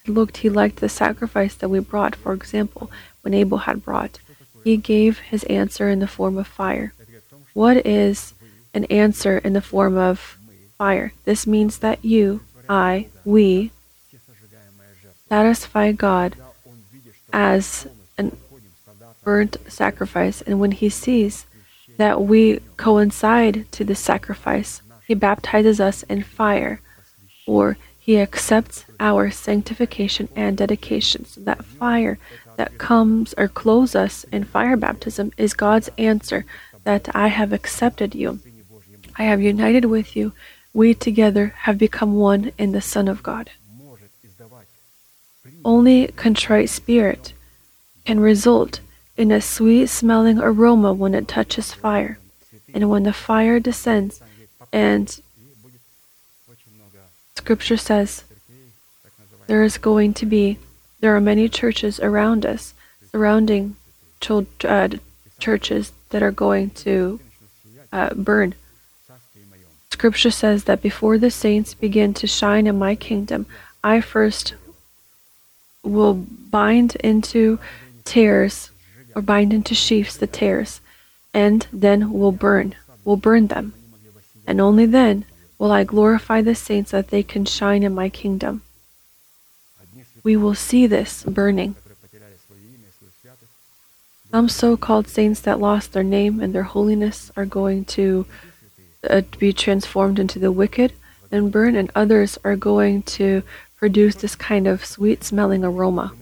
looked, 0.05 0.35
he 0.43 0.49
liked 0.49 0.81
the 0.81 0.89
sacrifice 0.89 1.55
that 1.55 1.69
we 1.69 1.79
brought. 1.79 2.13
For 2.13 2.33
example, 2.33 2.91
when 3.21 3.33
Abel 3.33 3.59
had 3.59 3.85
brought, 3.85 4.19
he 4.65 4.75
gave 4.75 5.19
his 5.19 5.45
answer 5.45 5.87
in 5.87 5.99
the 5.99 6.09
form 6.09 6.37
of 6.37 6.45
fire. 6.45 6.93
What 7.53 7.87
is 7.87 8.33
an 8.73 8.83
answer 9.05 9.37
in 9.37 9.53
the 9.53 9.61
form 9.61 9.95
of 9.95 10.37
fire? 10.77 11.13
This 11.23 11.47
means 11.47 11.77
that 11.77 12.03
you, 12.03 12.41
I, 12.67 13.07
we 13.23 13.71
satisfy 15.29 15.93
God 15.93 16.35
as 17.31 17.87
burnt 19.25 19.57
sacrifice, 19.67 20.41
and 20.43 20.59
when 20.61 20.71
He 20.71 20.87
sees 20.87 21.45
that 21.97 22.21
we 22.21 22.59
coincide 22.77 23.69
to 23.73 23.83
the 23.83 23.95
sacrifice, 23.95 24.81
He 25.05 25.13
baptizes 25.15 25.81
us 25.81 26.03
in 26.03 26.23
fire, 26.23 26.79
or 27.45 27.77
He 27.99 28.17
accepts 28.19 28.85
our 28.99 29.31
sanctification 29.31 30.29
and 30.35 30.55
dedication. 30.55 31.25
So 31.25 31.41
that 31.41 31.65
fire 31.65 32.17
that 32.55 32.77
comes 32.77 33.33
or 33.37 33.49
clothes 33.49 33.95
us 33.95 34.23
in 34.31 34.45
fire 34.45 34.77
baptism 34.77 35.31
is 35.37 35.53
God's 35.53 35.89
answer 35.97 36.45
that 36.85 37.13
I 37.13 37.27
have 37.27 37.51
accepted 37.51 38.15
you. 38.15 38.39
I 39.17 39.23
have 39.23 39.41
united 39.41 39.85
with 39.85 40.15
you. 40.15 40.33
We 40.73 40.93
together 40.93 41.53
have 41.59 41.77
become 41.77 42.15
one 42.15 42.51
in 42.57 42.71
the 42.73 42.81
Son 42.81 43.07
of 43.07 43.23
God. 43.23 43.49
Only 45.63 46.07
contrite 46.07 46.69
spirit 46.69 47.33
can 48.05 48.19
result 48.19 48.81
in 49.17 49.31
a 49.31 49.41
sweet 49.41 49.87
smelling 49.87 50.39
aroma 50.39 50.93
when 50.93 51.13
it 51.13 51.27
touches 51.27 51.73
fire. 51.73 52.19
And 52.73 52.89
when 52.89 53.03
the 53.03 53.13
fire 53.13 53.59
descends, 53.59 54.21
and 54.73 55.21
scripture 57.35 57.77
says 57.77 58.25
there 59.47 59.63
is 59.63 59.77
going 59.77 60.13
to 60.15 60.25
be, 60.25 60.57
there 60.99 61.15
are 61.15 61.21
many 61.21 61.47
churches 61.47 61.99
around 61.99 62.45
us, 62.45 62.73
surrounding 63.11 63.75
uh, 64.29 64.89
churches 65.39 65.93
that 66.09 66.23
are 66.23 66.31
going 66.31 66.71
to 66.71 67.19
uh, 67.93 68.13
burn. 68.13 68.55
Scripture 69.91 70.31
says 70.31 70.65
that 70.65 70.81
before 70.81 71.17
the 71.17 71.31
saints 71.31 71.73
begin 71.73 72.13
to 72.15 72.27
shine 72.27 72.67
in 72.67 72.77
my 72.77 72.95
kingdom, 72.95 73.45
I 73.83 74.01
first 74.01 74.55
will 75.83 76.15
bind 76.15 76.95
into 76.97 77.59
tares 78.03 78.71
or 79.15 79.21
bind 79.21 79.53
into 79.53 79.73
sheaves 79.73 80.17
the 80.17 80.27
tares, 80.27 80.81
and 81.33 81.67
then 81.71 82.11
will 82.11 82.33
burn, 82.33 82.75
will 83.03 83.17
burn 83.17 83.47
them. 83.47 83.73
And 84.45 84.61
only 84.61 84.85
then 84.85 85.25
will 85.57 85.71
I 85.71 85.83
glorify 85.83 86.41
the 86.41 86.53
saints 86.53 86.91
that 86.91 87.07
they 87.07 87.23
can 87.23 87.45
shine 87.45 87.81
in 87.81 87.95
my 87.95 88.09
kingdom. 88.09 88.61
We 90.23 90.35
will 90.35 90.55
see 90.55 90.85
this 90.85 91.23
burning. 91.23 91.75
Some 94.31 94.49
so 94.49 94.75
called 94.75 95.07
saints 95.07 95.39
that 95.41 95.61
lost 95.61 95.93
their 95.93 96.03
name 96.03 96.41
and 96.41 96.53
their 96.53 96.63
holiness 96.63 97.31
are 97.37 97.45
going 97.45 97.85
to 97.85 98.25
uh, 99.09 99.21
be 99.39 99.53
transformed 99.53 100.19
into 100.19 100.39
the 100.39 100.51
wicked 100.51 100.91
and 101.31 101.51
burn, 101.51 101.75
and 101.75 101.89
others 101.95 102.37
are 102.43 102.55
going 102.55 103.03
to 103.03 103.43
produce 103.77 104.15
this 104.15 104.35
kind 104.35 104.67
of 104.67 104.85
sweet 104.85 105.23
smelling 105.23 105.63
aroma. 105.63 106.13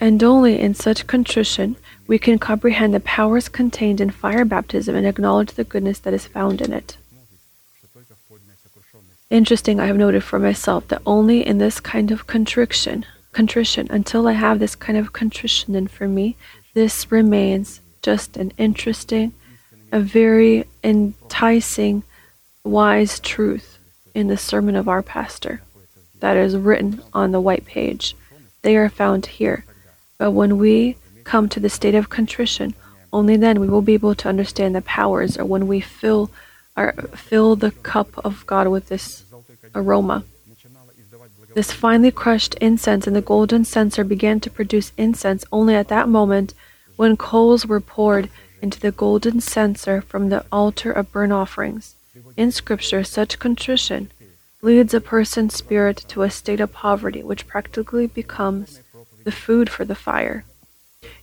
And 0.00 0.22
only 0.22 0.60
in 0.60 0.74
such 0.74 1.06
contrition 1.06 1.76
we 2.06 2.18
can 2.18 2.38
comprehend 2.38 2.94
the 2.94 3.00
powers 3.00 3.48
contained 3.48 4.00
in 4.00 4.10
fire 4.10 4.44
baptism 4.44 4.94
and 4.94 5.06
acknowledge 5.06 5.52
the 5.52 5.64
goodness 5.64 5.98
that 6.00 6.14
is 6.14 6.26
found 6.26 6.60
in 6.60 6.72
it. 6.72 6.96
Interesting, 9.28 9.80
I 9.80 9.86
have 9.86 9.96
noted 9.96 10.22
for 10.22 10.38
myself 10.38 10.86
that 10.88 11.02
only 11.04 11.44
in 11.44 11.58
this 11.58 11.80
kind 11.80 12.12
of 12.12 12.28
contrition, 12.28 13.04
contrition, 13.32 13.88
until 13.90 14.28
I 14.28 14.32
have 14.32 14.60
this 14.60 14.76
kind 14.76 14.96
of 14.96 15.12
contrition, 15.12 15.72
then 15.72 15.88
for 15.88 16.06
me, 16.06 16.36
this 16.74 17.10
remains 17.10 17.80
just 18.02 18.36
an 18.36 18.52
interesting, 18.56 19.32
a 19.90 19.98
very 19.98 20.64
enticing, 20.84 22.04
wise 22.62 23.18
truth 23.20 23.78
in 24.14 24.28
the 24.28 24.36
sermon 24.36 24.76
of 24.76 24.88
our 24.88 25.02
pastor 25.02 25.62
that 26.20 26.36
is 26.36 26.56
written 26.56 27.00
on 27.12 27.32
the 27.32 27.40
white 27.40 27.64
page. 27.64 28.14
They 28.62 28.76
are 28.76 28.88
found 28.88 29.26
here. 29.26 29.64
But 30.18 30.32
when 30.32 30.58
we 30.58 30.96
come 31.24 31.48
to 31.50 31.60
the 31.60 31.68
state 31.68 31.94
of 31.94 32.08
contrition, 32.08 32.74
only 33.12 33.36
then 33.36 33.60
we 33.60 33.68
will 33.68 33.82
be 33.82 33.94
able 33.94 34.14
to 34.16 34.28
understand 34.28 34.74
the 34.74 34.82
powers, 34.82 35.38
or 35.38 35.44
when 35.44 35.66
we 35.66 35.80
fill 35.80 36.30
our, 36.76 36.92
fill 37.14 37.56
the 37.56 37.70
cup 37.70 38.08
of 38.24 38.46
God 38.46 38.68
with 38.68 38.88
this 38.88 39.24
aroma. 39.74 40.24
This 41.54 41.72
finely 41.72 42.10
crushed 42.10 42.54
incense 42.56 43.06
and 43.06 43.16
the 43.16 43.22
golden 43.22 43.64
censer 43.64 44.04
began 44.04 44.40
to 44.40 44.50
produce 44.50 44.92
incense 44.98 45.44
only 45.50 45.74
at 45.74 45.88
that 45.88 46.08
moment 46.08 46.52
when 46.96 47.16
coals 47.16 47.64
were 47.66 47.80
poured 47.80 48.28
into 48.60 48.78
the 48.78 48.92
golden 48.92 49.40
censer 49.40 50.02
from 50.02 50.28
the 50.28 50.44
altar 50.52 50.92
of 50.92 51.12
burnt 51.12 51.32
offerings. 51.32 51.94
In 52.36 52.52
Scripture, 52.52 53.04
such 53.04 53.38
contrition 53.38 54.10
leads 54.60 54.92
a 54.92 55.00
person's 55.00 55.54
spirit 55.54 56.04
to 56.08 56.22
a 56.22 56.30
state 56.30 56.60
of 56.60 56.72
poverty, 56.72 57.22
which 57.22 57.46
practically 57.46 58.06
becomes 58.06 58.80
the 59.26 59.32
food 59.32 59.68
for 59.68 59.84
the 59.84 59.96
fire. 59.96 60.44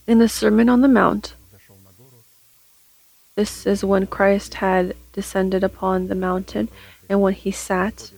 In 0.05 0.19
the 0.19 0.27
Sermon 0.27 0.67
on 0.67 0.81
the 0.81 0.89
Mount, 0.89 1.35
this 3.37 3.65
is 3.65 3.85
when 3.85 4.07
Christ 4.07 4.55
had 4.55 4.93
descended 5.13 5.63
upon 5.63 6.07
the 6.07 6.21
mountain 6.29 6.67
and 7.07 7.21
when 7.21 7.33
he 7.33 7.49
sat, 7.49 8.11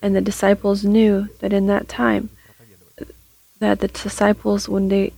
and 0.00 0.14
the 0.14 0.20
disciples 0.20 0.84
knew 0.84 1.28
that 1.40 1.52
in 1.52 1.66
that 1.66 1.88
time, 1.88 2.30
that 3.58 3.80
the 3.80 3.88
disciples, 3.88 4.68
when 4.68 4.88
they 4.90 5.12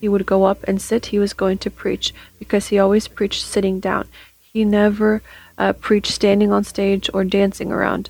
he 0.00 0.08
would 0.08 0.24
go 0.24 0.44
up 0.44 0.64
and 0.64 0.80
sit, 0.80 1.06
he 1.06 1.18
was 1.18 1.34
going 1.34 1.58
to 1.58 1.70
preach 1.70 2.14
because 2.38 2.68
he 2.68 2.78
always 2.78 3.08
preached 3.08 3.44
sitting 3.44 3.78
down. 3.78 4.08
He 4.52 4.64
never 4.64 5.20
uh, 5.58 5.74
preached 5.74 6.12
standing 6.12 6.50
on 6.50 6.64
stage 6.64 7.10
or 7.12 7.24
dancing 7.24 7.70
around. 7.70 8.08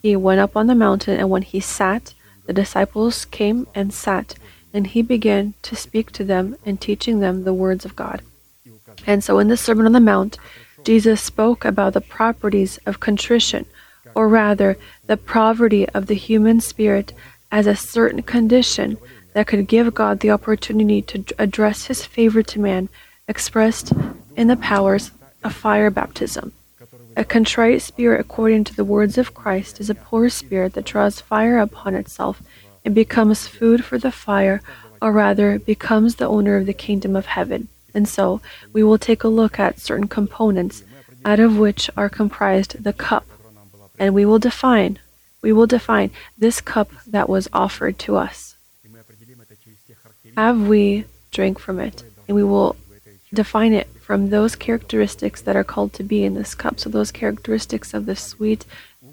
He 0.00 0.14
went 0.14 0.38
up 0.38 0.56
on 0.56 0.68
the 0.68 0.76
mountain, 0.76 1.18
and 1.18 1.28
when 1.28 1.42
he 1.42 1.58
sat, 1.58 2.14
the 2.46 2.52
disciples 2.52 3.24
came 3.24 3.66
and 3.74 3.92
sat, 3.92 4.36
and 4.76 4.88
he 4.88 5.00
began 5.00 5.54
to 5.62 5.74
speak 5.74 6.12
to 6.12 6.22
them 6.22 6.54
and 6.66 6.78
teaching 6.78 7.20
them 7.20 7.44
the 7.44 7.54
words 7.54 7.86
of 7.86 7.96
God. 7.96 8.20
And 9.06 9.24
so 9.24 9.38
in 9.38 9.48
the 9.48 9.56
Sermon 9.56 9.86
on 9.86 9.92
the 9.92 10.00
Mount, 10.00 10.36
Jesus 10.84 11.22
spoke 11.22 11.64
about 11.64 11.94
the 11.94 12.02
properties 12.02 12.78
of 12.84 13.00
contrition, 13.00 13.64
or 14.14 14.28
rather, 14.28 14.76
the 15.06 15.16
poverty 15.16 15.88
of 15.88 16.08
the 16.08 16.14
human 16.14 16.60
spirit 16.60 17.14
as 17.50 17.66
a 17.66 17.74
certain 17.74 18.20
condition 18.20 18.98
that 19.32 19.46
could 19.46 19.66
give 19.66 19.94
God 19.94 20.20
the 20.20 20.30
opportunity 20.30 21.00
to 21.00 21.24
address 21.38 21.86
his 21.86 22.04
favor 22.04 22.42
to 22.42 22.60
man, 22.60 22.90
expressed 23.26 23.94
in 24.36 24.48
the 24.48 24.56
powers 24.56 25.10
of 25.42 25.54
fire 25.54 25.90
baptism. 25.90 26.52
A 27.16 27.24
contrite 27.24 27.80
spirit, 27.80 28.20
according 28.20 28.64
to 28.64 28.76
the 28.76 28.84
words 28.84 29.16
of 29.16 29.32
Christ, 29.32 29.80
is 29.80 29.88
a 29.88 29.94
poor 29.94 30.28
spirit 30.28 30.74
that 30.74 30.84
draws 30.84 31.22
fire 31.22 31.58
upon 31.58 31.94
itself 31.94 32.42
and 32.86 32.94
becomes 32.94 33.48
food 33.48 33.84
for 33.84 33.98
the 33.98 34.12
fire, 34.12 34.62
or 35.02 35.10
rather, 35.10 35.58
becomes 35.58 36.14
the 36.14 36.28
owner 36.28 36.56
of 36.56 36.66
the 36.66 36.72
kingdom 36.72 37.16
of 37.16 37.26
heaven. 37.26 37.68
And 37.92 38.08
so, 38.08 38.40
we 38.72 38.84
will 38.84 38.96
take 38.96 39.24
a 39.24 39.28
look 39.28 39.58
at 39.58 39.80
certain 39.80 40.06
components, 40.06 40.84
out 41.24 41.40
of 41.40 41.58
which 41.58 41.90
are 41.96 42.08
comprised 42.08 42.82
the 42.84 42.92
cup, 42.92 43.26
and 43.98 44.14
we 44.14 44.24
will 44.24 44.38
define, 44.38 45.00
we 45.42 45.52
will 45.52 45.66
define 45.66 46.12
this 46.38 46.60
cup 46.60 46.90
that 47.06 47.28
was 47.28 47.48
offered 47.52 47.98
to 48.00 48.16
us. 48.16 48.54
Have 50.36 50.68
we 50.68 51.06
drank 51.32 51.58
from 51.58 51.80
it? 51.80 52.04
And 52.28 52.36
we 52.36 52.44
will 52.44 52.76
define 53.34 53.72
it 53.72 53.88
from 54.00 54.30
those 54.30 54.54
characteristics 54.54 55.40
that 55.42 55.56
are 55.56 55.64
called 55.64 55.92
to 55.94 56.04
be 56.04 56.22
in 56.22 56.34
this 56.34 56.54
cup. 56.54 56.78
So, 56.78 56.88
those 56.88 57.10
characteristics 57.10 57.94
of 57.94 58.06
the 58.06 58.14
sweet 58.14 58.64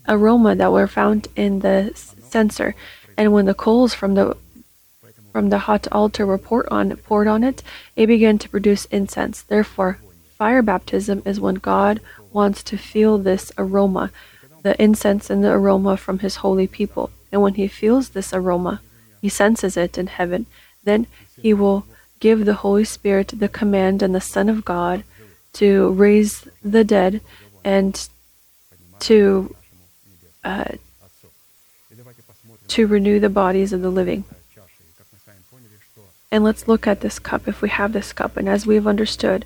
aroma 0.08 0.54
that 0.56 0.72
were 0.72 0.88
found 0.88 1.28
in 1.36 1.62
the 1.62 1.92
censer. 1.96 2.76
And 3.18 3.32
when 3.34 3.46
the 3.46 3.54
coals 3.54 3.94
from 3.94 4.16
the 4.16 4.38
from 5.32 5.50
the 5.50 5.60
hot 5.60 5.88
altar 5.92 6.26
were 6.26 6.38
poured 6.38 6.68
on 6.70 6.96
poured 6.98 7.28
on 7.28 7.44
it, 7.44 7.64
it 7.96 8.08
began 8.08 8.38
to 8.40 8.50
produce 8.50 8.86
incense. 8.86 9.42
Therefore, 9.42 9.98
fire 10.38 10.62
baptism 10.62 11.22
is 11.26 11.40
when 11.40 11.56
God 11.56 12.00
wants 12.32 12.64
to 12.64 12.78
feel 12.78 13.18
this 13.18 13.52
aroma, 13.58 14.12
the 14.62 14.82
incense 14.82 15.30
and 15.30 15.44
the 15.44 15.52
aroma 15.52 15.98
from 15.98 16.20
his 16.20 16.38
holy 16.38 16.68
people. 16.68 17.12
And 17.32 17.42
when 17.42 17.56
he 17.56 17.68
feels 17.68 18.10
this 18.10 18.34
aroma, 18.34 18.82
he 19.22 19.30
senses 19.30 19.76
it 19.78 19.98
in 19.98 20.08
heaven, 20.08 20.46
then 20.84 21.08
he 21.42 21.54
will 21.54 21.86
give 22.20 22.46
the 22.46 22.56
Holy 22.56 22.84
Spirit 22.84 23.34
the 23.36 23.50
command 23.50 24.02
and 24.02 24.14
the 24.14 24.22
Son 24.22 24.50
of 24.50 24.64
God 24.64 25.04
to 25.54 25.92
raise 25.92 26.48
the 26.64 26.84
dead 26.84 27.22
and 27.64 28.08
to 29.00 29.56
uh, 30.44 30.74
to 32.70 32.88
renew 32.88 33.20
the 33.20 33.30
bodies 33.30 33.74
of 33.74 33.82
the 33.82 33.90
living. 33.90 34.24
And 36.32 36.44
let's 36.44 36.68
look 36.68 36.88
at 36.88 37.02
this 37.02 37.20
cup 37.20 37.48
if 37.48 37.62
we 37.62 37.70
have 37.70 37.94
this 37.94 38.12
cup. 38.12 38.38
And 38.38 38.50
as 38.50 38.66
we've 38.66 38.88
understood, 38.88 39.46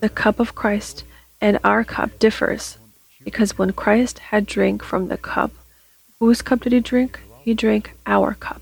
the 0.00 0.08
cup 0.08 0.38
of 0.38 0.54
Christ 0.54 1.04
and 1.40 1.58
our 1.64 1.82
cup 1.82 2.18
differs 2.18 2.78
because 3.24 3.56
when 3.56 3.72
Christ 3.72 4.18
had 4.30 4.46
drink 4.46 4.82
from 4.82 5.08
the 5.08 5.16
cup, 5.16 5.50
whose 6.20 6.42
cup 6.42 6.60
did 6.60 6.72
he 6.72 6.80
drink? 6.80 7.20
He 7.40 7.54
drank 7.54 7.92
our 8.06 8.34
cup. 8.34 8.60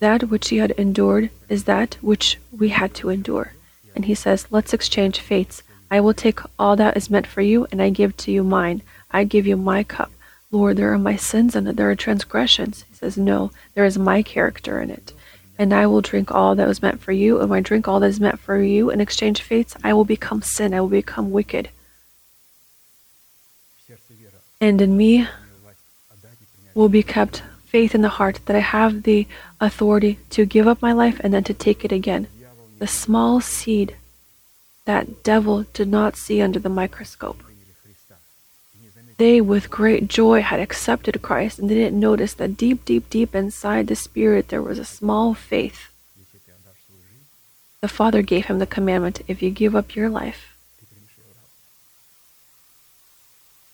That 0.00 0.30
which 0.30 0.48
he 0.48 0.58
had 0.58 0.70
endured 0.72 1.30
is 1.48 1.64
that 1.64 1.96
which 2.00 2.38
we 2.56 2.68
had 2.70 2.94
to 2.94 3.10
endure. 3.10 3.52
And 3.94 4.04
he 4.04 4.14
says, 4.14 4.46
Let's 4.50 4.72
exchange 4.72 5.20
fates. 5.20 5.62
I 5.90 6.00
will 6.00 6.14
take 6.14 6.40
all 6.58 6.76
that 6.76 6.96
is 6.96 7.10
meant 7.10 7.26
for 7.26 7.40
you, 7.40 7.66
and 7.70 7.80
I 7.82 7.90
give 7.90 8.16
to 8.18 8.32
you 8.32 8.42
mine. 8.42 8.82
I 9.10 9.24
give 9.24 9.46
you 9.46 9.56
my 9.56 9.84
cup. 9.84 10.10
Lord, 10.54 10.76
there 10.76 10.92
are 10.92 10.98
my 10.98 11.16
sins 11.16 11.56
in 11.56 11.66
it, 11.66 11.76
there 11.76 11.90
are 11.90 11.96
transgressions. 11.96 12.84
He 12.88 12.94
says, 12.94 13.18
No, 13.18 13.50
there 13.74 13.84
is 13.84 13.98
my 13.98 14.22
character 14.22 14.80
in 14.80 14.88
it. 14.88 15.12
And 15.58 15.74
I 15.74 15.86
will 15.86 16.00
drink 16.00 16.30
all 16.30 16.54
that 16.54 16.68
was 16.68 16.80
meant 16.80 17.00
for 17.00 17.10
you, 17.10 17.40
and 17.40 17.50
when 17.50 17.58
I 17.58 17.62
drink 17.62 17.88
all 17.88 17.98
that 18.00 18.06
is 18.06 18.20
meant 18.20 18.38
for 18.38 18.62
you 18.62 18.88
and 18.88 19.02
exchange 19.02 19.42
fates, 19.42 19.76
I 19.82 19.92
will 19.92 20.04
become 20.04 20.42
sin, 20.42 20.72
I 20.72 20.80
will 20.80 20.88
become 20.88 21.32
wicked. 21.32 21.70
And 24.60 24.80
in 24.80 24.96
me 24.96 25.26
will 26.72 26.88
be 26.88 27.02
kept 27.02 27.42
faith 27.64 27.92
in 27.92 28.02
the 28.02 28.16
heart 28.20 28.38
that 28.46 28.54
I 28.56 28.60
have 28.60 29.02
the 29.02 29.26
authority 29.60 30.20
to 30.30 30.46
give 30.46 30.68
up 30.68 30.80
my 30.80 30.92
life 30.92 31.20
and 31.24 31.34
then 31.34 31.44
to 31.44 31.54
take 31.54 31.84
it 31.84 31.90
again. 31.90 32.28
The 32.78 32.86
small 32.86 33.40
seed 33.40 33.96
that 34.84 35.24
devil 35.24 35.66
did 35.72 35.88
not 35.88 36.16
see 36.16 36.40
under 36.40 36.60
the 36.60 36.68
microscope. 36.68 37.42
They, 39.16 39.40
with 39.40 39.70
great 39.70 40.08
joy, 40.08 40.42
had 40.42 40.58
accepted 40.58 41.22
Christ 41.22 41.58
and 41.58 41.70
they 41.70 41.74
didn't 41.74 42.00
notice 42.00 42.34
that 42.34 42.56
deep, 42.56 42.84
deep, 42.84 43.08
deep 43.10 43.34
inside 43.34 43.86
the 43.86 43.94
Spirit 43.94 44.48
there 44.48 44.62
was 44.62 44.78
a 44.78 44.84
small 44.84 45.34
faith. 45.34 45.90
The 47.80 47.88
Father 47.88 48.22
gave 48.22 48.46
him 48.46 48.58
the 48.58 48.66
commandment 48.66 49.20
if 49.28 49.42
you 49.42 49.50
give 49.50 49.76
up 49.76 49.94
your 49.94 50.08
life, 50.08 50.56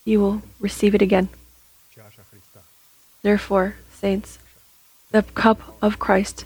you 0.04 0.20
will 0.20 0.42
receive 0.58 0.94
it 0.94 1.02
again. 1.02 1.28
Therefore, 3.22 3.76
saints, 3.92 4.38
the 5.10 5.22
cup 5.22 5.76
of 5.80 5.98
Christ 5.98 6.44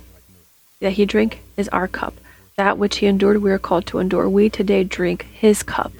that 0.80 0.92
he 0.92 1.06
drank 1.06 1.40
is 1.56 1.68
our 1.70 1.88
cup. 1.88 2.14
That 2.56 2.78
which 2.78 2.98
he 2.98 3.06
endured, 3.06 3.42
we 3.42 3.50
are 3.50 3.58
called 3.58 3.86
to 3.86 3.98
endure. 3.98 4.28
We 4.28 4.48
today 4.50 4.84
drink 4.84 5.26
his 5.32 5.62
cup. 5.62 5.92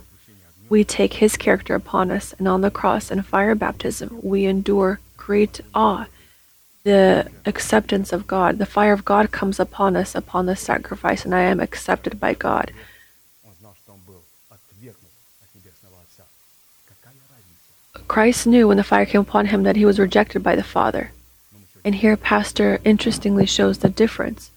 We 0.69 0.85
take 0.85 1.15
his 1.15 1.37
character 1.37 1.75
upon 1.75 2.11
us, 2.11 2.35
and 2.39 2.49
on 2.49 2.61
the 2.63 2.71
cross 2.71 3.11
and 3.11 3.25
fire 3.25 3.55
baptism, 3.55 4.19
we 4.23 4.47
endure 4.47 5.01
great 5.17 5.61
awe. 5.75 6.07
The 6.85 7.31
acceptance 7.47 8.13
of 8.13 8.27
God, 8.27 8.59
the 8.59 8.67
fire 8.67 8.93
of 8.93 9.05
God 9.05 9.31
comes 9.31 9.59
upon 9.61 9.97
us 9.97 10.15
upon 10.15 10.47
the 10.47 10.57
sacrifice, 10.57 11.25
and 11.25 11.35
I 11.35 11.43
am 11.43 11.61
accepted 11.61 12.21
by 12.21 12.35
God. 12.35 12.73
Christ 18.07 18.47
knew 18.47 18.69
when 18.69 18.77
the 18.77 18.85
fire 18.85 19.07
came 19.07 19.23
upon 19.23 19.47
him 19.47 19.63
that 19.63 19.77
he 19.77 19.85
was 19.85 19.99
rejected 19.99 20.43
by 20.43 20.57
the 20.57 20.63
Father. 20.63 21.13
And 21.85 21.95
here, 21.95 22.17
Pastor 22.17 22.81
interestingly 22.85 23.47
shows 23.47 23.79
the 23.79 23.89
difference. 23.89 24.51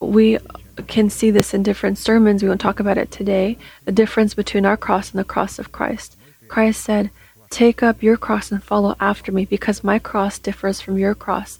We 0.00 0.38
can 0.86 1.10
see 1.10 1.30
this 1.30 1.54
in 1.54 1.62
different 1.62 1.98
sermons. 1.98 2.42
We 2.42 2.48
won't 2.48 2.60
talk 2.60 2.80
about 2.80 2.98
it 2.98 3.10
today. 3.10 3.58
The 3.84 3.92
difference 3.92 4.34
between 4.34 4.64
our 4.64 4.76
cross 4.76 5.10
and 5.10 5.18
the 5.18 5.24
cross 5.24 5.58
of 5.58 5.72
Christ. 5.72 6.16
Christ 6.48 6.82
said, 6.82 7.10
Take 7.50 7.82
up 7.82 8.02
your 8.02 8.16
cross 8.16 8.52
and 8.52 8.62
follow 8.62 8.94
after 9.00 9.32
me, 9.32 9.44
because 9.44 9.82
my 9.82 9.98
cross 9.98 10.38
differs 10.38 10.80
from 10.80 10.98
your 10.98 11.14
cross. 11.14 11.58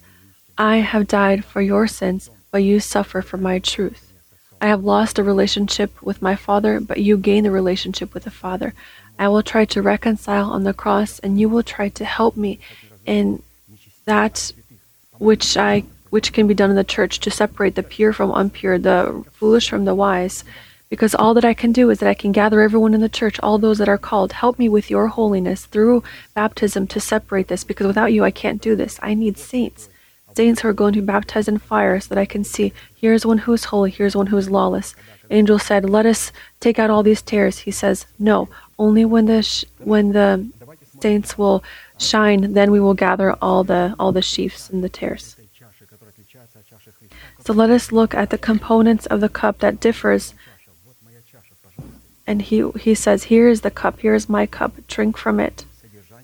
I 0.57 0.79
have 0.79 1.07
died 1.07 1.45
for 1.45 1.63
your 1.63 1.87
sins, 1.87 2.31
but 2.51 2.59
you 2.59 2.81
suffer 2.81 3.23
for 3.23 3.37
my 3.37 3.59
truth. 3.59 4.13
I 4.61 4.67
have 4.67 4.85
lost 4.85 5.19
a 5.19 5.23
relationship 5.23 6.03
with 6.03 6.21
my 6.21 6.35
Father, 6.35 6.81
but 6.81 7.01
you 7.01 7.17
gain 7.17 7.47
a 7.47 7.51
relationship 7.51 8.13
with 8.13 8.25
the 8.25 8.31
Father. 8.31 8.75
I 9.19 9.29
will 9.29 9.43
try 9.43 9.65
to 9.67 9.83
reconcile 9.83 10.51
on 10.51 10.65
the 10.65 10.75
cross, 10.75 11.19
and 11.21 11.41
you 11.41 11.49
will 11.49 11.63
try 11.63 11.89
to 11.91 12.05
help 12.05 12.37
me 12.37 12.59
in 13.07 13.43
that 14.05 14.53
which 15.19 15.57
I 15.57 15.85
which 16.11 16.33
can 16.33 16.47
be 16.47 16.55
done 16.55 16.71
in 16.71 16.77
the 16.77 16.85
church 16.85 17.21
to 17.21 17.31
separate 17.31 17.75
the 17.75 17.83
pure 17.83 18.13
from 18.13 18.31
impure, 18.31 18.79
the 18.79 19.25
foolish 19.33 19.69
from 19.69 19.85
the 19.85 19.95
wise. 19.95 20.45
Because 20.89 21.15
all 21.15 21.35
that 21.35 21.45
I 21.45 21.53
can 21.53 21.73
do 21.73 21.91
is 21.91 21.99
that 21.99 22.09
I 22.09 22.15
can 22.15 22.33
gather 22.33 22.63
everyone 22.63 22.95
in 22.95 23.03
the 23.03 23.11
church, 23.11 23.39
all 23.43 23.59
those 23.59 23.77
that 23.79 23.91
are 23.91 23.99
called. 23.99 24.33
Help 24.33 24.59
me 24.59 24.69
with 24.69 24.89
your 24.91 25.09
holiness 25.09 25.67
through 25.67 26.03
baptism 26.35 26.87
to 26.87 27.01
separate 27.01 27.49
this, 27.49 27.63
because 27.63 27.87
without 27.87 28.13
you 28.13 28.25
I 28.25 28.31
can't 28.31 28.63
do 28.63 28.75
this. 28.75 28.99
I 29.03 29.13
need 29.15 29.37
saints. 29.37 29.91
Saints 30.35 30.63
who 30.63 30.69
are 30.69 30.73
going 30.73 30.95
to 30.95 31.01
be 31.01 31.07
baptized 31.07 31.49
in 31.49 31.59
fire 31.59 32.01
so 32.01 32.15
that 32.15 32.21
I 32.21 32.25
can 32.25 32.43
see 32.45 32.73
here's 32.95 33.27
one 33.27 33.39
who 33.39 33.53
is 33.53 33.65
holy, 33.65 33.91
here's 33.91 34.17
one 34.17 34.29
who 34.29 34.37
is 34.39 34.49
lawless. 34.51 34.95
Angel 35.31 35.59
said, 35.59 35.89
Let 35.89 36.07
us 36.07 36.33
take 36.61 36.79
out 36.79 36.91
all 36.91 37.03
these 37.03 37.23
tares. 37.23 37.61
He 37.61 37.71
says, 37.71 38.07
No, 38.19 38.49
only 38.79 39.05
when 39.05 39.27
the 39.27 39.43
sh- 39.43 39.65
when 39.79 40.13
the 40.13 40.49
saints 41.01 41.37
will 41.37 41.63
shine, 41.99 42.53
then 42.55 42.71
we 42.71 42.81
will 42.81 42.95
gather 42.95 43.37
all 43.43 43.65
the 43.65 43.95
all 43.99 44.13
the 44.13 44.23
sheaves 44.23 44.71
and 44.71 44.83
the 44.83 44.89
tares. 44.89 45.37
So 47.49 47.55
let 47.55 47.71
us 47.71 47.93
look 47.93 48.15
at 48.15 48.29
the 48.29 48.37
components 48.37 49.07
of 49.07 49.23
the 49.23 49.31
cup 49.31 49.61
that 49.61 49.81
differs. 49.81 50.35
And 52.27 52.43
he 52.43 52.71
he 52.79 52.95
says, 52.95 53.33
Here 53.33 53.49
is 53.49 53.63
the 53.63 53.71
cup, 53.71 54.01
here 54.01 54.15
is 54.15 54.29
my 54.29 54.45
cup, 54.45 54.87
drink 54.87 55.17
from 55.17 55.41
it. 55.41 55.65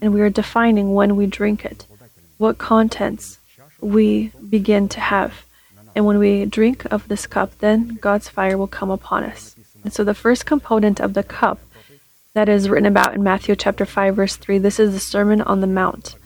And 0.03 0.13
we 0.13 0.21
are 0.21 0.29
defining 0.29 0.93
when 0.93 1.17
we 1.17 1.25
drink 1.25 1.65
it, 1.65 1.87
what 2.37 2.59
contents 2.59 3.39
we 3.81 4.33
begin 4.51 4.87
to 4.91 5.01
have. 5.01 5.47
And 5.95 6.05
when 6.05 6.19
we 6.19 6.45
drink 6.45 6.85
of 6.93 7.09
this 7.09 7.27
cup, 7.27 7.57
then 7.57 7.97
God's 8.03 8.29
fire 8.29 8.59
will 8.59 8.67
come 8.67 8.91
upon 8.91 9.25
us. 9.25 9.57
And 9.83 9.95
so 9.95 10.05
the 10.05 10.13
first 10.13 10.45
component 10.45 11.01
of 11.01 11.15
the 11.15 11.23
cup 11.23 11.59
that 12.35 12.51
is 12.51 12.69
written 12.69 12.85
about 12.85 13.15
in 13.15 13.23
Matthew 13.23 13.57
chapter 13.57 13.87
5 13.87 14.15
verse 14.15 14.37
3. 14.37 14.59
This 14.59 14.79
is 14.79 14.93
the 14.93 15.01
Sermon 15.01 15.41
on 15.41 15.63
the 15.63 15.67
Mount. 15.67 16.17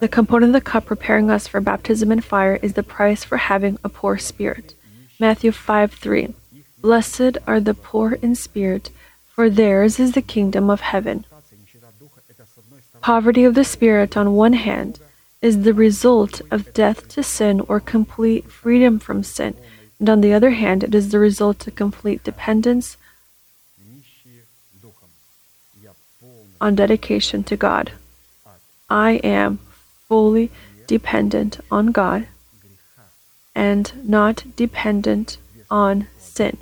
The 0.00 0.08
component 0.08 0.54
of 0.54 0.62
the 0.62 0.70
cup 0.70 0.86
preparing 0.86 1.30
us 1.30 1.46
for 1.46 1.60
baptism 1.60 2.10
in 2.10 2.20
fire 2.20 2.58
is 2.62 2.74
the 2.74 2.82
price 2.82 3.24
for 3.24 3.36
having 3.36 3.78
a 3.84 3.88
poor 3.88 4.18
spirit. 4.18 4.74
Matthew 5.20 5.52
5 5.52 5.92
3. 5.92 6.34
Blessed 6.80 7.38
are 7.46 7.60
the 7.60 7.74
poor 7.74 8.14
in 8.14 8.34
spirit, 8.34 8.90
for 9.26 9.48
theirs 9.48 10.00
is 10.00 10.12
the 10.12 10.22
kingdom 10.22 10.68
of 10.70 10.80
heaven. 10.80 11.24
Poverty 13.00 13.44
of 13.44 13.54
the 13.54 13.64
spirit, 13.64 14.16
on 14.16 14.34
one 14.34 14.54
hand, 14.54 14.98
is 15.40 15.62
the 15.62 15.74
result 15.74 16.40
of 16.50 16.72
death 16.72 17.08
to 17.08 17.22
sin 17.22 17.60
or 17.68 17.80
complete 17.80 18.50
freedom 18.50 18.98
from 18.98 19.22
sin, 19.22 19.54
and 19.98 20.08
on 20.08 20.20
the 20.20 20.32
other 20.32 20.50
hand, 20.50 20.82
it 20.84 20.94
is 20.94 21.10
the 21.10 21.18
result 21.18 21.66
of 21.66 21.74
complete 21.74 22.22
dependence 22.24 22.96
on 26.60 26.76
dedication 26.76 27.42
to 27.42 27.56
God. 27.56 27.92
I 28.88 29.12
am 29.24 29.58
fully 30.12 30.50
dependent 30.86 31.58
on 31.70 31.86
God 31.86 32.28
and 33.54 33.90
not 34.06 34.44
dependent 34.56 35.38
on 35.70 36.06
sin. 36.18 36.58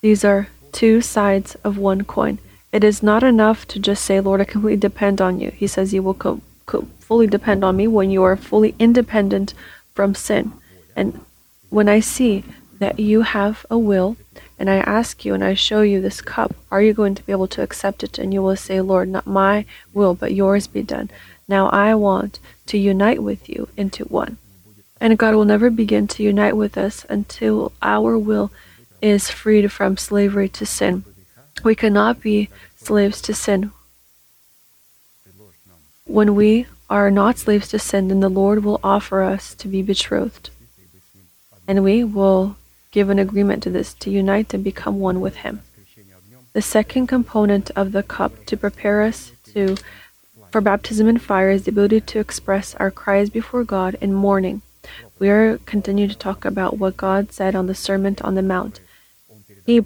These 0.00 0.24
are 0.24 0.48
two 0.72 1.02
sides 1.02 1.54
of 1.56 1.76
one 1.76 2.04
coin. 2.04 2.38
It 2.72 2.82
is 2.82 3.02
not 3.02 3.22
enough 3.22 3.68
to 3.68 3.78
just 3.78 4.06
say, 4.06 4.20
Lord, 4.20 4.40
I 4.40 4.44
completely 4.44 4.80
depend 4.88 5.20
on 5.20 5.38
you. 5.38 5.50
He 5.50 5.66
says 5.66 5.92
you 5.92 6.02
will 6.02 6.14
co- 6.14 6.40
co- 6.64 6.88
fully 6.98 7.26
depend 7.26 7.62
on 7.62 7.76
me 7.76 7.86
when 7.88 8.10
you 8.10 8.22
are 8.22 8.36
fully 8.36 8.74
independent 8.78 9.52
from 9.94 10.14
sin. 10.14 10.54
And 10.96 11.20
when 11.68 11.90
I 11.90 12.00
see 12.00 12.42
that 12.78 12.98
you 12.98 13.20
have 13.20 13.66
a 13.68 13.76
will 13.76 14.16
and 14.58 14.70
I 14.70 14.76
ask 14.76 15.24
you 15.26 15.34
and 15.34 15.44
I 15.44 15.54
show 15.54 15.82
you 15.82 16.00
this 16.00 16.22
cup, 16.22 16.54
are 16.70 16.80
you 16.82 16.94
going 16.94 17.14
to 17.16 17.22
be 17.22 17.32
able 17.32 17.48
to 17.48 17.62
accept 17.62 18.02
it? 18.02 18.18
And 18.18 18.32
you 18.32 18.42
will 18.42 18.56
say, 18.56 18.80
Lord, 18.80 19.08
not 19.10 19.26
my 19.26 19.66
will, 19.92 20.14
but 20.14 20.32
yours 20.32 20.66
be 20.66 20.82
done. 20.82 21.10
Now 21.46 21.68
I 21.68 21.94
want 21.94 22.38
to 22.66 22.78
unite 22.78 23.22
with 23.22 23.48
you 23.48 23.68
into 23.76 24.04
one. 24.04 24.38
And 25.00 25.18
God 25.18 25.34
will 25.34 25.44
never 25.44 25.70
begin 25.70 26.06
to 26.08 26.22
unite 26.22 26.56
with 26.56 26.78
us 26.78 27.04
until 27.08 27.72
our 27.82 28.16
will 28.16 28.50
is 29.02 29.30
freed 29.30 29.70
from 29.70 29.96
slavery 29.96 30.48
to 30.48 30.64
sin. 30.64 31.04
We 31.62 31.74
cannot 31.74 32.22
be 32.22 32.48
slaves 32.76 33.20
to 33.22 33.34
sin. 33.34 33.72
When 36.06 36.34
we 36.34 36.66
are 36.88 37.10
not 37.10 37.38
slaves 37.38 37.68
to 37.68 37.78
sin, 37.78 38.08
then 38.08 38.20
the 38.20 38.28
Lord 38.28 38.64
will 38.64 38.80
offer 38.82 39.22
us 39.22 39.54
to 39.56 39.68
be 39.68 39.82
betrothed. 39.82 40.50
And 41.66 41.82
we 41.82 42.04
will 42.04 42.56
give 42.90 43.10
an 43.10 43.18
agreement 43.18 43.62
to 43.64 43.70
this 43.70 43.94
to 43.94 44.10
unite 44.10 44.54
and 44.54 44.62
become 44.62 45.00
one 45.00 45.20
with 45.20 45.36
Him. 45.36 45.62
The 46.52 46.62
second 46.62 47.08
component 47.08 47.70
of 47.74 47.92
the 47.92 48.02
cup 48.02 48.46
to 48.46 48.56
prepare 48.56 49.02
us 49.02 49.32
to 49.52 49.76
for 50.54 50.60
baptism 50.60 51.08
in 51.08 51.18
fire 51.18 51.50
is 51.50 51.64
the 51.64 51.72
ability 51.72 52.00
to 52.00 52.20
express 52.20 52.76
our 52.76 52.88
cries 52.88 53.28
before 53.28 53.64
God 53.64 53.96
in 54.00 54.14
mourning. 54.14 54.62
We 55.18 55.28
are 55.28 55.58
continuing 55.66 56.10
to 56.10 56.16
talk 56.16 56.44
about 56.44 56.78
what 56.78 56.96
God 56.96 57.32
said 57.32 57.56
on 57.56 57.66
the 57.66 57.74
Sermon 57.74 58.14
on 58.20 58.36
the 58.36 58.40
Mount. 58.40 58.78
He 59.66 59.84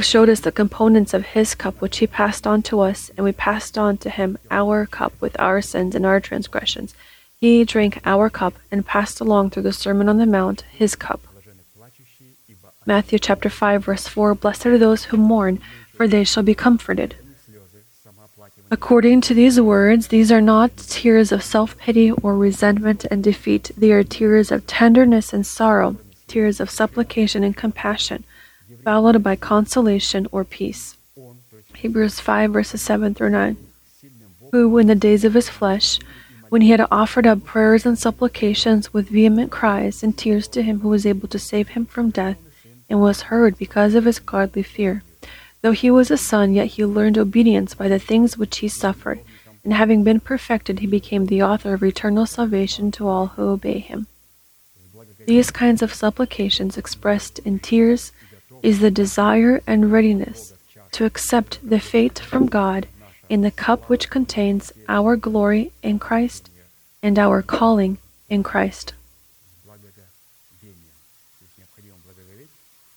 showed 0.00 0.30
us 0.30 0.40
the 0.40 0.50
components 0.50 1.12
of 1.12 1.36
His 1.36 1.54
cup, 1.54 1.82
which 1.82 1.98
He 1.98 2.06
passed 2.06 2.46
on 2.46 2.62
to 2.62 2.80
us, 2.80 3.10
and 3.18 3.24
we 3.24 3.32
passed 3.32 3.76
on 3.76 3.98
to 3.98 4.08
Him 4.08 4.38
our 4.50 4.86
cup 4.86 5.12
with 5.20 5.38
our 5.38 5.60
sins 5.60 5.94
and 5.94 6.06
our 6.06 6.20
transgressions. 6.20 6.94
He 7.38 7.62
drank 7.62 8.00
our 8.06 8.30
cup 8.30 8.54
and 8.70 8.86
passed 8.86 9.20
along 9.20 9.50
through 9.50 9.64
the 9.64 9.74
Sermon 9.74 10.08
on 10.08 10.16
the 10.16 10.24
Mount 10.24 10.62
His 10.72 10.94
cup. 10.94 11.20
Matthew 12.86 13.18
chapter 13.18 13.50
5 13.50 13.84
verse 13.84 14.08
4 14.08 14.36
Blessed 14.36 14.64
are 14.64 14.78
those 14.78 15.04
who 15.04 15.18
mourn, 15.18 15.60
for 15.94 16.08
they 16.08 16.24
shall 16.24 16.42
be 16.42 16.54
comforted. 16.54 17.14
According 18.72 19.20
to 19.22 19.34
these 19.34 19.60
words, 19.60 20.08
these 20.08 20.32
are 20.32 20.40
not 20.40 20.74
tears 20.78 21.30
of 21.30 21.44
self 21.44 21.76
pity 21.76 22.10
or 22.10 22.34
resentment 22.34 23.04
and 23.10 23.22
defeat. 23.22 23.70
They 23.76 23.92
are 23.92 24.02
tears 24.02 24.50
of 24.50 24.66
tenderness 24.66 25.34
and 25.34 25.46
sorrow, 25.46 25.96
tears 26.26 26.58
of 26.58 26.70
supplication 26.70 27.44
and 27.44 27.54
compassion, 27.54 28.24
followed 28.82 29.22
by 29.22 29.36
consolation 29.36 30.26
or 30.32 30.42
peace. 30.44 30.96
Hebrews 31.74 32.18
5 32.18 32.50
verses 32.50 32.80
7 32.80 33.12
through 33.12 33.28
9. 33.28 33.58
Who, 34.52 34.78
in 34.78 34.86
the 34.86 34.94
days 34.94 35.26
of 35.26 35.34
his 35.34 35.50
flesh, 35.50 35.98
when 36.48 36.62
he 36.62 36.70
had 36.70 36.86
offered 36.90 37.26
up 37.26 37.44
prayers 37.44 37.84
and 37.84 37.98
supplications 37.98 38.90
with 38.94 39.10
vehement 39.10 39.50
cries 39.50 40.02
and 40.02 40.16
tears 40.16 40.48
to 40.48 40.62
him 40.62 40.80
who 40.80 40.88
was 40.88 41.04
able 41.04 41.28
to 41.28 41.38
save 41.38 41.68
him 41.76 41.84
from 41.84 42.08
death, 42.08 42.38
and 42.88 43.02
was 43.02 43.28
heard 43.28 43.58
because 43.58 43.94
of 43.94 44.06
his 44.06 44.18
godly 44.18 44.62
fear 44.62 45.02
Though 45.62 45.72
he 45.72 45.90
was 45.90 46.10
a 46.10 46.16
son, 46.16 46.52
yet 46.52 46.66
he 46.66 46.84
learned 46.84 47.16
obedience 47.16 47.74
by 47.74 47.88
the 47.88 48.00
things 48.00 48.36
which 48.36 48.58
he 48.58 48.68
suffered, 48.68 49.20
and 49.64 49.72
having 49.72 50.02
been 50.02 50.18
perfected, 50.18 50.80
he 50.80 50.88
became 50.88 51.26
the 51.26 51.42
author 51.42 51.74
of 51.74 51.84
eternal 51.84 52.26
salvation 52.26 52.90
to 52.92 53.06
all 53.06 53.28
who 53.28 53.48
obey 53.48 53.78
him. 53.78 54.08
These 55.24 55.52
kinds 55.52 55.82
of 55.82 55.94
supplications 55.94 56.76
expressed 56.76 57.38
in 57.40 57.60
tears 57.60 58.10
is 58.60 58.80
the 58.80 58.90
desire 58.90 59.62
and 59.66 59.92
readiness 59.92 60.52
to 60.92 61.04
accept 61.04 61.58
the 61.62 61.78
fate 61.78 62.18
from 62.18 62.46
God 62.46 62.88
in 63.28 63.42
the 63.42 63.52
cup 63.52 63.88
which 63.88 64.10
contains 64.10 64.72
our 64.88 65.16
glory 65.16 65.72
in 65.82 66.00
Christ 66.00 66.50
and 67.02 67.18
our 67.18 67.40
calling 67.40 67.98
in 68.28 68.42
Christ. 68.42 68.94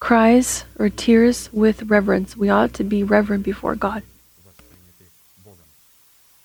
Cries 0.06 0.66
or 0.78 0.88
tears 0.88 1.49
with 1.51 1.82
reverence. 1.89 2.38
We 2.38 2.47
ought 2.47 2.76
to 2.76 2.84
be 2.84 3.01
reverent 3.03 3.43
before 3.43 3.74
God. 3.74 4.03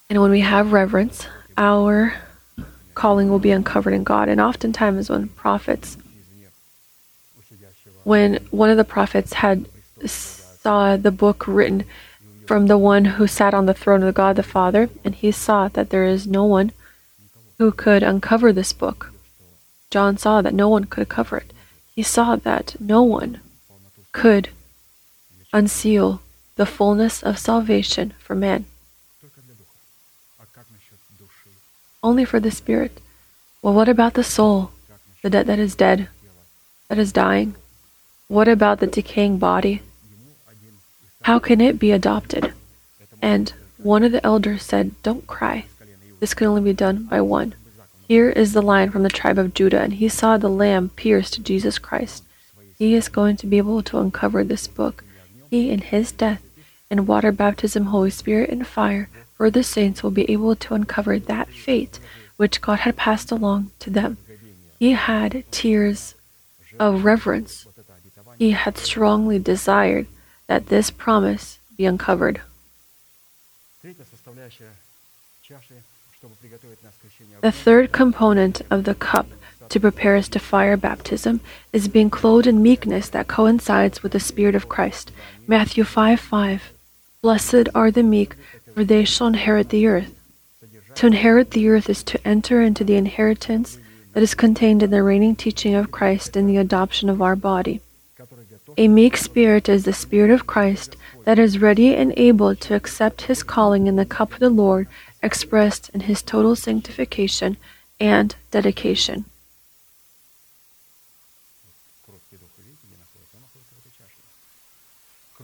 And 0.08 0.22
when 0.22 0.30
we 0.30 0.40
have 0.40 0.72
reverence, 0.72 1.26
our 1.58 2.14
calling 2.94 3.28
will 3.28 3.38
be 3.38 3.50
uncovered 3.50 3.92
in 3.92 4.02
God. 4.02 4.30
And 4.30 4.40
oftentimes, 4.40 5.10
when 5.10 5.28
prophets, 5.28 5.98
when 8.02 8.36
one 8.50 8.70
of 8.70 8.78
the 8.78 8.92
prophets 8.96 9.34
had 9.34 9.66
saw 10.06 10.96
the 10.96 11.10
book 11.10 11.46
written 11.46 11.84
from 12.46 12.66
the 12.66 12.78
one 12.78 13.04
who 13.04 13.26
sat 13.26 13.52
on 13.52 13.66
the 13.66 13.74
throne 13.74 14.02
of 14.02 14.14
God 14.14 14.36
the 14.36 14.42
Father, 14.42 14.88
and 15.04 15.14
he 15.14 15.30
saw 15.30 15.68
that 15.68 15.90
there 15.90 16.06
is 16.06 16.26
no 16.26 16.46
one 16.46 16.72
who 17.58 17.72
could 17.72 18.02
uncover 18.02 18.54
this 18.54 18.72
book. 18.72 19.12
John 19.90 20.16
saw 20.16 20.40
that 20.40 20.54
no 20.54 20.70
one 20.70 20.84
could 20.84 21.10
cover 21.10 21.36
it. 21.36 21.52
He 21.94 22.02
saw 22.02 22.36
that 22.36 22.76
no 22.80 23.02
one 23.02 23.38
could 24.12 24.50
unseal 25.52 26.20
the 26.56 26.66
fullness 26.66 27.22
of 27.22 27.38
salvation 27.38 28.14
for 28.18 28.34
man. 28.34 28.64
Only 32.02 32.24
for 32.24 32.40
the 32.40 32.50
spirit. 32.50 33.00
Well, 33.62 33.74
what 33.74 33.88
about 33.88 34.14
the 34.14 34.24
soul, 34.24 34.72
the 35.22 35.30
dead 35.30 35.46
that 35.46 35.58
is 35.58 35.74
dead, 35.74 36.08
that 36.88 36.98
is 36.98 37.12
dying? 37.12 37.54
What 38.28 38.48
about 38.48 38.80
the 38.80 38.86
decaying 38.86 39.38
body? 39.38 39.82
How 41.22 41.38
can 41.38 41.60
it 41.60 41.78
be 41.78 41.92
adopted? 41.92 42.54
And 43.20 43.52
one 43.76 44.02
of 44.02 44.12
the 44.12 44.24
elders 44.24 44.62
said, 44.62 44.94
Don't 45.02 45.26
cry. 45.26 45.66
This 46.20 46.32
can 46.34 46.46
only 46.46 46.62
be 46.62 46.72
done 46.72 47.04
by 47.04 47.20
one. 47.20 47.54
Here 48.08 48.30
is 48.30 48.52
the 48.52 48.62
lion 48.62 48.90
from 48.90 49.02
the 49.02 49.08
tribe 49.08 49.38
of 49.38 49.54
Judah, 49.54 49.80
and 49.80 49.94
he 49.94 50.08
saw 50.08 50.36
the 50.36 50.48
lamb 50.48 50.90
pierced 50.96 51.42
Jesus 51.42 51.78
Christ. 51.78 52.24
He 52.80 52.94
is 52.94 53.10
going 53.10 53.36
to 53.36 53.46
be 53.46 53.58
able 53.58 53.82
to 53.82 53.98
uncover 53.98 54.42
this 54.42 54.66
book. 54.66 55.04
He, 55.50 55.70
in 55.70 55.82
his 55.82 56.12
death 56.12 56.42
and 56.90 57.06
water 57.06 57.30
baptism, 57.30 57.84
Holy 57.84 58.08
Spirit, 58.08 58.48
and 58.48 58.66
fire 58.66 59.10
for 59.36 59.50
the 59.50 59.62
saints, 59.62 60.02
will 60.02 60.10
be 60.10 60.28
able 60.32 60.56
to 60.56 60.72
uncover 60.72 61.18
that 61.18 61.50
fate 61.50 62.00
which 62.38 62.62
God 62.62 62.78
had 62.80 62.96
passed 62.96 63.30
along 63.30 63.70
to 63.80 63.90
them. 63.90 64.16
He 64.78 64.92
had 64.92 65.44
tears 65.50 66.14
of 66.78 67.04
reverence. 67.04 67.66
He 68.38 68.52
had 68.52 68.78
strongly 68.78 69.38
desired 69.38 70.06
that 70.46 70.68
this 70.68 70.90
promise 70.90 71.58
be 71.76 71.84
uncovered. 71.84 72.40
The 77.40 77.52
third 77.52 77.92
component 77.92 78.60
of 78.70 78.84
the 78.84 78.94
cup 78.94 79.26
to 79.70 79.80
prepare 79.80 80.16
us 80.16 80.28
to 80.28 80.38
fire 80.38 80.76
baptism 80.76 81.40
is 81.72 81.88
being 81.88 82.10
clothed 82.10 82.46
in 82.46 82.62
meekness 82.62 83.08
that 83.10 83.28
coincides 83.28 84.02
with 84.02 84.12
the 84.12 84.20
Spirit 84.20 84.54
of 84.54 84.68
Christ. 84.68 85.12
Matthew 85.46 85.84
5 85.84 86.20
5. 86.20 86.72
Blessed 87.22 87.68
are 87.74 87.90
the 87.90 88.02
meek, 88.02 88.34
for 88.74 88.84
they 88.84 89.04
shall 89.04 89.28
inherit 89.28 89.70
the 89.70 89.86
earth. 89.86 90.14
To 90.96 91.06
inherit 91.06 91.52
the 91.52 91.68
earth 91.68 91.88
is 91.88 92.02
to 92.04 92.26
enter 92.26 92.60
into 92.60 92.84
the 92.84 92.96
inheritance 92.96 93.78
that 94.12 94.22
is 94.22 94.34
contained 94.34 94.82
in 94.82 94.90
the 94.90 95.02
reigning 95.02 95.36
teaching 95.36 95.74
of 95.74 95.90
Christ 95.90 96.36
in 96.36 96.46
the 96.46 96.56
adoption 96.58 97.08
of 97.08 97.22
our 97.22 97.36
body. 97.36 97.80
A 98.76 98.88
meek 98.88 99.16
spirit 99.16 99.68
is 99.68 99.84
the 99.84 99.92
Spirit 99.92 100.30
of 100.30 100.46
Christ 100.46 100.96
that 101.24 101.38
is 101.38 101.60
ready 101.60 101.94
and 101.94 102.12
able 102.16 102.54
to 102.56 102.74
accept 102.74 103.22
his 103.22 103.42
calling 103.42 103.86
in 103.86 103.96
the 103.96 104.04
cup 104.04 104.32
of 104.32 104.40
the 104.40 104.50
Lord 104.50 104.86
expressed 105.22 105.90
in 105.90 106.00
his 106.00 106.22
total 106.22 106.56
sanctification 106.56 107.56
and 107.98 108.34
dedication. 108.50 109.26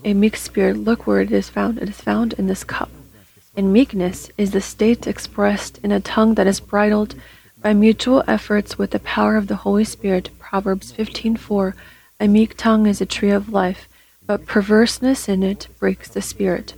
A 0.04 0.14
meek 0.14 0.36
spirit, 0.36 0.76
look 0.76 1.06
where 1.06 1.20
it 1.20 1.32
is 1.32 1.48
found. 1.48 1.78
It 1.78 1.88
is 1.88 2.00
found 2.00 2.34
in 2.34 2.46
this 2.46 2.64
cup. 2.64 2.90
And 3.56 3.72
meekness 3.72 4.30
is 4.36 4.50
the 4.50 4.60
state 4.60 5.06
expressed 5.06 5.78
in 5.82 5.90
a 5.90 6.00
tongue 6.00 6.34
that 6.34 6.46
is 6.46 6.60
bridled 6.60 7.14
by 7.60 7.72
mutual 7.72 8.22
efforts 8.28 8.78
with 8.78 8.90
the 8.90 9.00
power 9.00 9.36
of 9.36 9.46
the 9.46 9.56
Holy 9.56 9.84
Spirit. 9.84 10.30
Proverbs 10.38 10.92
15:4. 10.92 11.74
A 12.20 12.28
meek 12.28 12.56
tongue 12.56 12.86
is 12.86 13.00
a 13.00 13.06
tree 13.06 13.30
of 13.30 13.48
life, 13.48 13.88
but 14.26 14.46
perverseness 14.46 15.28
in 15.28 15.42
it 15.42 15.68
breaks 15.78 16.08
the 16.08 16.22
spirit. 16.22 16.74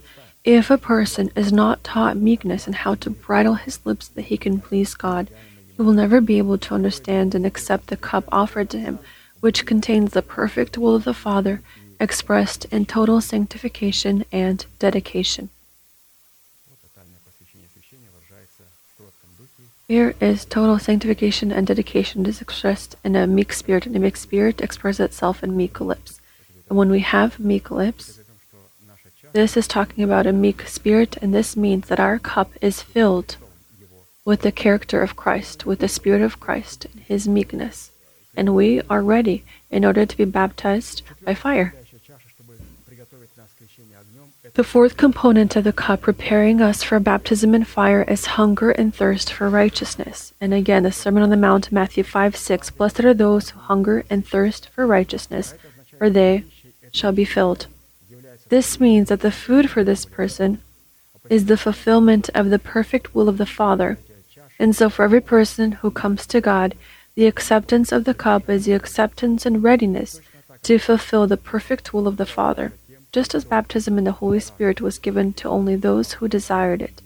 If 0.49 0.71
a 0.71 0.79
person 0.79 1.31
is 1.37 1.53
not 1.53 1.85
taught 1.85 2.17
meekness 2.17 2.67
and 2.67 2.75
how 2.75 2.95
to 2.95 3.11
bridle 3.11 3.57
his 3.57 3.85
lips 3.85 4.09
that 4.09 4.29
he 4.33 4.39
can 4.39 4.63
please 4.63 4.95
God, 4.95 5.29
he 5.77 5.83
will 5.83 5.93
never 5.93 6.23
be 6.23 6.39
able 6.39 6.57
to 6.57 6.75
understand 6.75 7.35
and 7.35 7.45
accept 7.45 7.89
the 7.89 7.99
cup 7.99 8.25
offered 8.33 8.71
to 8.71 8.81
him, 8.81 8.99
which 9.41 9.67
contains 9.67 10.15
the 10.15 10.23
perfect 10.23 10.79
will 10.79 10.95
of 10.95 11.05
the 11.05 11.13
Father 11.13 11.61
expressed 12.01 12.65
in 12.73 12.87
total 12.87 13.21
sanctification 13.21 14.25
and 14.33 14.65
dedication. 14.79 15.51
Here 19.87 20.15
is 20.19 20.47
total 20.47 20.79
sanctification 20.79 21.53
and 21.53 21.67
dedication 21.67 22.25
is 22.25 22.41
expressed 22.41 22.97
in 23.05 23.17
a 23.17 23.27
meek 23.27 23.53
spirit, 23.53 23.85
and 23.85 23.95
a 23.95 23.99
meek 23.99 24.17
spirit 24.17 24.63
expresses 24.63 25.01
itself 25.01 25.45
in 25.45 25.55
meek 25.55 25.79
lips. 25.79 26.23
And 26.71 26.79
when 26.79 26.89
we 26.89 27.01
have 27.01 27.39
meek 27.39 27.71
lips, 27.71 28.18
this 29.33 29.57
is 29.57 29.69
talking 29.69 30.05
about 30.05 30.27
a 30.27 30.33
meek 30.33 30.67
spirit, 30.69 31.17
and 31.21 31.35
this 31.35 31.57
means 31.57 31.89
that 31.89 32.01
our 32.01 32.19
cup 32.19 32.51
is 32.61 32.83
filled 32.83 33.37
with 34.25 34.43
the 34.43 34.53
character 34.53 35.03
of 35.03 35.17
Christ, 35.17 35.65
with 35.65 35.79
the 35.79 35.89
Spirit 35.89 36.23
of 36.23 36.41
Christ, 36.41 36.87
and 36.87 37.01
His 37.01 37.27
meekness, 37.27 37.91
and 38.37 38.55
we 38.55 38.83
are 38.91 39.03
ready 39.03 39.45
in 39.71 39.85
order 39.85 40.05
to 40.05 40.17
be 40.17 40.25
baptized 40.25 41.03
by 41.25 41.35
fire. 41.35 41.75
The 44.55 44.65
fourth 44.65 44.97
component 44.97 45.57
of 45.57 45.65
the 45.65 45.73
cup 45.73 46.03
preparing 46.03 46.61
us 46.61 46.83
for 46.83 46.99
baptism 46.99 47.55
in 47.55 47.65
fire 47.65 48.03
is 48.03 48.37
hunger 48.37 48.71
and 48.71 48.95
thirst 48.95 49.33
for 49.33 49.49
righteousness. 49.49 50.33
And 50.41 50.53
again, 50.53 50.83
the 50.83 50.93
Sermon 50.93 51.23
on 51.23 51.31
the 51.31 51.37
Mount, 51.37 51.71
Matthew 51.71 52.03
5 52.03 52.37
6 52.37 52.71
Blessed 52.71 53.05
are 53.05 53.15
those 53.15 53.51
who 53.51 53.61
hunger 53.61 54.05
and 54.11 54.27
thirst 54.27 54.69
for 54.71 54.87
righteousness, 54.87 55.55
for 55.97 56.11
they 56.11 56.45
shall 56.93 57.13
be 57.13 57.25
filled. 57.25 57.67
This 58.49 58.81
means 58.81 59.09
that 59.09 59.21
the 59.21 59.31
food 59.31 59.71
for 59.71 59.85
this 59.85 60.05
person 60.05 60.63
is 61.29 61.47
the 61.47 61.57
fulfillment 61.57 62.31
of 62.35 62.51
the 62.51 62.59
perfect 62.59 63.15
will 63.15 63.29
of 63.29 63.39
the 63.39 63.47
Father. 63.47 63.99
And 64.59 64.75
so, 64.75 64.89
for 64.89 65.05
every 65.05 65.21
person 65.21 65.73
who 65.73 65.91
comes 65.91 66.27
to 66.29 66.41
God, 66.41 66.75
the 67.15 67.27
acceptance 67.27 67.93
of 67.93 68.05
the 68.05 68.15
cup 68.15 68.49
is 68.49 68.65
the 68.65 68.73
acceptance 68.73 69.45
and 69.45 69.63
readiness 69.63 70.21
to 70.63 70.79
fulfill 70.79 71.27
the 71.27 71.37
perfect 71.37 71.93
will 71.93 72.09
of 72.09 72.17
the 72.17 72.27
Father, 72.27 72.73
just 73.13 73.35
as 73.35 73.45
baptism 73.45 73.99
in 73.99 74.05
the 74.05 74.13
Holy 74.13 74.41
Spirit 74.41 74.81
was 74.81 74.99
given 74.99 75.33
to 75.35 75.49
only 75.49 75.77
those 75.77 76.15
who 76.15 76.29
desired 76.29 76.81
it. 76.81 77.03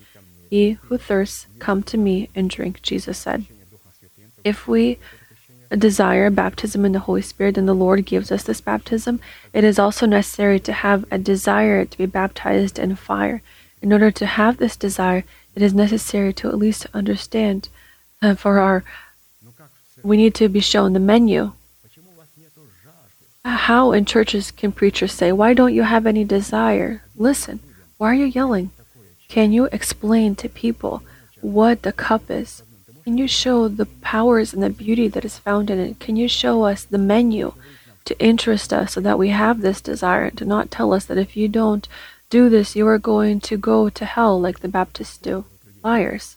He 0.48 0.72
who 0.72 0.98
thirsts, 0.98 1.46
come 1.58 1.82
to 1.84 1.98
me 1.98 2.28
and 2.34 2.48
drink, 2.48 2.82
Jesus 2.82 3.18
said. 3.18 3.46
If 4.44 4.68
we 4.68 4.98
desire 5.76 6.30
baptism 6.30 6.84
in 6.84 6.92
the 6.92 7.00
Holy 7.00 7.22
Spirit 7.22 7.56
and 7.56 7.68
the 7.68 7.74
Lord 7.74 8.04
gives 8.04 8.30
us 8.30 8.44
this 8.44 8.60
baptism, 8.60 9.20
it 9.52 9.64
is 9.64 9.78
also 9.78 10.06
necessary 10.06 10.60
to 10.60 10.72
have 10.72 11.04
a 11.10 11.18
desire 11.18 11.84
to 11.84 11.98
be 11.98 12.06
baptized 12.06 12.78
in 12.78 12.96
fire. 12.96 13.42
In 13.80 13.92
order 13.92 14.10
to 14.10 14.26
have 14.26 14.58
this 14.58 14.76
desire, 14.76 15.24
it 15.54 15.62
is 15.62 15.74
necessary 15.74 16.32
to 16.34 16.48
at 16.48 16.58
least 16.58 16.86
understand 16.94 17.68
uh, 18.20 18.34
for 18.34 18.58
our 18.58 18.84
we 20.02 20.16
need 20.16 20.34
to 20.34 20.48
be 20.48 20.60
shown 20.60 20.92
the 20.92 21.00
menu. 21.00 21.52
How 23.44 23.92
in 23.92 24.04
churches 24.04 24.50
can 24.50 24.72
preachers 24.72 25.12
say, 25.12 25.32
Why 25.32 25.54
don't 25.54 25.74
you 25.74 25.82
have 25.82 26.06
any 26.06 26.24
desire? 26.24 27.02
Listen, 27.16 27.60
why 27.98 28.10
are 28.10 28.14
you 28.14 28.24
yelling? 28.24 28.70
Can 29.28 29.52
you 29.52 29.68
explain 29.72 30.34
to 30.36 30.48
people 30.48 31.02
what 31.40 31.82
the 31.82 31.92
cup 31.92 32.30
is? 32.30 32.62
Can 33.04 33.18
you 33.18 33.26
show 33.26 33.66
the 33.66 33.86
powers 33.86 34.54
and 34.54 34.62
the 34.62 34.70
beauty 34.70 35.08
that 35.08 35.24
is 35.24 35.38
found 35.38 35.70
in 35.70 35.78
it? 35.78 35.98
Can 35.98 36.14
you 36.14 36.28
show 36.28 36.64
us 36.64 36.84
the 36.84 36.98
menu 36.98 37.52
to 38.04 38.18
interest 38.20 38.72
us 38.72 38.92
so 38.92 39.00
that 39.00 39.18
we 39.18 39.30
have 39.30 39.60
this 39.60 39.80
desire 39.80 40.24
and 40.26 40.38
to 40.38 40.44
not 40.44 40.70
tell 40.70 40.92
us 40.92 41.04
that 41.06 41.18
if 41.18 41.36
you 41.36 41.48
don't 41.48 41.88
do 42.30 42.48
this, 42.48 42.76
you 42.76 42.86
are 42.86 42.98
going 42.98 43.40
to 43.40 43.56
go 43.56 43.88
to 43.88 44.04
hell 44.04 44.40
like 44.40 44.60
the 44.60 44.68
Baptists 44.68 45.18
do? 45.18 45.44
Liars. 45.82 46.36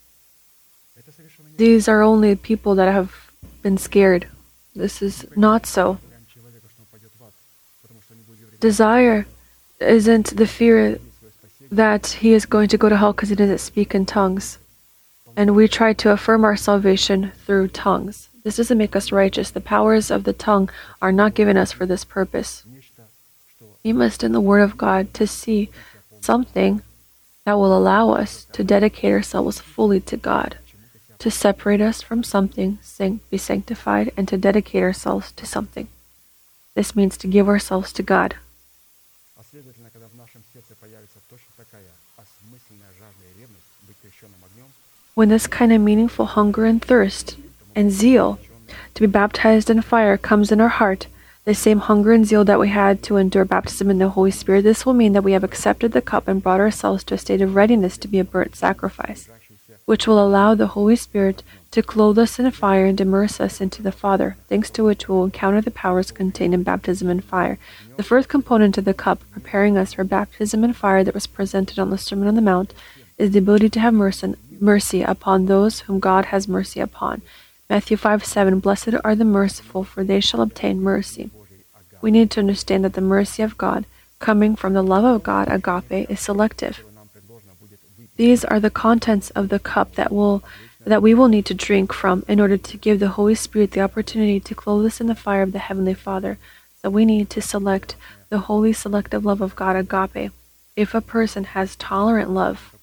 These 1.58 1.88
are 1.88 2.02
only 2.02 2.36
people 2.36 2.74
that 2.76 2.92
have 2.92 3.32
been 3.62 3.78
scared. 3.78 4.28
This 4.76 5.02
is 5.04 5.26
not 5.36 5.68
so. 5.68 6.00
Desire 8.60 9.28
isn't 9.80 10.36
the 10.36 10.48
fear 10.48 11.00
that 11.72 12.08
he 12.08 12.34
is 12.34 12.48
going 12.48 12.70
to 12.70 12.78
go 12.78 12.90
to 12.90 12.98
hell 12.98 13.14
because 13.14 13.30
he 13.30 13.36
doesn't 13.36 13.60
speak 13.60 13.94
in 13.94 14.06
tongues 14.06 14.58
and 15.36 15.56
we 15.56 15.68
try 15.68 15.94
to 15.94 16.12
affirm 16.12 16.44
our 16.44 16.56
salvation 16.56 17.32
through 17.46 17.70
tongues. 17.70 18.30
This 18.44 18.58
doesn't 18.58 18.78
make 18.78 18.96
us 18.96 19.12
righteous. 19.12 19.50
The 19.50 19.62
powers 19.62 20.12
of 20.12 20.24
the 20.24 20.34
tongue 20.34 20.70
are 21.02 21.12
not 21.12 21.34
given 21.34 21.58
us 21.58 21.72
for 21.72 21.86
this 21.86 22.04
purpose. 22.04 22.64
We 23.84 23.92
must, 23.92 24.24
in 24.24 24.32
the 24.32 24.42
Word 24.42 24.62
of 24.62 24.78
God, 24.78 25.14
to 25.16 25.28
see 25.28 25.70
something 26.22 26.82
that 27.44 27.54
will 27.54 27.78
allow 27.78 28.12
us 28.12 28.46
to 28.54 28.64
dedicate 28.64 29.12
ourselves 29.12 29.60
fully 29.60 30.00
to 30.02 30.18
God, 30.18 30.58
to 31.20 31.30
separate 31.30 31.82
us 31.82 32.02
from 32.02 32.24
something, 32.24 32.80
be 33.30 33.38
sanctified, 33.38 34.12
and 34.18 34.28
to 34.28 34.38
dedicate 34.38 34.84
ourselves 34.84 35.32
to 35.34 35.46
something. 35.46 35.88
This 36.74 36.96
means 36.96 37.18
to 37.18 37.28
give 37.28 37.48
ourselves 37.48 37.94
to 37.94 38.04
God. 38.04 38.36
When 45.16 45.30
this 45.30 45.48
kind 45.48 45.72
of 45.72 45.80
meaningful 45.80 46.26
hunger 46.26 46.66
and 46.66 46.82
thirst 46.82 47.38
and 47.74 47.90
zeal 47.90 48.38
to 48.94 49.00
be 49.00 49.08
baptized 49.08 49.70
in 49.70 49.82
fire 49.82 50.18
comes 50.18 50.52
in 50.52 50.60
our 50.60 50.68
heart, 50.68 51.08
the 51.46 51.56
same 51.56 51.80
hunger 51.80 52.12
and 52.12 52.26
zeal 52.26 52.44
that 52.44 52.60
we 52.60 52.68
had 52.68 53.02
to 53.02 53.16
endure 53.16 53.46
baptism 53.46 53.90
in 53.90 53.98
the 53.98 54.10
Holy 54.10 54.32
Spirit, 54.32 54.64
this 54.64 54.86
will 54.86 54.94
mean 54.94 55.14
that 55.14 55.24
we 55.24 55.32
have 55.32 55.44
accepted 55.44 55.94
the 55.94 56.02
cup 56.02 56.28
and 56.28 56.44
brought 56.44 56.60
ourselves 56.60 57.02
to 57.06 57.14
a 57.14 57.18
state 57.18 57.42
of 57.42 57.56
readiness 57.56 57.98
to 57.98 58.10
be 58.10 58.20
a 58.20 58.26
burnt 58.26 58.58
sacrifice, 58.58 59.30
which 59.86 60.06
will 60.06 60.22
allow 60.22 60.54
the 60.54 60.68
Holy 60.68 60.98
Spirit 60.98 61.44
to 61.72 61.82
clothe 61.82 62.20
us 62.20 62.38
in 62.38 62.52
fire 62.52 62.86
and 62.86 63.00
immerse 63.00 63.40
us 63.40 63.62
into 63.62 63.82
the 63.82 63.94
Father, 63.94 64.36
thanks 64.50 64.70
to 64.72 64.84
which 64.84 65.08
we 65.08 65.16
will 65.16 65.24
encounter 65.24 65.62
the 65.62 65.72
powers 65.72 66.12
contained 66.12 66.54
in 66.54 66.64
baptism 66.64 67.10
in 67.10 67.22
fire. 67.22 67.58
The 67.96 68.04
first 68.04 68.28
component 68.28 68.78
of 68.78 68.84
the 68.84 68.94
cup, 68.94 69.22
preparing 69.32 69.78
us 69.78 69.94
for 69.94 70.04
baptism 70.04 70.66
in 70.66 70.74
fire 70.74 71.06
that 71.06 71.14
was 71.14 71.28
presented 71.28 71.80
on 71.80 71.90
the 71.90 71.98
Sermon 71.98 72.28
on 72.28 72.36
the 72.36 72.42
Mount, 72.42 72.74
is 73.18 73.32
the 73.32 73.40
ability 73.40 73.70
to 73.70 73.80
have 73.80 73.94
mercy 73.94 74.36
mercy 74.60 75.02
upon 75.02 75.46
those 75.46 75.82
whom 75.82 76.00
God 76.00 76.26
has 76.26 76.48
mercy 76.48 76.80
upon. 76.80 77.22
Matthew 77.70 77.98
5 77.98 78.24
7 78.24 78.60
Blessed 78.60 78.96
are 79.04 79.16
the 79.16 79.26
merciful, 79.26 79.84
for 79.84 80.04
they 80.04 80.20
shall 80.20 80.42
obtain 80.42 80.82
mercy. 80.82 81.32
We 82.02 82.12
need 82.12 82.30
to 82.32 82.40
understand 82.40 82.84
that 82.86 82.94
the 82.94 83.02
mercy 83.02 83.42
of 83.42 83.58
God, 83.58 83.86
coming 84.20 84.56
from 84.56 84.74
the 84.74 84.84
love 84.84 85.04
of 85.04 85.24
God, 85.24 85.48
agape, 85.50 86.10
is 86.10 86.20
selective. 86.20 86.84
These 88.18 88.46
are 88.46 88.60
the 88.60 88.70
contents 88.70 89.30
of 89.32 89.50
the 89.50 89.60
cup 89.60 89.96
that 89.96 90.12
will 90.12 90.44
that 90.86 91.02
we 91.02 91.16
will 91.16 91.28
need 91.28 91.46
to 91.48 91.54
drink 91.56 91.92
from 91.92 92.24
in 92.28 92.40
order 92.40 92.58
to 92.58 92.78
give 92.78 93.00
the 93.00 93.10
Holy 93.18 93.34
Spirit 93.34 93.72
the 93.72 93.82
opportunity 93.82 94.40
to 94.40 94.54
clothe 94.54 94.86
us 94.86 95.02
in 95.02 95.08
the 95.08 95.16
fire 95.16 95.42
of 95.42 95.52
the 95.52 95.60
Heavenly 95.60 95.96
Father. 95.96 96.38
So 96.80 96.92
we 96.92 97.06
need 97.06 97.32
to 97.32 97.42
select 97.42 97.96
the 98.30 98.38
holy 98.40 98.72
selective 98.72 99.26
love 99.26 99.42
of 99.42 99.56
God, 99.56 99.76
agape. 99.76 100.32
If 100.76 100.94
a 100.94 101.02
person 101.02 101.46
has 101.56 101.76
tolerant 101.76 102.30
love, 102.30 102.76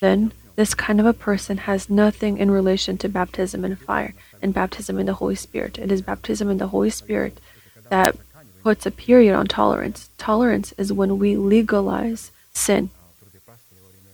then 0.00 0.32
this 0.62 0.74
kind 0.74 1.00
of 1.00 1.06
a 1.06 1.12
person 1.12 1.56
has 1.56 1.90
nothing 1.90 2.38
in 2.38 2.48
relation 2.48 2.96
to 2.96 3.08
baptism 3.08 3.64
in 3.64 3.74
fire 3.74 4.14
and 4.40 4.54
baptism 4.54 4.96
in 4.96 5.06
the 5.06 5.14
Holy 5.14 5.34
Spirit. 5.34 5.76
It 5.76 5.90
is 5.90 6.02
baptism 6.02 6.48
in 6.48 6.58
the 6.58 6.68
Holy 6.68 6.88
Spirit 6.88 7.40
that 7.88 8.16
puts 8.62 8.86
a 8.86 8.92
period 8.92 9.34
on 9.34 9.48
tolerance. 9.48 10.08
Tolerance 10.18 10.72
is 10.78 10.92
when 10.92 11.18
we 11.18 11.36
legalize 11.36 12.30
sin. 12.52 12.90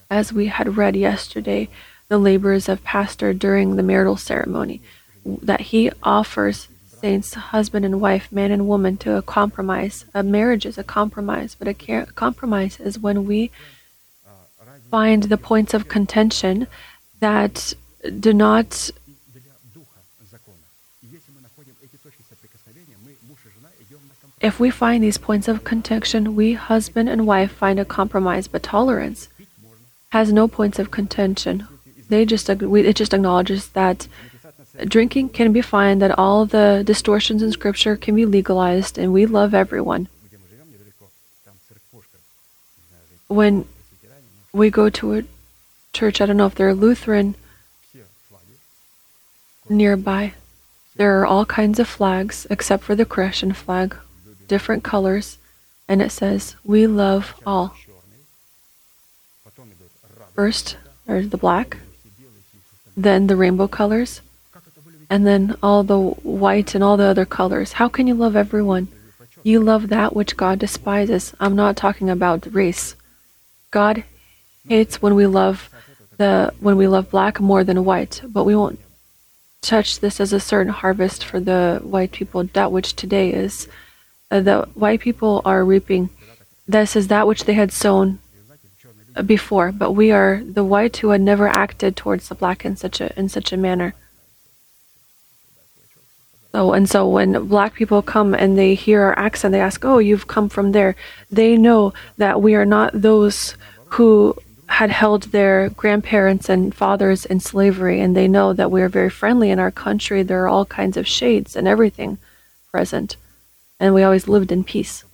As 0.09 0.33
we 0.33 0.47
had 0.47 0.79
read 0.79 0.97
yesterday, 0.97 1.69
the 2.09 2.17
labors 2.17 2.67
of 2.67 2.83
pastor 2.83 3.35
during 3.35 3.77
the 3.77 3.83
marital 3.83 4.17
ceremony, 4.17 4.81
that 5.27 5.61
he 5.61 5.91
offers 6.03 6.69
saints, 6.87 7.35
husband 7.35 7.85
and 7.85 8.01
wife, 8.01 8.33
man 8.33 8.51
and 8.51 8.67
woman, 8.67 8.97
to 8.97 9.17
a 9.17 9.21
compromise. 9.21 10.07
A 10.15 10.23
marriage 10.23 10.65
is 10.65 10.79
a 10.79 10.83
compromise, 10.83 11.55
but 11.55 11.69
a 11.69 12.07
compromise 12.15 12.81
is 12.81 12.99
when 12.99 13.27
we 13.27 13.51
find 14.91 15.25
the 15.25 15.37
points 15.37 15.75
of 15.75 15.89
contention 15.89 16.67
that 17.21 17.75
do 18.21 18.33
not 18.33 18.91
If 24.41 24.61
we 24.61 24.71
find 24.71 25.03
these 25.03 25.19
points 25.19 25.49
of 25.49 25.65
contention, 25.65 26.37
we, 26.37 26.53
husband 26.53 27.09
and 27.09 27.27
wife, 27.27 27.51
find 27.51 27.81
a 27.81 27.85
compromise, 27.85 28.47
but 28.47 28.63
tolerance 28.63 29.29
has 30.11 30.33
no 30.33 30.47
points 30.47 30.79
of 30.79 30.93
contention. 30.93 31.67
They 32.09 32.25
just 32.25 32.49
it 32.49 32.97
just 32.97 33.13
acknowledges 33.13 33.69
that 33.71 34.07
drinking 34.85 35.31
can 35.31 35.53
be 35.53 35.61
fine, 35.61 35.99
that 35.99 36.17
all 36.17 36.47
the 36.47 36.83
distortions 36.87 37.43
in 37.43 37.51
Scripture 37.51 37.97
can 37.97 38.15
be 38.15 38.25
legalized, 38.25 38.97
and 38.97 39.13
we 39.13 39.27
love 39.27 39.55
everyone. 39.55 40.09
When 43.27 43.67
we 44.53 44.71
go 44.71 44.89
to 44.91 45.15
a 45.15 45.23
church, 45.93 46.21
I 46.21 46.27
don't 46.27 46.37
know 46.37 46.47
if 46.47 46.55
they're 46.55 46.75
Lutheran 46.75 47.35
nearby. 49.69 50.35
There 50.97 51.21
are 51.21 51.27
all 51.27 51.47
kinds 51.47 51.79
of 51.79 51.89
flags 51.89 52.47
except 52.51 52.83
for 52.83 52.95
the 52.95 53.05
Christian 53.05 53.53
flag, 53.53 53.97
different 54.49 54.83
colors, 54.83 55.39
and 55.87 56.03
it 56.03 56.11
says, 56.11 56.57
We 56.65 56.87
love 56.87 57.41
all. 57.47 57.77
First, 60.35 60.77
there's 61.07 61.31
the 61.31 61.37
black, 61.37 61.79
then 62.97 63.27
the 63.27 63.37
rainbow 63.37 63.69
colors, 63.69 64.21
and 65.11 65.27
then 65.27 65.57
all 65.63 65.83
the 65.83 65.99
white 65.99 66.75
and 66.75 66.85
all 66.85 66.97
the 66.97 67.05
other 67.05 67.25
colors. 67.25 67.75
How 67.75 67.89
can 67.89 68.07
you 68.07 68.15
love 68.15 68.37
everyone? 68.37 68.89
You 69.43 69.61
love 69.61 69.89
that 69.89 70.15
which 70.15 70.37
God 70.37 70.59
despises. 70.59 71.35
I'm 71.41 71.57
not 71.57 71.77
talking 71.77 72.11
about 72.11 72.53
race. 72.53 72.95
God 73.71 74.05
hates 74.69 75.01
when 75.03 75.15
we 75.15 75.27
love 75.27 75.71
the 76.17 76.53
when 76.61 76.77
we 76.77 76.89
love 76.89 77.11
black 77.11 77.41
more 77.41 77.65
than 77.65 77.85
white, 77.85 78.21
but 78.29 78.45
we 78.45 78.55
won't 78.55 78.81
touch 79.61 80.01
this 80.01 80.21
as 80.21 80.33
a 80.33 80.41
certain 80.41 80.73
harvest 80.73 81.25
for 81.25 81.41
the 81.41 81.81
white 81.83 82.13
people. 82.13 82.45
That 82.45 82.73
which 82.73 82.95
today 82.95 83.33
is 83.33 83.69
uh, 84.31 84.41
the 84.41 84.69
white 84.75 85.01
people 85.01 85.43
are 85.45 85.65
reaping. 85.65 86.11
This 86.67 86.97
is 86.97 87.09
that 87.09 87.27
which 87.27 87.45
they 87.45 87.55
had 87.55 87.73
sown 87.73 88.19
before, 89.25 89.73
but 89.73 89.93
we 89.93 90.11
are 90.13 90.43
the 90.45 90.65
white 90.65 90.99
who 90.99 91.11
had 91.11 91.21
never 91.21 91.49
acted 91.49 91.97
towards 91.97 92.29
the 92.29 92.35
black 92.35 92.65
in 92.65 92.77
such 92.77 93.01
a 93.01 93.19
in 93.19 93.29
such 93.29 93.53
a 93.53 93.57
manner. 93.57 93.95
So 96.53 96.73
and 96.73 96.89
so 96.89 97.09
when 97.09 97.47
black 97.47 97.75
people 97.75 98.03
come 98.03 98.35
and 98.35 98.59
they 98.59 98.75
hear 98.75 99.03
our 99.03 99.19
accent, 99.19 99.53
they 99.53 99.61
ask, 99.61 99.85
"Oh, 99.85 99.99
you've 99.99 100.27
come 100.27 100.49
from 100.49 100.73
there." 100.73 100.95
They 101.31 101.57
know 101.57 101.95
that 102.17 102.43
we 102.43 102.55
are 102.55 102.67
not 102.67 103.03
those 103.03 103.57
who 103.93 104.37
had 104.69 104.91
held 104.91 105.25
their 105.25 105.71
grandparents 105.71 106.49
and 106.49 106.75
fathers 106.75 107.25
in 107.25 107.41
slavery, 107.41 108.01
and 108.01 108.15
they 108.15 108.29
know 108.29 108.53
that 108.53 108.71
we 108.71 108.83
are 108.83 108.89
very 108.89 109.11
friendly 109.11 109.51
in 109.51 109.59
our 109.59 109.71
country. 109.71 110.23
There 110.23 110.43
are 110.45 110.49
all 110.49 110.67
kinds 110.67 110.97
of 110.97 111.09
shades 111.09 111.57
and 111.57 111.67
everything 111.67 112.19
present, 112.71 113.17
and 113.81 113.95
we 113.95 114.03
always 114.03 114.29
lived 114.29 114.53
in 114.53 114.65
peace. 114.65 115.05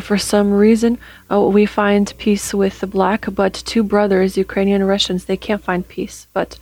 For 0.00 0.18
some 0.18 0.52
reason, 0.52 0.98
oh, 1.30 1.48
we 1.48 1.64
find 1.64 2.12
peace 2.18 2.52
with 2.52 2.80
the 2.80 2.86
black, 2.86 3.26
but 3.32 3.54
two 3.54 3.82
brothers, 3.82 4.36
Ukrainian 4.36 4.84
Russians, 4.84 5.24
they 5.24 5.38
can't 5.38 5.62
find 5.62 5.86
peace. 5.86 6.26
But 6.34 6.58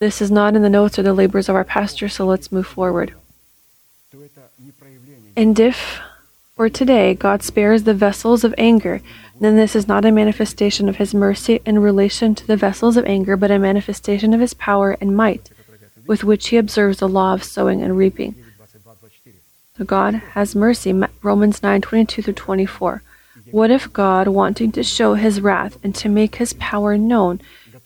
this 0.00 0.20
is 0.20 0.30
not 0.30 0.56
in 0.56 0.62
the 0.62 0.70
notes 0.70 0.98
or 0.98 1.02
the 1.02 1.12
labors 1.12 1.48
of 1.48 1.54
our 1.54 1.64
pastor, 1.64 2.08
so 2.08 2.26
let's 2.26 2.50
move 2.50 2.66
forward. 2.66 3.14
And 5.36 5.58
if 5.60 6.00
for 6.56 6.68
today 6.68 7.14
God 7.14 7.42
spares 7.42 7.84
the 7.84 7.94
vessels 7.94 8.44
of 8.44 8.54
anger, 8.58 9.00
then 9.40 9.56
this 9.56 9.74
is 9.74 9.88
not 9.88 10.04
a 10.04 10.12
manifestation 10.12 10.88
of 10.88 10.96
his 10.96 11.14
mercy 11.14 11.60
in 11.64 11.78
relation 11.78 12.34
to 12.34 12.46
the 12.46 12.56
vessels 12.56 12.96
of 12.96 13.06
anger, 13.06 13.36
but 13.36 13.50
a 13.50 13.58
manifestation 13.58 14.34
of 14.34 14.40
his 14.40 14.54
power 14.54 14.96
and 15.00 15.16
might, 15.16 15.50
with 16.06 16.24
which 16.24 16.48
he 16.48 16.56
observes 16.56 16.98
the 16.98 17.08
law 17.08 17.32
of 17.34 17.42
sowing 17.42 17.82
and 17.82 17.96
reaping. 17.96 18.34
So 19.78 19.84
God 19.84 20.14
has 20.34 20.54
mercy. 20.54 20.92
Romans 21.22 21.62
9 21.62 21.80
22 21.80 22.22
through 22.22 22.34
24. 22.34 23.02
What 23.50 23.70
if 23.70 23.92
God, 23.92 24.28
wanting 24.28 24.72
to 24.72 24.82
show 24.82 25.14
his 25.14 25.40
wrath 25.40 25.78
and 25.82 25.94
to 25.96 26.08
make 26.08 26.36
his 26.36 26.52
power 26.54 26.96
known, 26.98 27.40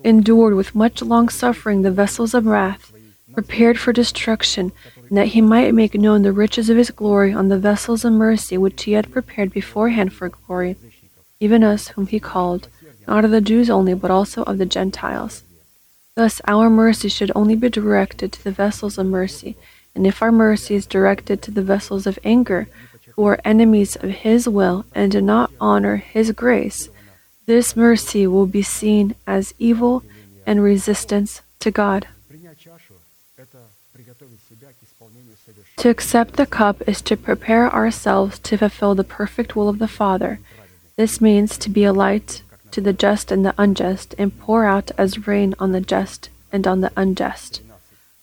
endured 0.04 0.54
with 0.54 0.74
much 0.74 1.02
long 1.02 1.28
suffering 1.28 1.82
the 1.82 1.90
vessels 1.90 2.34
of 2.34 2.46
wrath, 2.46 2.92
prepared 3.32 3.78
for 3.78 3.92
destruction, 3.92 4.72
that 5.10 5.28
he 5.28 5.40
might 5.40 5.74
make 5.74 5.94
known 5.94 6.22
the 6.22 6.32
riches 6.32 6.68
of 6.68 6.76
his 6.76 6.90
glory 6.90 7.32
on 7.32 7.48
the 7.48 7.58
vessels 7.58 8.04
of 8.04 8.12
mercy 8.12 8.58
which 8.58 8.84
he 8.84 8.92
had 8.92 9.12
prepared 9.12 9.52
beforehand 9.52 10.12
for 10.12 10.28
glory, 10.28 10.76
even 11.40 11.62
us 11.62 11.88
whom 11.88 12.06
he 12.06 12.20
called, 12.20 12.68
not 13.06 13.24
of 13.24 13.30
the 13.30 13.40
Jews 13.40 13.70
only, 13.70 13.94
but 13.94 14.10
also 14.10 14.42
of 14.44 14.58
the 14.58 14.66
Gentiles? 14.66 15.44
Thus, 16.14 16.40
our 16.46 16.70
mercy 16.70 17.08
should 17.08 17.30
only 17.34 17.56
be 17.56 17.68
directed 17.68 18.32
to 18.32 18.44
the 18.44 18.50
vessels 18.50 18.98
of 18.98 19.06
mercy, 19.06 19.56
and 19.94 20.06
if 20.06 20.22
our 20.22 20.32
mercy 20.32 20.74
is 20.74 20.86
directed 20.86 21.42
to 21.42 21.50
the 21.50 21.62
vessels 21.62 22.06
of 22.06 22.18
anger, 22.24 22.68
who 23.16 23.24
are 23.26 23.40
enemies 23.44 23.96
of 23.96 24.10
His 24.10 24.48
will 24.48 24.84
and 24.94 25.10
do 25.10 25.20
not 25.20 25.50
honor 25.60 25.96
His 25.96 26.32
grace, 26.32 26.88
this 27.46 27.76
mercy 27.76 28.26
will 28.26 28.46
be 28.46 28.62
seen 28.62 29.14
as 29.26 29.54
evil 29.58 30.02
and 30.46 30.62
resistance 30.62 31.42
to 31.60 31.70
God. 31.70 32.06
To 35.78 35.90
accept 35.90 36.36
the 36.36 36.46
cup 36.46 36.82
is 36.88 37.02
to 37.02 37.18
prepare 37.18 37.70
ourselves 37.70 38.38
to 38.40 38.56
fulfill 38.56 38.94
the 38.94 39.04
perfect 39.04 39.54
will 39.54 39.68
of 39.68 39.78
the 39.78 39.86
Father. 39.86 40.40
This 40.96 41.20
means 41.20 41.58
to 41.58 41.68
be 41.68 41.84
a 41.84 41.92
light 41.92 42.42
to 42.70 42.80
the 42.80 42.94
just 42.94 43.30
and 43.30 43.44
the 43.44 43.54
unjust, 43.58 44.14
and 44.18 44.38
pour 44.38 44.64
out 44.64 44.90
as 44.96 45.26
rain 45.26 45.54
on 45.58 45.72
the 45.72 45.82
just 45.82 46.30
and 46.50 46.66
on 46.66 46.80
the 46.80 46.92
unjust. 46.96 47.60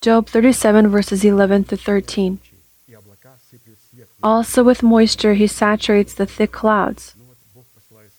Job 0.01 0.27
37, 0.27 0.87
verses 0.87 1.23
11 1.23 1.65
to 1.65 1.77
13. 1.77 2.39
Also, 4.23 4.63
with 4.63 4.81
moisture, 4.81 5.35
he 5.35 5.47
saturates 5.47 6.15
the 6.15 6.25
thick 6.25 6.51
clouds. 6.51 7.13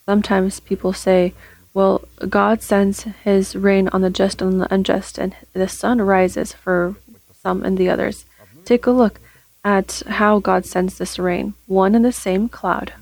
Sometimes 0.05 0.61
people 0.61 0.93
say, 0.93 1.33
Well, 1.73 2.07
God 2.29 2.61
sends 2.61 3.03
his 3.23 3.55
rain 3.55 3.89
on 3.89 4.01
the 4.01 4.09
just 4.09 4.41
and 4.41 4.61
the 4.61 4.73
unjust, 4.73 5.17
and 5.17 5.35
the 5.53 5.67
sun 5.67 6.01
rises 6.01 6.53
for 6.53 6.95
some 7.43 7.63
and 7.63 7.77
the 7.77 7.89
others. 7.89 8.25
Take 8.63 8.85
a 8.85 8.91
look 8.91 9.19
at 9.65 10.03
how 10.05 10.37
God 10.37 10.63
sends 10.63 10.99
this 10.99 11.17
rain, 11.17 11.55
one 11.65 11.95
and 11.95 12.05
the 12.05 12.11
same 12.11 12.47
cloud. 12.47 12.93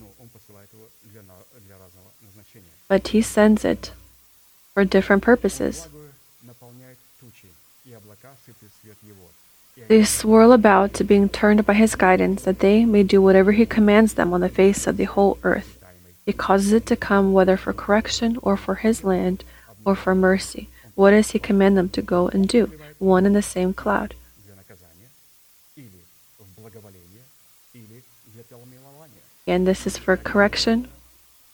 But 2.87 3.09
He 3.09 3.21
sends 3.21 3.65
it 3.65 3.91
for 4.73 4.85
different 4.85 5.23
purposes. 5.23 5.89
They 9.89 10.03
swirl 10.05 10.53
about, 10.53 11.01
being 11.05 11.27
turned 11.27 11.65
by 11.65 11.73
His 11.73 11.95
guidance, 11.95 12.43
that 12.43 12.59
they 12.59 12.85
may 12.85 13.03
do 13.03 13.21
whatever 13.21 13.51
He 13.51 13.65
commands 13.65 14.13
them 14.13 14.33
on 14.33 14.39
the 14.39 14.47
face 14.47 14.87
of 14.87 14.95
the 14.95 15.03
whole 15.03 15.37
earth. 15.43 15.77
He 16.25 16.31
causes 16.31 16.71
it 16.71 16.85
to 16.85 16.95
come, 16.95 17.33
whether 17.33 17.57
for 17.57 17.73
correction 17.73 18.37
or 18.41 18.55
for 18.55 18.75
His 18.75 19.03
land 19.03 19.43
or 19.83 19.95
for 19.95 20.15
mercy. 20.15 20.69
What 20.95 21.11
does 21.11 21.31
He 21.31 21.39
command 21.39 21.77
them 21.77 21.89
to 21.89 22.01
go 22.01 22.29
and 22.29 22.47
do? 22.47 22.71
One 22.99 23.25
and 23.25 23.35
the 23.35 23.41
same 23.41 23.73
cloud. 23.73 24.13
and 29.45 29.67
this 29.67 29.85
is 29.85 29.97
for 29.97 30.15
correction 30.17 30.87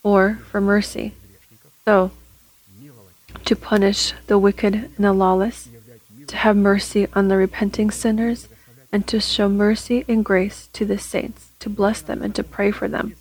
or 0.02 0.38
for 0.50 0.60
mercy. 0.60 1.14
So, 1.84 2.10
to 3.44 3.56
punish 3.56 4.12
the 4.26 4.38
wicked 4.38 4.74
and 4.74 5.04
the 5.04 5.12
lawless, 5.12 5.68
to 6.26 6.36
have 6.36 6.56
mercy 6.56 7.08
on 7.14 7.28
the 7.28 7.36
repenting 7.36 7.90
sinners, 7.90 8.48
and 8.92 9.06
to 9.06 9.20
show 9.20 9.48
mercy 9.48 10.04
and 10.08 10.24
grace 10.24 10.68
to 10.72 10.84
the 10.84 10.98
saints, 10.98 11.50
to 11.60 11.70
bless 11.70 12.00
them 12.00 12.22
and 12.22 12.34
to 12.34 12.42
pray 12.42 12.70
for 12.70 12.88
them. 12.88 13.14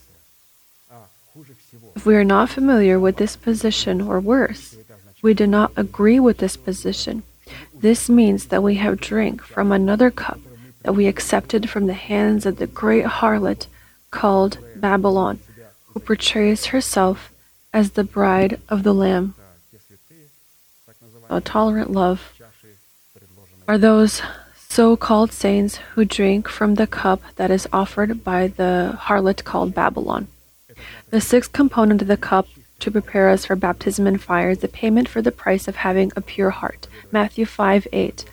If 1.95 2.05
we 2.05 2.15
are 2.15 2.24
not 2.24 2.49
familiar 2.49 2.99
with 2.99 3.17
this 3.17 3.36
position, 3.36 4.01
or 4.01 4.20
worse, 4.20 4.76
we 5.22 5.34
do 5.34 5.47
not 5.47 5.72
agree 5.76 6.20
with 6.20 6.38
this 6.38 6.57
position, 6.57 7.24
this 7.74 8.09
means 8.09 8.47
that 8.47 8.63
we 8.63 8.76
have 8.76 8.99
drink 8.99 9.41
from 9.41 9.72
another 9.72 10.11
cup 10.11 10.39
that 10.84 10.93
we 10.93 11.07
accepted 11.07 11.70
from 11.70 11.88
the 11.88 11.93
hands 11.93 12.45
of 12.45 12.57
the 12.57 12.67
great 12.67 13.05
harlot 13.05 13.67
called 14.12 14.60
Babylon, 14.76 15.39
who 15.88 15.99
portrays 15.99 16.68
herself 16.68 17.32
as 17.74 17.91
the 17.91 18.03
bride 18.03 18.60
of 18.70 18.84
the 18.84 18.93
Lamb. 18.93 19.36
A 21.30 21.41
tolerant 21.41 21.91
love 21.91 22.34
are 23.68 23.78
those 23.78 24.22
so 24.70 24.95
called 24.95 25.32
saints 25.32 25.78
who 25.93 26.05
drink 26.05 26.47
from 26.47 26.76
the 26.76 26.88
cup 26.88 27.22
that 27.36 27.51
is 27.51 27.68
offered 27.72 28.24
by 28.24 28.47
the 28.47 28.97
harlot 29.01 29.43
called 29.43 29.74
Babylon. 29.74 30.28
The 31.10 31.22
sixth 31.22 31.51
component 31.51 32.01
of 32.01 32.07
the 32.07 32.18
cup 32.18 32.47
to 32.80 32.91
prepare 32.91 33.30
us 33.30 33.45
for 33.45 33.55
baptism 33.55 34.07
in 34.07 34.18
fire 34.18 34.51
is 34.51 34.60
the 34.60 34.68
payment 34.68 35.10
for 35.10 35.22
the 35.22 35.32
price 35.32 35.68
of 35.68 35.78
having 35.78 36.12
a 36.16 36.22
pure 36.22 36.51
heart. 36.51 36.88
Matthew 37.12 37.45
5 37.45 37.88
8. 37.91 38.26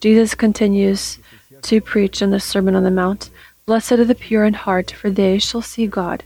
Jesus 0.00 0.34
continues 0.34 1.18
to 1.62 1.80
preach 1.80 2.20
in 2.20 2.30
the 2.30 2.40
Sermon 2.40 2.74
on 2.74 2.82
the 2.82 2.90
Mount. 2.90 3.30
Blessed 3.66 3.92
are 3.92 4.04
the 4.04 4.14
pure 4.14 4.44
in 4.44 4.54
heart, 4.54 4.90
for 4.90 5.08
they 5.08 5.38
shall 5.38 5.62
see 5.62 5.86
God. 5.86 6.22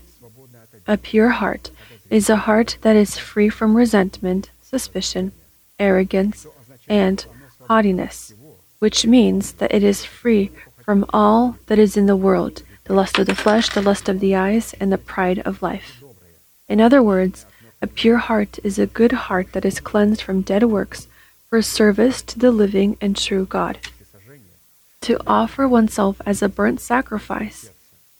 A 0.85 0.97
pure 0.97 1.29
heart 1.29 1.71
is 2.09 2.29
a 2.29 2.35
heart 2.35 2.77
that 2.81 2.97
is 2.97 3.17
free 3.17 3.47
from 3.47 3.77
resentment, 3.77 4.49
suspicion, 4.61 5.31
arrogance, 5.79 6.45
and 6.87 7.25
haughtiness, 7.67 8.33
which 8.79 9.05
means 9.05 9.53
that 9.53 9.73
it 9.73 9.83
is 9.83 10.03
free 10.03 10.51
from 10.83 11.05
all 11.13 11.57
that 11.67 11.79
is 11.79 11.95
in 11.95 12.07
the 12.07 12.15
world 12.15 12.63
the 12.83 12.95
lust 12.95 13.19
of 13.19 13.27
the 13.27 13.35
flesh, 13.35 13.69
the 13.69 13.81
lust 13.83 14.09
of 14.09 14.19
the 14.19 14.35
eyes, 14.35 14.73
and 14.79 14.91
the 14.91 14.97
pride 14.97 15.37
of 15.45 15.61
life. 15.61 16.01
In 16.67 16.81
other 16.81 17.03
words, 17.03 17.45
a 17.83 17.87
pure 17.87 18.17
heart 18.17 18.57
is 18.63 18.79
a 18.79 18.87
good 18.87 19.11
heart 19.11 19.53
that 19.53 19.63
is 19.63 19.79
cleansed 19.79 20.23
from 20.23 20.41
dead 20.41 20.63
works 20.63 21.07
for 21.47 21.61
service 21.61 22.23
to 22.23 22.39
the 22.39 22.51
living 22.51 22.97
and 22.99 23.15
true 23.15 23.45
God 23.45 23.77
to 25.01 25.19
offer 25.25 25.67
oneself 25.67 26.21
as 26.25 26.41
a 26.41 26.49
burnt 26.49 26.81
sacrifice, 26.81 27.69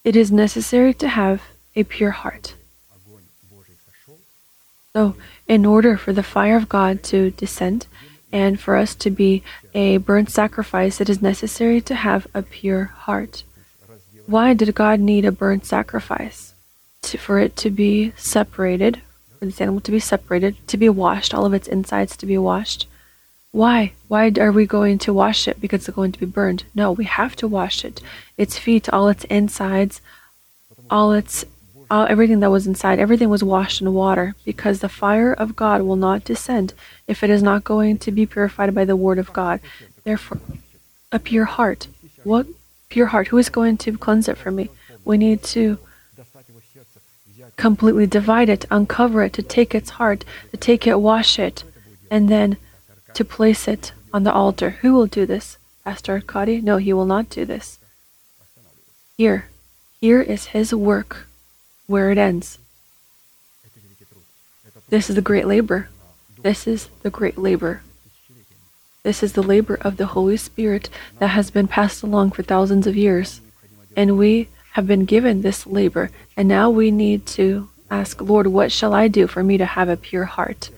it 0.03 0.15
is 0.15 0.31
necessary 0.31 0.93
to 0.95 1.07
have 1.07 1.41
a 1.75 1.83
pure 1.83 2.11
heart. 2.11 2.55
So, 4.93 5.15
in 5.47 5.65
order 5.65 5.97
for 5.97 6.13
the 6.13 6.23
fire 6.23 6.57
of 6.57 6.69
God 6.69 7.03
to 7.03 7.31
descend 7.31 7.87
and 8.31 8.59
for 8.59 8.75
us 8.75 8.95
to 8.95 9.09
be 9.09 9.43
a 9.73 9.97
burnt 9.97 10.31
sacrifice, 10.31 10.99
it 10.99 11.09
is 11.09 11.21
necessary 11.21 11.81
to 11.81 11.95
have 11.95 12.27
a 12.33 12.41
pure 12.41 12.85
heart. 12.85 13.43
Why 14.25 14.53
did 14.53 14.73
God 14.75 14.99
need 14.99 15.25
a 15.25 15.31
burnt 15.31 15.65
sacrifice? 15.65 16.53
To, 17.03 17.17
for 17.17 17.39
it 17.39 17.55
to 17.57 17.69
be 17.69 18.13
separated, 18.17 19.01
for 19.37 19.45
this 19.45 19.61
animal 19.61 19.81
to 19.81 19.91
be 19.91 19.99
separated, 19.99 20.55
to 20.67 20.77
be 20.77 20.89
washed, 20.89 21.33
all 21.33 21.45
of 21.45 21.53
its 21.53 21.67
insides 21.67 22.15
to 22.17 22.25
be 22.25 22.37
washed. 22.37 22.87
Why? 23.51 23.93
Why 24.07 24.31
are 24.39 24.51
we 24.51 24.65
going 24.65 24.99
to 24.99 25.13
wash 25.13 25.47
it? 25.47 25.59
Because 25.59 25.87
it's 25.87 25.95
going 25.95 26.11
to 26.11 26.19
be 26.19 26.25
burned. 26.25 26.65
No, 26.75 26.91
we 26.91 27.05
have 27.05 27.35
to 27.37 27.47
wash 27.47 27.83
it. 27.83 28.01
Its 28.37 28.57
feet, 28.57 28.89
all 28.89 29.07
its 29.07 29.23
insides, 29.25 30.01
all 30.89 31.11
its 31.13 31.45
all, 31.91 32.05
everything 32.07 32.39
that 32.41 32.51
was 32.51 32.67
inside, 32.67 32.99
everything 32.99 33.29
was 33.29 33.43
washed 33.43 33.81
in 33.81 33.93
water, 33.93 34.35
because 34.45 34.79
the 34.79 34.89
fire 34.89 35.33
of 35.33 35.55
God 35.55 35.81
will 35.81 35.95
not 35.95 36.23
descend 36.23 36.73
if 37.07 37.23
it 37.23 37.31
is 37.31 37.41
not 37.41 37.63
going 37.63 37.97
to 37.99 38.11
be 38.11 38.25
purified 38.27 38.75
by 38.75 38.85
the 38.85 38.95
word 38.95 39.17
of 39.17 39.33
God. 39.33 39.59
Therefore, 40.03 40.39
a 41.11 41.17
pure 41.17 41.45
heart. 41.45 41.87
What 42.23 42.45
pure 42.89 43.07
heart? 43.07 43.29
Who 43.29 43.37
is 43.39 43.49
going 43.49 43.77
to 43.77 43.97
cleanse 43.97 44.27
it 44.27 44.37
for 44.37 44.51
me? 44.51 44.69
We 45.03 45.17
need 45.17 45.41
to 45.55 45.79
completely 47.57 48.05
divide 48.05 48.49
it, 48.49 48.65
uncover 48.69 49.23
it, 49.23 49.33
to 49.33 49.41
take 49.41 49.73
its 49.73 49.91
heart, 49.91 50.23
to 50.51 50.57
take 50.57 50.85
it, 50.85 50.99
wash 50.99 51.39
it, 51.39 51.63
and 52.11 52.29
then 52.29 52.57
to 53.13 53.25
place 53.25 53.67
it 53.67 53.91
on 54.13 54.23
the 54.23 54.33
altar. 54.33 54.71
Who 54.81 54.93
will 54.93 55.07
do 55.07 55.25
this? 55.25 55.57
asked 55.85 56.09
Arkady. 56.09 56.61
No, 56.61 56.77
he 56.77 56.93
will 56.93 57.05
not 57.05 57.29
do 57.29 57.45
this. 57.45 57.79
Here, 59.17 59.49
here 59.99 60.21
is 60.21 60.47
his 60.47 60.73
work 60.73 61.27
where 61.87 62.11
it 62.11 62.17
ends. 62.17 62.59
This 64.89 65.09
is 65.09 65.15
the 65.15 65.21
great 65.21 65.45
labor. 65.45 65.89
This 66.41 66.67
is 66.67 66.89
the 67.03 67.09
great 67.09 67.37
labor. 67.37 67.81
This 69.03 69.23
is 69.23 69.33
the 69.33 69.43
labor 69.43 69.77
of 69.81 69.97
the 69.97 70.07
Holy 70.07 70.37
Spirit 70.37 70.89
that 71.19 71.29
has 71.29 71.51
been 71.51 71.67
passed 71.67 72.03
along 72.03 72.31
for 72.31 72.43
thousands 72.43 72.87
of 72.87 72.95
years. 72.95 73.41
And 73.95 74.17
we 74.17 74.49
have 74.73 74.87
been 74.87 75.05
given 75.05 75.41
this 75.41 75.65
labor, 75.65 76.11
and 76.37 76.47
now 76.47 76.69
we 76.69 76.91
need 76.91 77.25
to 77.27 77.69
ask, 77.89 78.21
Lord, 78.21 78.47
what 78.47 78.71
shall 78.71 78.93
I 78.93 79.07
do 79.07 79.27
for 79.27 79.43
me 79.43 79.57
to 79.57 79.65
have 79.65 79.89
a 79.89 79.97
pure 79.97 80.25
heart? 80.25 80.69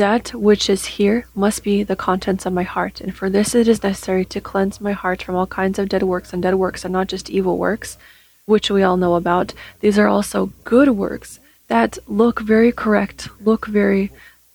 That 0.00 0.32
which 0.32 0.70
is 0.70 0.96
here 0.96 1.26
must 1.34 1.62
be 1.62 1.82
the 1.82 1.94
contents 1.94 2.46
of 2.46 2.54
my 2.54 2.62
heart, 2.62 3.02
and 3.02 3.14
for 3.14 3.28
this 3.28 3.54
it 3.54 3.68
is 3.68 3.82
necessary 3.82 4.24
to 4.24 4.40
cleanse 4.40 4.80
my 4.80 4.92
heart 4.92 5.22
from 5.22 5.34
all 5.34 5.46
kinds 5.46 5.78
of 5.78 5.90
dead 5.90 6.04
works, 6.04 6.32
and 6.32 6.42
dead 6.42 6.54
works 6.54 6.86
are 6.86 6.88
not 6.88 7.06
just 7.06 7.28
evil 7.28 7.58
works, 7.58 7.98
which 8.46 8.70
we 8.70 8.82
all 8.82 8.96
know 8.96 9.14
about. 9.14 9.52
These 9.80 9.98
are 9.98 10.08
also 10.08 10.54
good 10.64 10.88
works 10.92 11.38
that 11.68 11.98
look 12.06 12.40
very 12.40 12.72
correct, 12.72 13.28
look 13.44 13.66
very, 13.66 14.10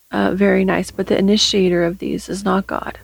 uh, 0.09 0.31
very 0.33 0.65
nice, 0.65 0.89
but 0.89 1.05
the 1.05 1.19
initiator 1.19 1.83
of 1.83 1.99
these 1.99 2.27
is 2.27 2.43
not 2.43 2.65
God. 2.65 2.97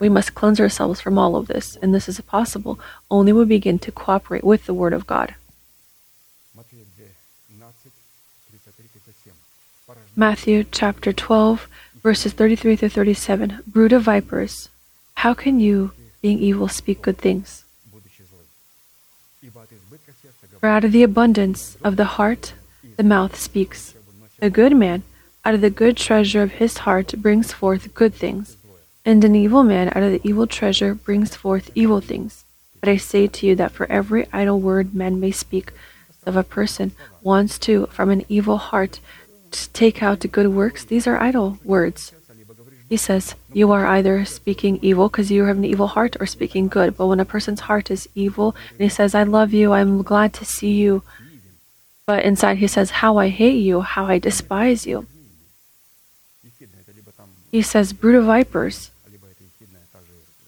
We 0.00 0.08
must 0.08 0.34
cleanse 0.34 0.58
ourselves 0.58 1.00
from 1.00 1.18
all 1.18 1.36
of 1.36 1.46
this, 1.46 1.76
and 1.80 1.94
this 1.94 2.08
is 2.08 2.20
possible 2.22 2.80
only 3.12 3.32
when 3.32 3.46
we 3.46 3.54
begin 3.54 3.78
to 3.78 3.92
cooperate 3.92 4.42
with 4.42 4.66
the 4.66 4.74
Word 4.74 4.92
of 4.92 5.06
God. 5.06 5.36
Matthew 10.20 10.64
chapter 10.70 11.14
12, 11.14 11.66
verses 12.02 12.34
33 12.34 12.76
through 12.76 12.90
37. 12.90 13.60
Brood 13.66 13.94
of 13.94 14.02
vipers, 14.02 14.68
how 15.14 15.32
can 15.32 15.60
you, 15.60 15.92
being 16.20 16.38
evil, 16.38 16.68
speak 16.68 17.00
good 17.00 17.16
things? 17.16 17.64
For 20.60 20.66
out 20.66 20.84
of 20.84 20.92
the 20.92 21.02
abundance 21.02 21.78
of 21.82 21.96
the 21.96 22.04
heart, 22.04 22.52
the 22.98 23.02
mouth 23.02 23.34
speaks. 23.34 23.94
A 24.42 24.50
good 24.50 24.76
man, 24.76 25.04
out 25.46 25.54
of 25.54 25.62
the 25.62 25.70
good 25.70 25.96
treasure 25.96 26.42
of 26.42 26.52
his 26.60 26.76
heart, 26.84 27.14
brings 27.16 27.54
forth 27.54 27.94
good 27.94 28.12
things, 28.12 28.58
and 29.06 29.24
an 29.24 29.34
evil 29.34 29.62
man, 29.62 29.88
out 29.88 30.02
of 30.02 30.12
the 30.12 30.20
evil 30.22 30.46
treasure, 30.46 30.94
brings 30.94 31.34
forth 31.34 31.70
evil 31.74 32.02
things. 32.02 32.44
But 32.80 32.90
I 32.90 32.98
say 32.98 33.26
to 33.26 33.46
you 33.46 33.56
that 33.56 33.72
for 33.72 33.90
every 33.90 34.26
idle 34.34 34.60
word 34.60 34.94
men 34.94 35.18
may 35.18 35.30
speak, 35.30 35.72
of 36.26 36.36
a 36.36 36.44
person 36.44 36.92
wants 37.22 37.58
to, 37.58 37.86
from 37.86 38.10
an 38.10 38.24
evil 38.28 38.58
heart, 38.58 39.00
take 39.50 40.02
out 40.02 40.20
the 40.20 40.28
good 40.28 40.48
works, 40.48 40.84
these 40.84 41.06
are 41.06 41.20
idle 41.20 41.58
words. 41.64 42.12
He 42.88 42.96
says, 42.96 43.36
You 43.52 43.70
are 43.70 43.86
either 43.86 44.24
speaking 44.24 44.80
evil 44.82 45.08
because 45.08 45.30
you 45.30 45.44
have 45.44 45.58
an 45.58 45.64
evil 45.64 45.86
heart 45.86 46.16
or 46.18 46.26
speaking 46.26 46.66
good. 46.66 46.96
But 46.96 47.06
when 47.06 47.20
a 47.20 47.24
person's 47.24 47.60
heart 47.60 47.90
is 47.90 48.08
evil 48.16 48.56
and 48.70 48.80
he 48.80 48.88
says, 48.88 49.14
I 49.14 49.22
love 49.22 49.52
you, 49.52 49.72
I'm 49.72 50.02
glad 50.02 50.32
to 50.34 50.44
see 50.44 50.72
you, 50.72 51.02
but 52.04 52.24
inside 52.24 52.58
he 52.58 52.66
says, 52.66 52.90
How 52.90 53.18
I 53.18 53.28
hate 53.28 53.62
you, 53.62 53.82
how 53.82 54.06
I 54.06 54.18
despise 54.18 54.86
you. 54.86 55.06
He 57.52 57.62
says, 57.62 57.92
Brood 57.92 58.16
of 58.16 58.24
vipers. 58.24 58.90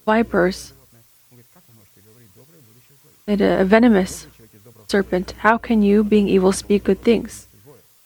Vipers. 0.05 0.73
A 3.25 3.63
venomous 3.63 4.27
serpent. 4.89 5.33
How 5.39 5.57
can 5.57 5.81
you, 5.81 6.03
being 6.03 6.27
evil, 6.27 6.51
speak 6.51 6.83
good 6.83 6.99
things? 7.01 7.47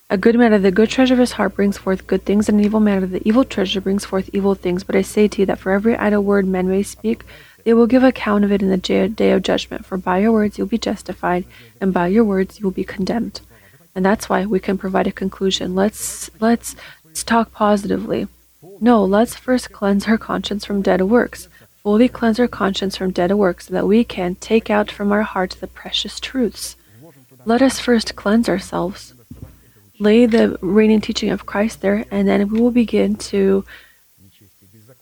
A 0.10 0.18
good 0.18 0.38
man 0.38 0.54
of 0.54 0.62
the 0.62 0.72
good 0.72 0.90
treasure 0.90 1.16
of 1.16 1.20
his 1.20 1.34
heart 1.34 1.54
brings 1.54 1.78
forth 1.78 2.08
good 2.08 2.24
things, 2.24 2.48
and 2.48 2.58
an 2.58 2.64
evil 2.66 2.80
man 2.80 3.04
of 3.04 3.12
the 3.12 3.28
evil 3.28 3.44
treasure 3.44 3.82
brings 3.82 4.06
forth 4.06 4.30
evil 4.32 4.56
things. 4.56 4.86
But 4.86 4.96
I 4.96 5.02
say 5.02 5.28
to 5.28 5.42
you 5.42 5.46
that 5.48 5.60
for 5.60 5.74
every 5.74 5.98
idle 5.98 6.24
word 6.24 6.48
men 6.48 6.70
may 6.70 6.84
speak, 6.84 7.26
they 7.66 7.74
will 7.74 7.88
give 7.88 8.04
account 8.06 8.46
of 8.46 8.52
it 8.54 8.62
in 8.62 8.70
the 8.70 8.78
day 9.10 9.32
of 9.32 9.44
judgment. 9.44 9.86
For 9.86 9.98
by 9.98 10.20
your 10.20 10.32
words 10.32 10.58
you 10.58 10.64
will 10.64 10.70
be 10.70 10.78
justified, 10.78 11.44
and 11.82 11.94
by 11.94 12.08
your 12.08 12.24
words 12.24 12.58
you 12.58 12.64
will 12.64 12.72
be 12.72 12.86
condemned. 12.86 13.42
And 13.94 14.06
that's 14.06 14.30
why 14.30 14.46
we 14.46 14.62
can 14.62 14.78
provide 14.78 15.08
a 15.08 15.12
conclusion. 15.12 15.76
Let's 15.76 16.30
let's, 16.40 16.78
let's 17.04 17.26
talk 17.26 17.52
positively. 17.52 18.30
No, 18.80 19.04
let's 19.04 19.36
first 19.36 19.74
cleanse 19.74 20.08
our 20.08 20.18
conscience 20.18 20.64
from 20.64 20.82
dead 20.82 21.02
works. 21.02 21.50
Fully 21.84 22.08
cleanse 22.08 22.40
our 22.40 22.48
conscience 22.48 22.96
from 22.96 23.12
dead 23.12 23.34
works, 23.34 23.68
so 23.68 23.74
that 23.74 23.88
we 23.88 24.06
can 24.06 24.36
take 24.36 24.70
out 24.70 24.90
from 24.90 25.12
our 25.12 25.24
hearts 25.24 25.58
the 25.58 25.68
precious 25.68 26.22
truths. 26.22 26.78
Let 27.44 27.62
us 27.62 27.82
first 27.82 28.16
cleanse 28.16 28.48
ourselves 28.48 29.14
lay 30.00 30.26
the 30.26 30.58
reigning 30.62 31.02
teaching 31.02 31.30
of 31.30 31.46
Christ 31.46 31.82
there, 31.82 32.06
and 32.12 32.28
then 32.28 32.50
we 32.50 32.60
will 32.60 32.72
begin 32.72 33.16
to 33.16 33.66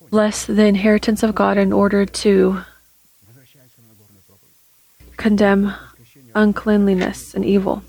bless 0.09 0.45
the 0.45 0.65
inheritance 0.65 1.23
of 1.23 1.35
God 1.35 1.57
in 1.57 1.73
order 1.73 2.05
to 2.05 2.61
condemn 5.17 5.73
uncleanliness 6.33 7.33
and 7.33 7.43
evil. 7.43 7.83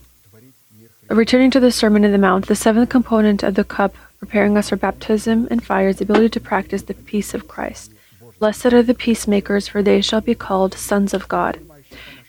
Returning 1.09 1.51
to 1.53 1.61
the 1.61 1.71
Sermon 1.71 2.05
on 2.05 2.13
the 2.13 2.19
Mount, 2.19 2.47
the 2.47 2.57
seventh 2.57 2.89
component 2.89 3.43
of 3.43 3.55
the 3.55 3.65
cup 3.65 3.95
preparing 4.19 4.57
us 4.57 4.71
for 4.71 4.77
baptism 4.77 5.47
and 5.51 5.63
fire 5.63 5.89
is 5.89 5.97
the 5.99 6.05
ability 6.05 6.31
to 6.31 6.41
practice 6.41 6.83
the 6.83 6.95
peace 6.95 7.35
of 7.35 7.47
Christ. 7.47 7.93
Blessed 8.39 8.73
are 8.73 8.83
the 8.83 8.95
peacemakers, 8.95 9.69
for 9.69 9.83
they 9.83 10.01
shall 10.01 10.21
be 10.21 10.35
called 10.35 10.75
sons 10.75 11.15
of 11.15 11.29
God. 11.29 11.61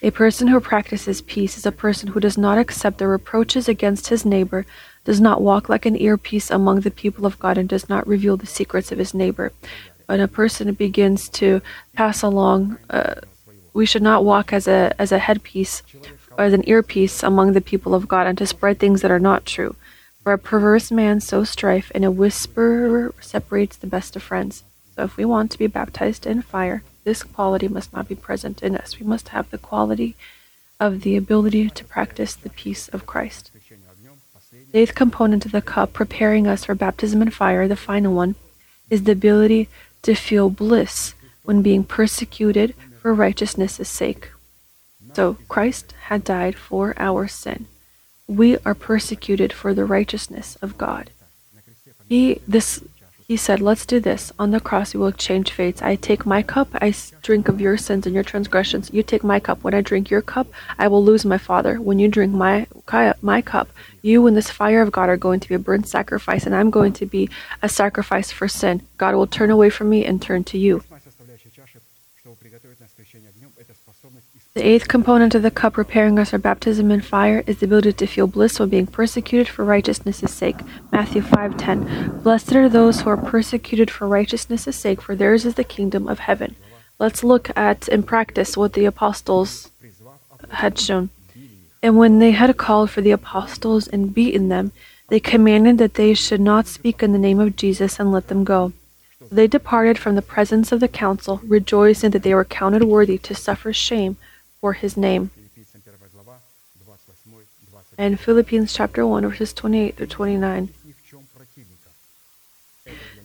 A 0.00 0.12
person 0.12 0.46
who 0.46 0.60
practices 0.60 1.20
peace 1.22 1.58
is 1.58 1.66
a 1.66 1.72
person 1.72 2.10
who 2.10 2.20
does 2.20 2.38
not 2.38 2.56
accept 2.56 2.98
the 2.98 3.08
reproaches 3.08 3.68
against 3.68 4.08
his 4.08 4.24
neighbor, 4.24 4.64
does 5.04 5.20
not 5.20 5.42
walk 5.42 5.68
like 5.68 5.86
an 5.86 6.00
earpiece 6.00 6.50
among 6.50 6.80
the 6.80 6.90
people 6.90 7.26
of 7.26 7.38
God, 7.40 7.58
and 7.58 7.68
does 7.68 7.88
not 7.88 8.06
reveal 8.06 8.36
the 8.36 8.46
secrets 8.46 8.92
of 8.92 8.98
his 8.98 9.12
neighbor. 9.12 9.52
When 10.06 10.20
a 10.20 10.28
person 10.28 10.72
begins 10.74 11.28
to 11.30 11.62
pass 11.94 12.22
along, 12.22 12.78
uh, 12.88 13.16
we 13.74 13.86
should 13.86 14.02
not 14.02 14.24
walk 14.24 14.52
as 14.52 14.68
a 14.68 14.94
as 14.98 15.10
a 15.12 15.18
headpiece 15.18 15.82
as 16.38 16.52
an 16.52 16.68
earpiece 16.68 17.24
among 17.24 17.52
the 17.52 17.60
people 17.60 17.92
of 17.94 18.06
God, 18.06 18.26
and 18.28 18.38
to 18.38 18.46
spread 18.46 18.78
things 18.78 19.02
that 19.02 19.10
are 19.10 19.18
not 19.18 19.46
true. 19.46 19.74
For 20.22 20.32
a 20.32 20.38
perverse 20.38 20.92
man 20.92 21.20
sows 21.20 21.50
strife, 21.50 21.90
and 21.92 22.04
a 22.04 22.10
whisperer 22.10 23.12
separates 23.20 23.76
the 23.76 23.88
best 23.88 24.14
of 24.14 24.22
friends. 24.22 24.62
So 24.94 25.02
if 25.02 25.16
we 25.16 25.24
want 25.24 25.50
to 25.50 25.58
be 25.58 25.66
baptized 25.66 26.24
in 26.24 26.42
fire, 26.42 26.82
this 27.04 27.22
quality 27.22 27.68
must 27.68 27.92
not 27.92 28.08
be 28.08 28.14
present 28.14 28.62
in 28.62 28.76
us. 28.76 28.98
We 28.98 29.06
must 29.06 29.28
have 29.28 29.50
the 29.50 29.58
quality 29.58 30.16
of 30.80 31.02
the 31.02 31.16
ability 31.16 31.70
to 31.70 31.84
practice 31.84 32.34
the 32.34 32.50
peace 32.50 32.88
of 32.88 33.06
Christ. 33.06 33.50
The 34.72 34.78
eighth 34.80 34.94
component 34.94 35.46
of 35.46 35.52
the 35.52 35.62
cup, 35.62 35.92
preparing 35.92 36.46
us 36.46 36.64
for 36.64 36.74
baptism 36.74 37.22
in 37.22 37.30
fire, 37.30 37.66
the 37.66 37.76
final 37.76 38.14
one, 38.14 38.34
is 38.90 39.04
the 39.04 39.12
ability 39.12 39.68
to 40.02 40.14
feel 40.14 40.50
bliss 40.50 41.14
when 41.42 41.62
being 41.62 41.84
persecuted 41.84 42.74
for 43.00 43.14
righteousness' 43.14 43.88
sake. 43.88 44.30
So, 45.14 45.38
Christ 45.48 45.94
had 46.08 46.24
died 46.24 46.56
for 46.56 46.94
our 46.98 47.26
sin. 47.28 47.66
We 48.26 48.58
are 48.58 48.74
persecuted 48.74 49.52
for 49.52 49.72
the 49.72 49.86
righteousness 49.86 50.56
of 50.60 50.76
God. 50.76 51.10
He, 52.08 52.40
this 52.46 52.82
he 53.28 53.36
said, 53.36 53.60
Let's 53.60 53.84
do 53.84 54.00
this. 54.00 54.32
On 54.38 54.52
the 54.52 54.58
cross 54.58 54.94
we 54.94 55.00
will 55.00 55.08
exchange 55.08 55.52
fates. 55.52 55.82
I 55.82 55.96
take 55.96 56.24
my 56.24 56.42
cup, 56.42 56.68
I 56.72 56.94
drink 57.20 57.48
of 57.48 57.60
your 57.60 57.76
sins 57.76 58.06
and 58.06 58.14
your 58.14 58.24
transgressions. 58.24 58.90
You 58.90 59.02
take 59.02 59.22
my 59.22 59.38
cup. 59.38 59.62
When 59.62 59.74
I 59.74 59.82
drink 59.82 60.08
your 60.08 60.22
cup, 60.22 60.46
I 60.78 60.88
will 60.88 61.04
lose 61.04 61.26
my 61.26 61.36
father. 61.36 61.78
When 61.78 61.98
you 61.98 62.08
drink 62.08 62.32
my 62.32 62.66
my 63.20 63.42
cup, 63.42 63.68
you 64.00 64.26
and 64.26 64.34
this 64.34 64.50
fire 64.50 64.80
of 64.80 64.92
God 64.92 65.10
are 65.10 65.18
going 65.18 65.40
to 65.40 65.48
be 65.48 65.54
a 65.54 65.58
burnt 65.58 65.86
sacrifice, 65.86 66.46
and 66.46 66.54
I'm 66.54 66.70
going 66.70 66.94
to 66.94 67.04
be 67.04 67.28
a 67.60 67.68
sacrifice 67.68 68.32
for 68.32 68.48
sin. 68.48 68.80
God 68.96 69.14
will 69.14 69.26
turn 69.26 69.50
away 69.50 69.68
from 69.68 69.90
me 69.90 70.06
and 70.06 70.22
turn 70.22 70.42
to 70.44 70.56
you. 70.56 70.82
The 74.58 74.66
eighth 74.66 74.88
component 74.88 75.36
of 75.36 75.42
the 75.42 75.52
cup 75.52 75.74
preparing 75.74 76.18
us 76.18 76.30
for 76.30 76.38
baptism 76.38 76.90
in 76.90 77.00
fire 77.00 77.44
is 77.46 77.58
the 77.58 77.66
ability 77.66 77.92
to 77.92 78.06
feel 78.08 78.26
bliss 78.26 78.58
while 78.58 78.68
being 78.68 78.88
persecuted 78.88 79.46
for 79.46 79.64
righteousness' 79.64 80.34
sake. 80.34 80.56
Matthew 80.90 81.22
5:10. 81.22 82.22
Blessed 82.24 82.56
are 82.56 82.68
those 82.68 83.02
who 83.02 83.10
are 83.10 83.16
persecuted 83.16 83.88
for 83.88 84.08
righteousness' 84.08 84.74
sake, 84.74 85.00
for 85.00 85.14
theirs 85.14 85.44
is 85.46 85.54
the 85.54 85.62
kingdom 85.62 86.08
of 86.08 86.18
heaven. 86.18 86.56
Let's 86.98 87.22
look 87.22 87.56
at 87.56 87.86
in 87.86 88.02
practice 88.02 88.56
what 88.56 88.72
the 88.72 88.84
apostles 88.84 89.70
had 90.48 90.76
shown. 90.76 91.10
And 91.80 91.96
when 91.96 92.18
they 92.18 92.32
had 92.32 92.56
called 92.56 92.90
for 92.90 93.00
the 93.00 93.12
apostles 93.12 93.86
and 93.86 94.12
beaten 94.12 94.48
them, 94.48 94.72
they 95.08 95.20
commanded 95.20 95.78
that 95.78 95.94
they 95.94 96.14
should 96.14 96.40
not 96.40 96.66
speak 96.66 97.00
in 97.00 97.12
the 97.12 97.24
name 97.26 97.38
of 97.38 97.54
Jesus 97.54 98.00
and 98.00 98.10
let 98.10 98.26
them 98.26 98.42
go. 98.42 98.72
They 99.30 99.46
departed 99.46 99.98
from 99.98 100.16
the 100.16 100.30
presence 100.34 100.72
of 100.72 100.80
the 100.80 100.88
council, 100.88 101.40
rejoicing 101.46 102.10
that 102.10 102.24
they 102.24 102.34
were 102.34 102.44
counted 102.44 102.82
worthy 102.82 103.18
to 103.18 103.36
suffer 103.36 103.72
shame 103.72 104.16
for 104.60 104.72
his 104.74 104.96
name. 104.96 105.30
And 107.96 108.18
Philippians 108.18 108.72
chapter 108.72 109.06
1, 109.06 109.28
verses 109.28 109.52
28 109.52 109.96
through 109.96 110.06
29. 110.06 110.68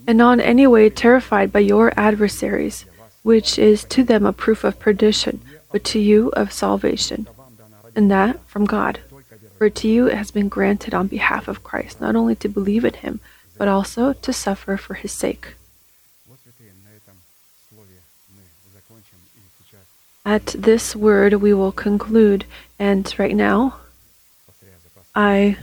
And 0.08 0.18
not 0.18 0.34
in 0.34 0.42
any 0.42 0.68
way 0.68 0.90
terrified 0.90 1.52
by 1.52 1.60
your 1.60 1.94
adversaries, 1.96 2.86
which 3.22 3.58
is 3.58 3.84
to 3.86 4.04
them 4.04 4.26
a 4.26 4.34
proof 4.34 4.64
of 4.64 4.80
perdition, 4.80 5.42
but 5.72 5.84
to 5.86 6.00
you 6.00 6.30
of 6.30 6.52
salvation, 6.52 7.28
and 7.96 8.12
that 8.12 8.40
from 8.48 8.66
God. 8.66 9.00
For 9.58 9.70
to 9.70 9.88
you 9.88 10.08
it 10.08 10.18
has 10.18 10.32
been 10.32 10.50
granted 10.50 10.94
on 10.94 11.08
behalf 11.08 11.48
of 11.48 11.64
Christ 11.64 12.02
not 12.02 12.16
only 12.16 12.36
to 12.36 12.50
believe 12.50 12.84
in 12.84 12.96
him, 12.96 13.22
but 13.58 13.68
also 13.68 14.14
to 14.14 14.34
suffer 14.34 14.76
for 14.76 14.96
his 14.96 15.12
sake 15.12 15.54
At 20.26 20.56
this 20.58 20.96
word, 20.96 21.34
we 21.34 21.54
will 21.54 21.74
conclude, 21.74 22.46
and 22.80 23.14
right 23.20 23.36
now, 23.36 23.76
I 25.14 25.58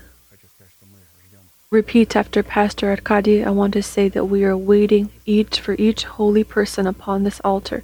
repeat 1.70 2.15
after 2.15 2.43
Pastor 2.43 2.91
Arkady, 2.91 3.43
I 3.43 3.51
want 3.51 3.73
to 3.73 3.82
say 3.82 4.11
that 4.11 4.27
we 4.27 4.45
are 4.45 4.57
waiting 4.57 5.11
each 5.24 5.61
for 5.61 5.74
each 5.78 6.05
holy 6.05 6.45
person 6.45 6.87
upon 6.87 7.24
this 7.24 7.41
altar, 7.41 7.82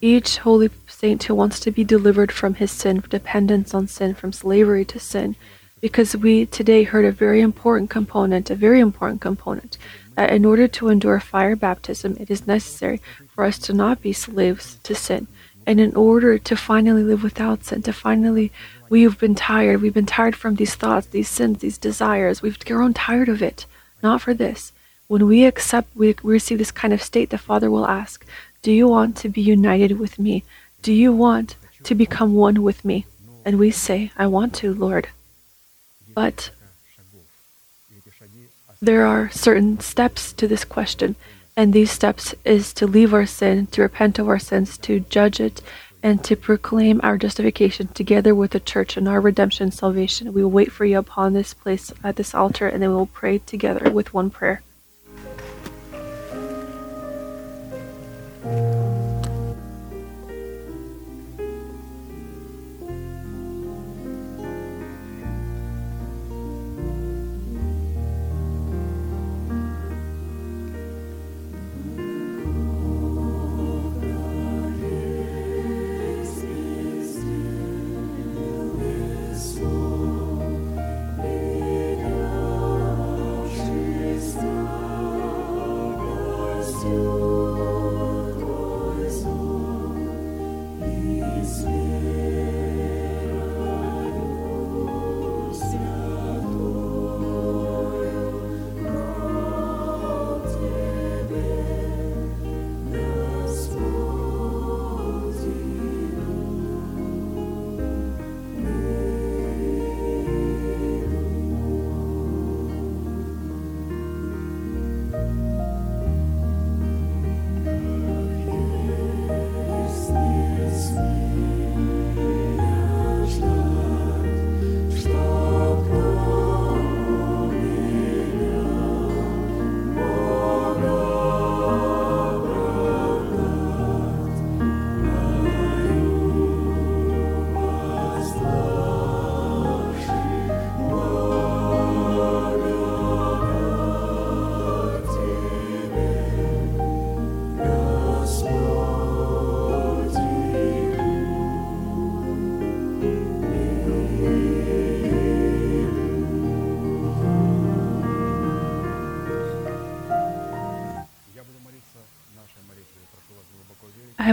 each 0.00 0.38
holy 0.38 0.70
saint 0.88 1.24
who 1.24 1.34
wants 1.34 1.60
to 1.60 1.70
be 1.70 1.84
delivered 1.84 2.32
from 2.32 2.54
his 2.54 2.70
sin, 2.70 3.02
dependence 3.10 3.74
on 3.74 3.86
sin, 3.86 4.14
from 4.14 4.32
slavery 4.32 4.86
to 4.86 4.98
sin, 4.98 5.36
because 5.82 6.16
we 6.16 6.46
today 6.46 6.84
heard 6.84 7.04
a 7.04 7.12
very 7.12 7.42
important 7.42 7.90
component, 7.90 8.48
a 8.48 8.54
very 8.54 8.80
important 8.80 9.20
component, 9.20 9.76
that 10.14 10.32
in 10.32 10.46
order 10.46 10.68
to 10.68 10.88
endure 10.88 11.20
fire 11.20 11.54
baptism, 11.54 12.16
it 12.18 12.30
is 12.30 12.46
necessary 12.46 13.02
for 13.28 13.44
us 13.44 13.58
to 13.58 13.74
not 13.74 14.00
be 14.00 14.14
slaves 14.14 14.78
to 14.84 14.94
sin. 14.94 15.26
And 15.66 15.80
in 15.80 15.94
order 15.96 16.38
to 16.38 16.56
finally 16.56 17.02
live 17.02 17.22
without 17.22 17.64
sin, 17.64 17.82
to 17.82 17.92
finally, 17.92 18.52
we've 18.88 19.18
been 19.18 19.34
tired. 19.34 19.80
We've 19.80 19.94
been 19.94 20.06
tired 20.06 20.36
from 20.36 20.56
these 20.56 20.74
thoughts, 20.74 21.06
these 21.06 21.28
sins, 21.28 21.58
these 21.58 21.78
desires. 21.78 22.42
We've 22.42 22.62
grown 22.64 22.92
tired 22.94 23.28
of 23.28 23.42
it. 23.42 23.66
Not 24.02 24.20
for 24.20 24.34
this. 24.34 24.72
When 25.06 25.26
we 25.26 25.44
accept, 25.44 25.94
we 25.94 26.14
receive 26.22 26.58
this 26.58 26.70
kind 26.70 26.92
of 26.92 27.02
state, 27.02 27.30
the 27.30 27.38
Father 27.38 27.70
will 27.70 27.86
ask, 27.86 28.24
Do 28.62 28.72
you 28.72 28.88
want 28.88 29.16
to 29.18 29.28
be 29.28 29.40
united 29.40 29.98
with 29.98 30.18
me? 30.18 30.44
Do 30.82 30.92
you 30.92 31.12
want 31.12 31.56
to 31.84 31.94
become 31.94 32.34
one 32.34 32.62
with 32.62 32.84
me? 32.84 33.06
And 33.44 33.58
we 33.58 33.70
say, 33.70 34.10
I 34.16 34.26
want 34.26 34.54
to, 34.56 34.74
Lord. 34.74 35.08
But 36.14 36.50
there 38.80 39.06
are 39.06 39.30
certain 39.30 39.80
steps 39.80 40.32
to 40.34 40.46
this 40.46 40.64
question. 40.64 41.16
And 41.56 41.72
these 41.72 41.92
steps 41.92 42.34
is 42.44 42.72
to 42.74 42.86
leave 42.86 43.14
our 43.14 43.26
sin, 43.26 43.68
to 43.68 43.82
repent 43.82 44.18
of 44.18 44.28
our 44.28 44.40
sins, 44.40 44.76
to 44.78 45.00
judge 45.00 45.38
it, 45.38 45.62
and 46.02 46.22
to 46.24 46.34
proclaim 46.34 47.00
our 47.02 47.16
justification 47.16 47.86
together 47.88 48.34
with 48.34 48.50
the 48.50 48.60
church 48.60 48.96
and 48.96 49.08
our 49.08 49.20
redemption 49.20 49.64
and 49.64 49.74
salvation. 49.74 50.32
We 50.32 50.42
will 50.42 50.50
wait 50.50 50.72
for 50.72 50.84
you 50.84 50.98
upon 50.98 51.32
this 51.32 51.54
place 51.54 51.92
at 52.02 52.16
this 52.16 52.34
altar, 52.34 52.66
and 52.66 52.82
then 52.82 52.90
we 52.90 52.96
will 52.96 53.06
pray 53.06 53.38
together 53.38 53.88
with 53.90 54.12
one 54.12 54.30
prayer. 54.30 54.62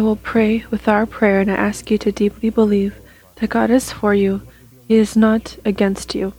I 0.02 0.04
will 0.04 0.16
pray 0.16 0.66
with 0.72 0.88
our 0.88 1.06
prayer, 1.06 1.42
and 1.42 1.52
I 1.52 1.54
ask 1.54 1.92
you 1.92 2.00
to 2.00 2.12
deeply 2.12 2.50
believe 2.50 2.96
that 3.36 3.52
God 3.52 3.70
is 3.70 3.92
for 3.92 4.16
you. 4.16 4.42
He 4.88 4.96
is 4.96 5.16
not 5.16 5.58
against 5.64 6.16
you. 6.16 6.34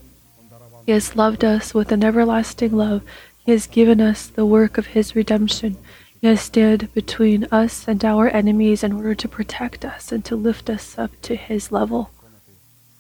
He 0.84 0.90
has 0.90 1.14
loved 1.14 1.44
us 1.44 1.72
with 1.72 1.93
an 1.93 2.02
everlasting 2.02 2.76
love. 2.76 3.02
He 3.47 3.52
has 3.52 3.68
given 3.68 4.01
us 4.01 4.26
the 4.26 4.44
work 4.44 4.78
of 4.78 4.89
His 4.89 5.14
redemption. 5.14 5.76
He 6.20 6.26
has 6.26 6.40
stood 6.40 6.93
between 6.93 7.47
us 7.52 7.86
and 7.86 8.05
our 8.05 8.28
enemies 8.30 8.82
in 8.82 8.94
order 8.94 9.14
to 9.14 9.28
protect 9.28 9.84
us 9.84 10.10
and 10.10 10.24
to 10.24 10.34
lift 10.34 10.68
us 10.68 10.98
up 10.98 11.12
to 11.22 11.36
His 11.36 11.70
level. 11.70 12.10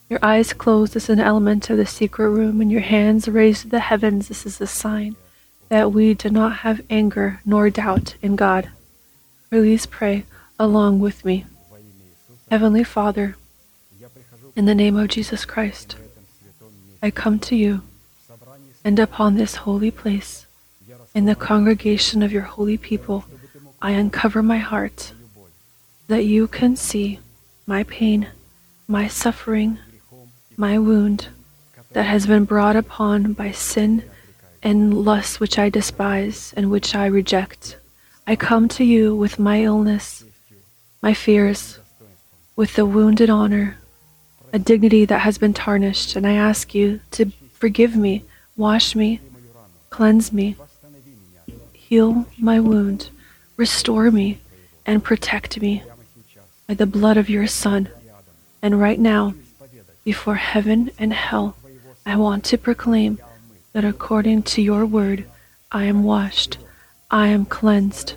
Your 0.08 0.20
eyes 0.22 0.52
closed 0.52 0.94
is 0.94 1.10
an 1.10 1.18
element 1.18 1.70
of 1.70 1.76
the 1.76 1.86
secret 1.86 2.30
room, 2.30 2.60
and 2.60 2.70
your 2.70 2.82
hands 2.82 3.26
raised 3.26 3.62
to 3.62 3.68
the 3.68 3.80
heavens. 3.80 4.28
This 4.28 4.46
is 4.46 4.60
a 4.60 4.68
sign 4.68 5.16
that 5.70 5.90
we 5.90 6.14
do 6.14 6.30
not 6.30 6.58
have 6.58 6.82
anger 6.88 7.40
nor 7.44 7.68
doubt 7.68 8.14
in 8.22 8.36
God. 8.36 8.70
Please 9.50 9.86
pray 9.86 10.24
along 10.58 11.00
with 11.00 11.24
me. 11.24 11.44
Heavenly 12.50 12.84
Father, 12.84 13.36
in 14.54 14.66
the 14.66 14.74
name 14.74 14.96
of 14.96 15.08
Jesus 15.08 15.44
Christ, 15.44 15.96
I 17.02 17.10
come 17.10 17.38
to 17.40 17.56
you 17.56 17.82
and 18.84 18.98
upon 18.98 19.34
this 19.34 19.56
holy 19.56 19.90
place, 19.90 20.46
in 21.14 21.24
the 21.24 21.34
congregation 21.34 22.22
of 22.22 22.32
your 22.32 22.42
holy 22.42 22.76
people, 22.76 23.24
I 23.80 23.92
uncover 23.92 24.42
my 24.42 24.58
heart, 24.58 25.12
that 26.08 26.24
you 26.24 26.48
can 26.48 26.76
see 26.76 27.20
my 27.66 27.84
pain, 27.84 28.28
my 28.88 29.08
suffering, 29.08 29.78
my 30.56 30.78
wound 30.78 31.28
that 31.92 32.04
has 32.04 32.26
been 32.26 32.44
brought 32.44 32.76
upon 32.76 33.32
by 33.32 33.50
sin 33.52 34.04
and 34.62 35.04
lust 35.04 35.40
which 35.40 35.58
I 35.58 35.68
despise 35.68 36.52
and 36.56 36.70
which 36.70 36.94
I 36.94 37.06
reject. 37.06 37.76
I 38.26 38.36
come 38.36 38.68
to 38.70 38.84
you 38.84 39.14
with 39.14 39.38
my 39.38 39.62
illness, 39.62 40.24
my 41.02 41.12
fears 41.12 41.80
with 42.54 42.74
the 42.76 42.86
wounded 42.86 43.28
honor, 43.28 43.76
a 44.52 44.58
dignity 44.58 45.04
that 45.04 45.18
has 45.22 45.36
been 45.36 45.52
tarnished, 45.52 46.14
and 46.14 46.24
I 46.24 46.34
ask 46.34 46.74
you 46.74 47.00
to 47.10 47.32
forgive 47.52 47.96
me, 47.96 48.24
wash 48.56 48.94
me, 48.94 49.20
cleanse 49.90 50.32
me, 50.32 50.54
heal 51.72 52.26
my 52.38 52.60
wound, 52.60 53.10
restore 53.56 54.12
me, 54.12 54.38
and 54.86 55.02
protect 55.02 55.60
me 55.60 55.82
by 56.68 56.74
the 56.74 56.86
blood 56.86 57.16
of 57.16 57.28
your 57.28 57.48
Son. 57.48 57.88
And 58.62 58.80
right 58.80 59.00
now, 59.00 59.34
before 60.04 60.36
heaven 60.36 60.92
and 60.98 61.12
hell, 61.12 61.56
I 62.06 62.14
want 62.16 62.44
to 62.44 62.58
proclaim 62.58 63.18
that 63.72 63.84
according 63.84 64.44
to 64.44 64.62
your 64.62 64.86
word, 64.86 65.24
I 65.72 65.84
am 65.84 66.04
washed, 66.04 66.58
I 67.10 67.28
am 67.28 67.44
cleansed, 67.44 68.14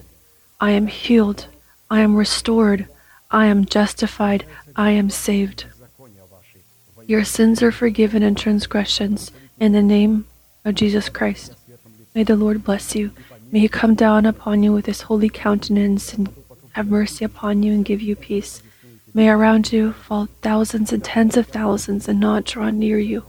I 0.59 0.71
am 0.71 0.87
healed, 0.87 1.47
I 1.89 2.01
am 2.01 2.15
restored. 2.15 2.87
I 3.29 3.45
am 3.45 3.65
justified. 3.65 4.45
I 4.75 4.91
am 4.91 5.09
saved. 5.09 5.65
Your 7.05 7.23
sins 7.23 7.61
are 7.61 7.71
forgiven 7.71 8.23
and 8.23 8.37
transgressions 8.37 9.31
in 9.59 9.73
the 9.73 9.83
name 9.83 10.25
of 10.63 10.75
Jesus 10.75 11.09
Christ. 11.09 11.55
May 12.15 12.23
the 12.23 12.35
Lord 12.35 12.63
bless 12.63 12.95
you. 12.95 13.11
May 13.51 13.59
He 13.59 13.67
come 13.67 13.93
down 13.93 14.25
upon 14.25 14.63
you 14.63 14.73
with 14.73 14.87
His 14.87 15.01
holy 15.01 15.29
countenance 15.29 16.13
and 16.13 16.33
have 16.73 16.87
mercy 16.87 17.23
upon 17.23 17.61
you 17.61 17.73
and 17.73 17.85
give 17.85 18.01
you 18.01 18.15
peace. 18.15 18.63
May 19.13 19.29
around 19.29 19.71
you 19.71 19.93
fall 19.93 20.27
thousands 20.41 20.91
and 20.91 21.03
tens 21.03 21.37
of 21.37 21.47
thousands 21.47 22.07
and 22.07 22.19
not 22.19 22.45
draw 22.45 22.69
near 22.69 22.99
you. 22.99 23.23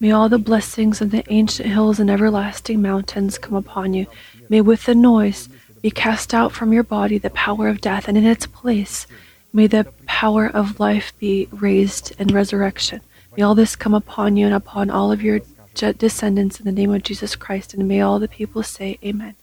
May 0.00 0.10
all 0.10 0.30
the 0.30 0.38
blessings 0.38 1.02
of 1.02 1.10
the 1.10 1.30
ancient 1.30 1.68
hills 1.68 2.00
and 2.00 2.10
everlasting 2.10 2.80
mountains 2.80 3.36
come 3.36 3.54
upon 3.54 3.92
you. 3.92 4.06
May 4.48 4.62
with 4.62 4.86
the 4.86 4.94
noise, 4.94 5.50
be 5.82 5.90
cast 5.90 6.34
out 6.34 6.52
from 6.52 6.72
your 6.72 6.82
body 6.82 7.18
the 7.18 7.30
power 7.30 7.68
of 7.68 7.80
death, 7.80 8.08
and 8.08 8.16
in 8.16 8.24
its 8.24 8.46
place 8.46 9.06
may 9.52 9.66
the 9.66 9.86
power 10.06 10.46
of 10.46 10.80
life 10.80 11.12
be 11.18 11.48
raised 11.50 12.14
and 12.18 12.32
resurrection. 12.32 13.00
May 13.36 13.42
all 13.42 13.54
this 13.54 13.76
come 13.76 13.94
upon 13.94 14.36
you 14.36 14.46
and 14.46 14.54
upon 14.54 14.90
all 14.90 15.12
of 15.12 15.22
your 15.22 15.40
descendants 15.74 16.58
in 16.58 16.66
the 16.66 16.72
name 16.72 16.92
of 16.92 17.02
Jesus 17.02 17.36
Christ, 17.36 17.74
and 17.74 17.88
may 17.88 18.00
all 18.00 18.18
the 18.18 18.28
people 18.28 18.62
say, 18.62 18.98
Amen. 19.04 19.34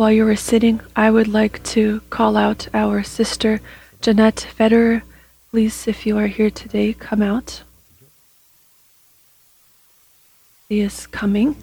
While 0.00 0.12
you 0.12 0.24
were 0.24 0.34
sitting, 0.34 0.80
I 0.96 1.10
would 1.10 1.28
like 1.28 1.62
to 1.74 2.00
call 2.08 2.38
out 2.38 2.68
our 2.72 3.02
sister 3.02 3.60
Jeanette 4.00 4.48
Federer. 4.58 5.02
Please, 5.50 5.86
if 5.86 6.06
you 6.06 6.16
are 6.16 6.26
here 6.26 6.48
today, 6.48 6.94
come 6.94 7.20
out. 7.20 7.60
She 10.68 10.80
is 10.80 11.06
coming. 11.06 11.54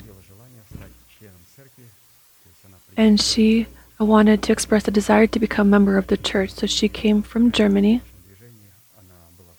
And 2.95 3.19
she 3.19 3.65
wanted 3.99 4.43
to 4.43 4.51
express 4.51 4.87
a 4.87 4.91
desire 4.91 5.25
to 5.25 5.39
become 5.39 5.69
a 5.69 5.71
member 5.71 5.97
of 5.97 6.05
the 6.05 6.17
church, 6.17 6.51
so 6.51 6.67
she 6.67 6.87
came 6.87 7.23
from 7.23 7.51
Germany. 7.51 8.01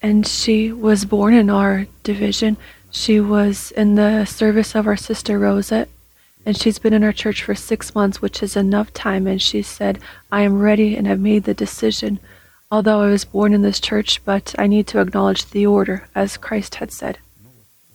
And 0.00 0.24
she 0.24 0.70
was 0.70 1.04
born 1.04 1.34
in 1.34 1.50
our 1.50 1.88
division. 2.04 2.56
She 2.92 3.18
was 3.18 3.72
in 3.72 3.96
the 3.96 4.24
service 4.24 4.76
of 4.76 4.86
our 4.86 4.96
sister 4.96 5.36
Rosa 5.36 5.88
and 6.48 6.56
she's 6.56 6.78
been 6.78 6.94
in 6.94 7.04
our 7.04 7.12
church 7.12 7.42
for 7.42 7.54
six 7.54 7.94
months, 7.94 8.22
which 8.22 8.42
is 8.42 8.56
enough 8.56 8.90
time. 8.94 9.26
And 9.26 9.40
she 9.40 9.60
said, 9.60 9.98
I 10.32 10.40
am 10.40 10.60
ready 10.60 10.96
and 10.96 11.06
have 11.06 11.20
made 11.20 11.44
the 11.44 11.52
decision. 11.52 12.20
Although 12.70 13.02
I 13.02 13.10
was 13.10 13.26
born 13.26 13.52
in 13.52 13.60
this 13.60 13.78
church, 13.78 14.24
but 14.24 14.54
I 14.58 14.66
need 14.66 14.86
to 14.86 15.00
acknowledge 15.00 15.44
the 15.44 15.66
order, 15.66 16.08
as 16.14 16.38
Christ 16.38 16.76
had 16.76 16.90
said. 16.90 17.18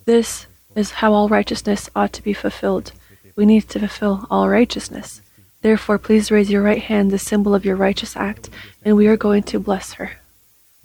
This 0.06 0.46
is 0.76 0.92
how 0.92 1.14
all 1.14 1.30
righteousness 1.30 1.90
ought 1.96 2.14
to 2.14 2.22
be 2.22 2.32
fulfilled. 2.34 2.92
We 3.36 3.48
need 3.48 3.70
to 3.70 3.80
fulfill 3.80 4.28
all 4.30 4.48
righteousness. 4.48 5.24
Therefore, 5.64 5.98
please 5.98 6.30
raise 6.30 6.52
your 6.52 6.62
right 6.62 6.84
hand, 6.84 7.10
the 7.10 7.18
symbol 7.18 7.56
of 7.56 7.66
your 7.66 7.76
righteous 7.76 8.16
act, 8.16 8.52
and 8.86 8.96
we 8.96 9.08
are 9.08 9.18
going 9.18 9.42
to 9.46 9.60
bless 9.60 9.94
her. 9.94 10.12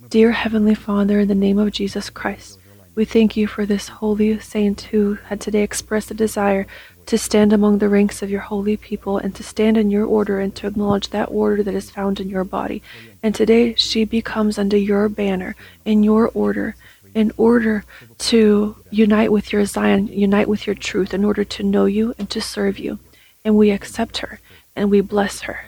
Dear 0.08 0.32
Heavenly 0.32 0.74
Father, 0.74 1.20
in 1.20 1.28
the 1.28 1.34
name 1.34 1.58
of 1.58 1.72
Jesus 1.72 2.08
Christ, 2.08 2.58
we 2.94 3.04
thank 3.04 3.36
you 3.36 3.46
for 3.46 3.66
this 3.66 3.88
holy 3.88 4.40
saint 4.40 4.80
who 4.80 5.18
had 5.26 5.38
today 5.38 5.62
expressed 5.62 6.10
a 6.10 6.14
desire 6.14 6.66
to 7.08 7.16
stand 7.16 7.54
among 7.54 7.78
the 7.78 7.88
ranks 7.88 8.20
of 8.20 8.28
your 8.28 8.42
holy 8.42 8.76
people 8.76 9.16
and 9.16 9.34
to 9.34 9.42
stand 9.42 9.78
in 9.78 9.90
your 9.90 10.04
order 10.04 10.40
and 10.40 10.54
to 10.54 10.66
acknowledge 10.66 11.08
that 11.08 11.30
order 11.30 11.62
that 11.62 11.72
is 11.72 11.90
found 11.90 12.20
in 12.20 12.28
your 12.28 12.44
body. 12.44 12.82
And 13.22 13.34
today 13.34 13.74
she 13.76 14.04
becomes 14.04 14.58
under 14.58 14.76
your 14.76 15.08
banner, 15.08 15.56
in 15.86 16.02
your 16.02 16.30
order, 16.34 16.76
in 17.14 17.32
order 17.38 17.84
to 18.18 18.76
unite 18.90 19.32
with 19.32 19.54
your 19.54 19.64
Zion, 19.64 20.08
unite 20.08 20.48
with 20.48 20.66
your 20.66 20.74
truth, 20.74 21.14
in 21.14 21.24
order 21.24 21.44
to 21.44 21.62
know 21.62 21.86
you 21.86 22.14
and 22.18 22.28
to 22.28 22.42
serve 22.42 22.78
you. 22.78 22.98
And 23.42 23.56
we 23.56 23.70
accept 23.70 24.18
her 24.18 24.38
and 24.76 24.90
we 24.90 25.00
bless 25.00 25.40
her. 25.40 25.64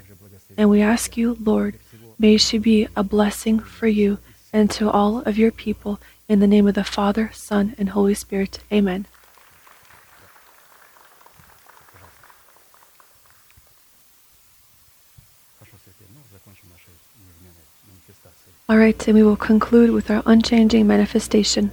And 0.59 0.69
we 0.69 0.83
ask 0.83 1.17
you, 1.17 1.39
Lord, 1.41 1.77
may 2.19 2.37
she 2.37 2.59
be 2.59 2.87
a 2.95 3.03
blessing 3.03 3.61
for 3.61 3.87
you 3.87 4.19
and 4.53 4.71
to 4.73 4.91
all 4.91 5.21
of 5.23 5.39
your 5.39 5.53
people. 5.53 6.01
In 6.29 6.41
the 6.41 6.47
name 6.47 6.69
of 6.69 6.75
the 6.75 6.85
Father, 6.85 7.31
Son, 7.33 7.75
and 7.79 7.89
Holy 7.89 8.15
Spirit. 8.15 8.59
Amen. 8.71 9.07
All 18.71 18.79
right, 18.79 19.09
and 19.09 19.17
we 19.17 19.25
will 19.25 19.35
conclude 19.35 19.91
with 19.91 20.13
our 20.13 20.23
unchanging 20.27 20.87
manifestation. 20.87 21.73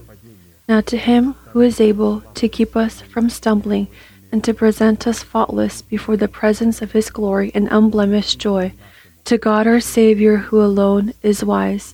Now, 0.67 0.81
to 0.81 0.97
him 0.97 1.33
who 1.51 1.61
is 1.61 1.79
able 1.79 2.21
to 2.33 2.49
keep 2.49 2.75
us 2.75 3.01
from 3.01 3.29
stumbling 3.29 3.87
and 4.31 4.43
to 4.43 4.51
present 4.51 5.05
us 5.05 5.21
faultless 5.21 5.83
before 5.83 6.17
the 6.17 6.27
presence 6.27 6.81
of 6.81 6.93
his 6.93 7.11
glory 7.11 7.49
in 7.49 7.67
unblemished 7.67 8.39
joy, 8.39 8.73
to 9.25 9.37
God 9.37 9.67
our 9.67 9.79
Savior, 9.79 10.37
who 10.37 10.59
alone 10.59 11.13
is 11.21 11.43
wise, 11.43 11.93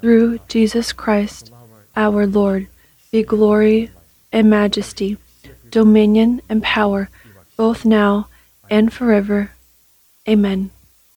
through 0.00 0.38
Jesus 0.46 0.92
Christ 0.92 1.50
our 1.96 2.24
Lord, 2.24 2.68
be 3.10 3.24
glory 3.24 3.90
and 4.30 4.48
majesty, 4.48 5.18
dominion 5.68 6.40
and 6.48 6.62
power, 6.62 7.10
both 7.56 7.84
now 7.84 8.28
and 8.70 8.92
forever. 8.92 9.50
Amen. 10.28 10.70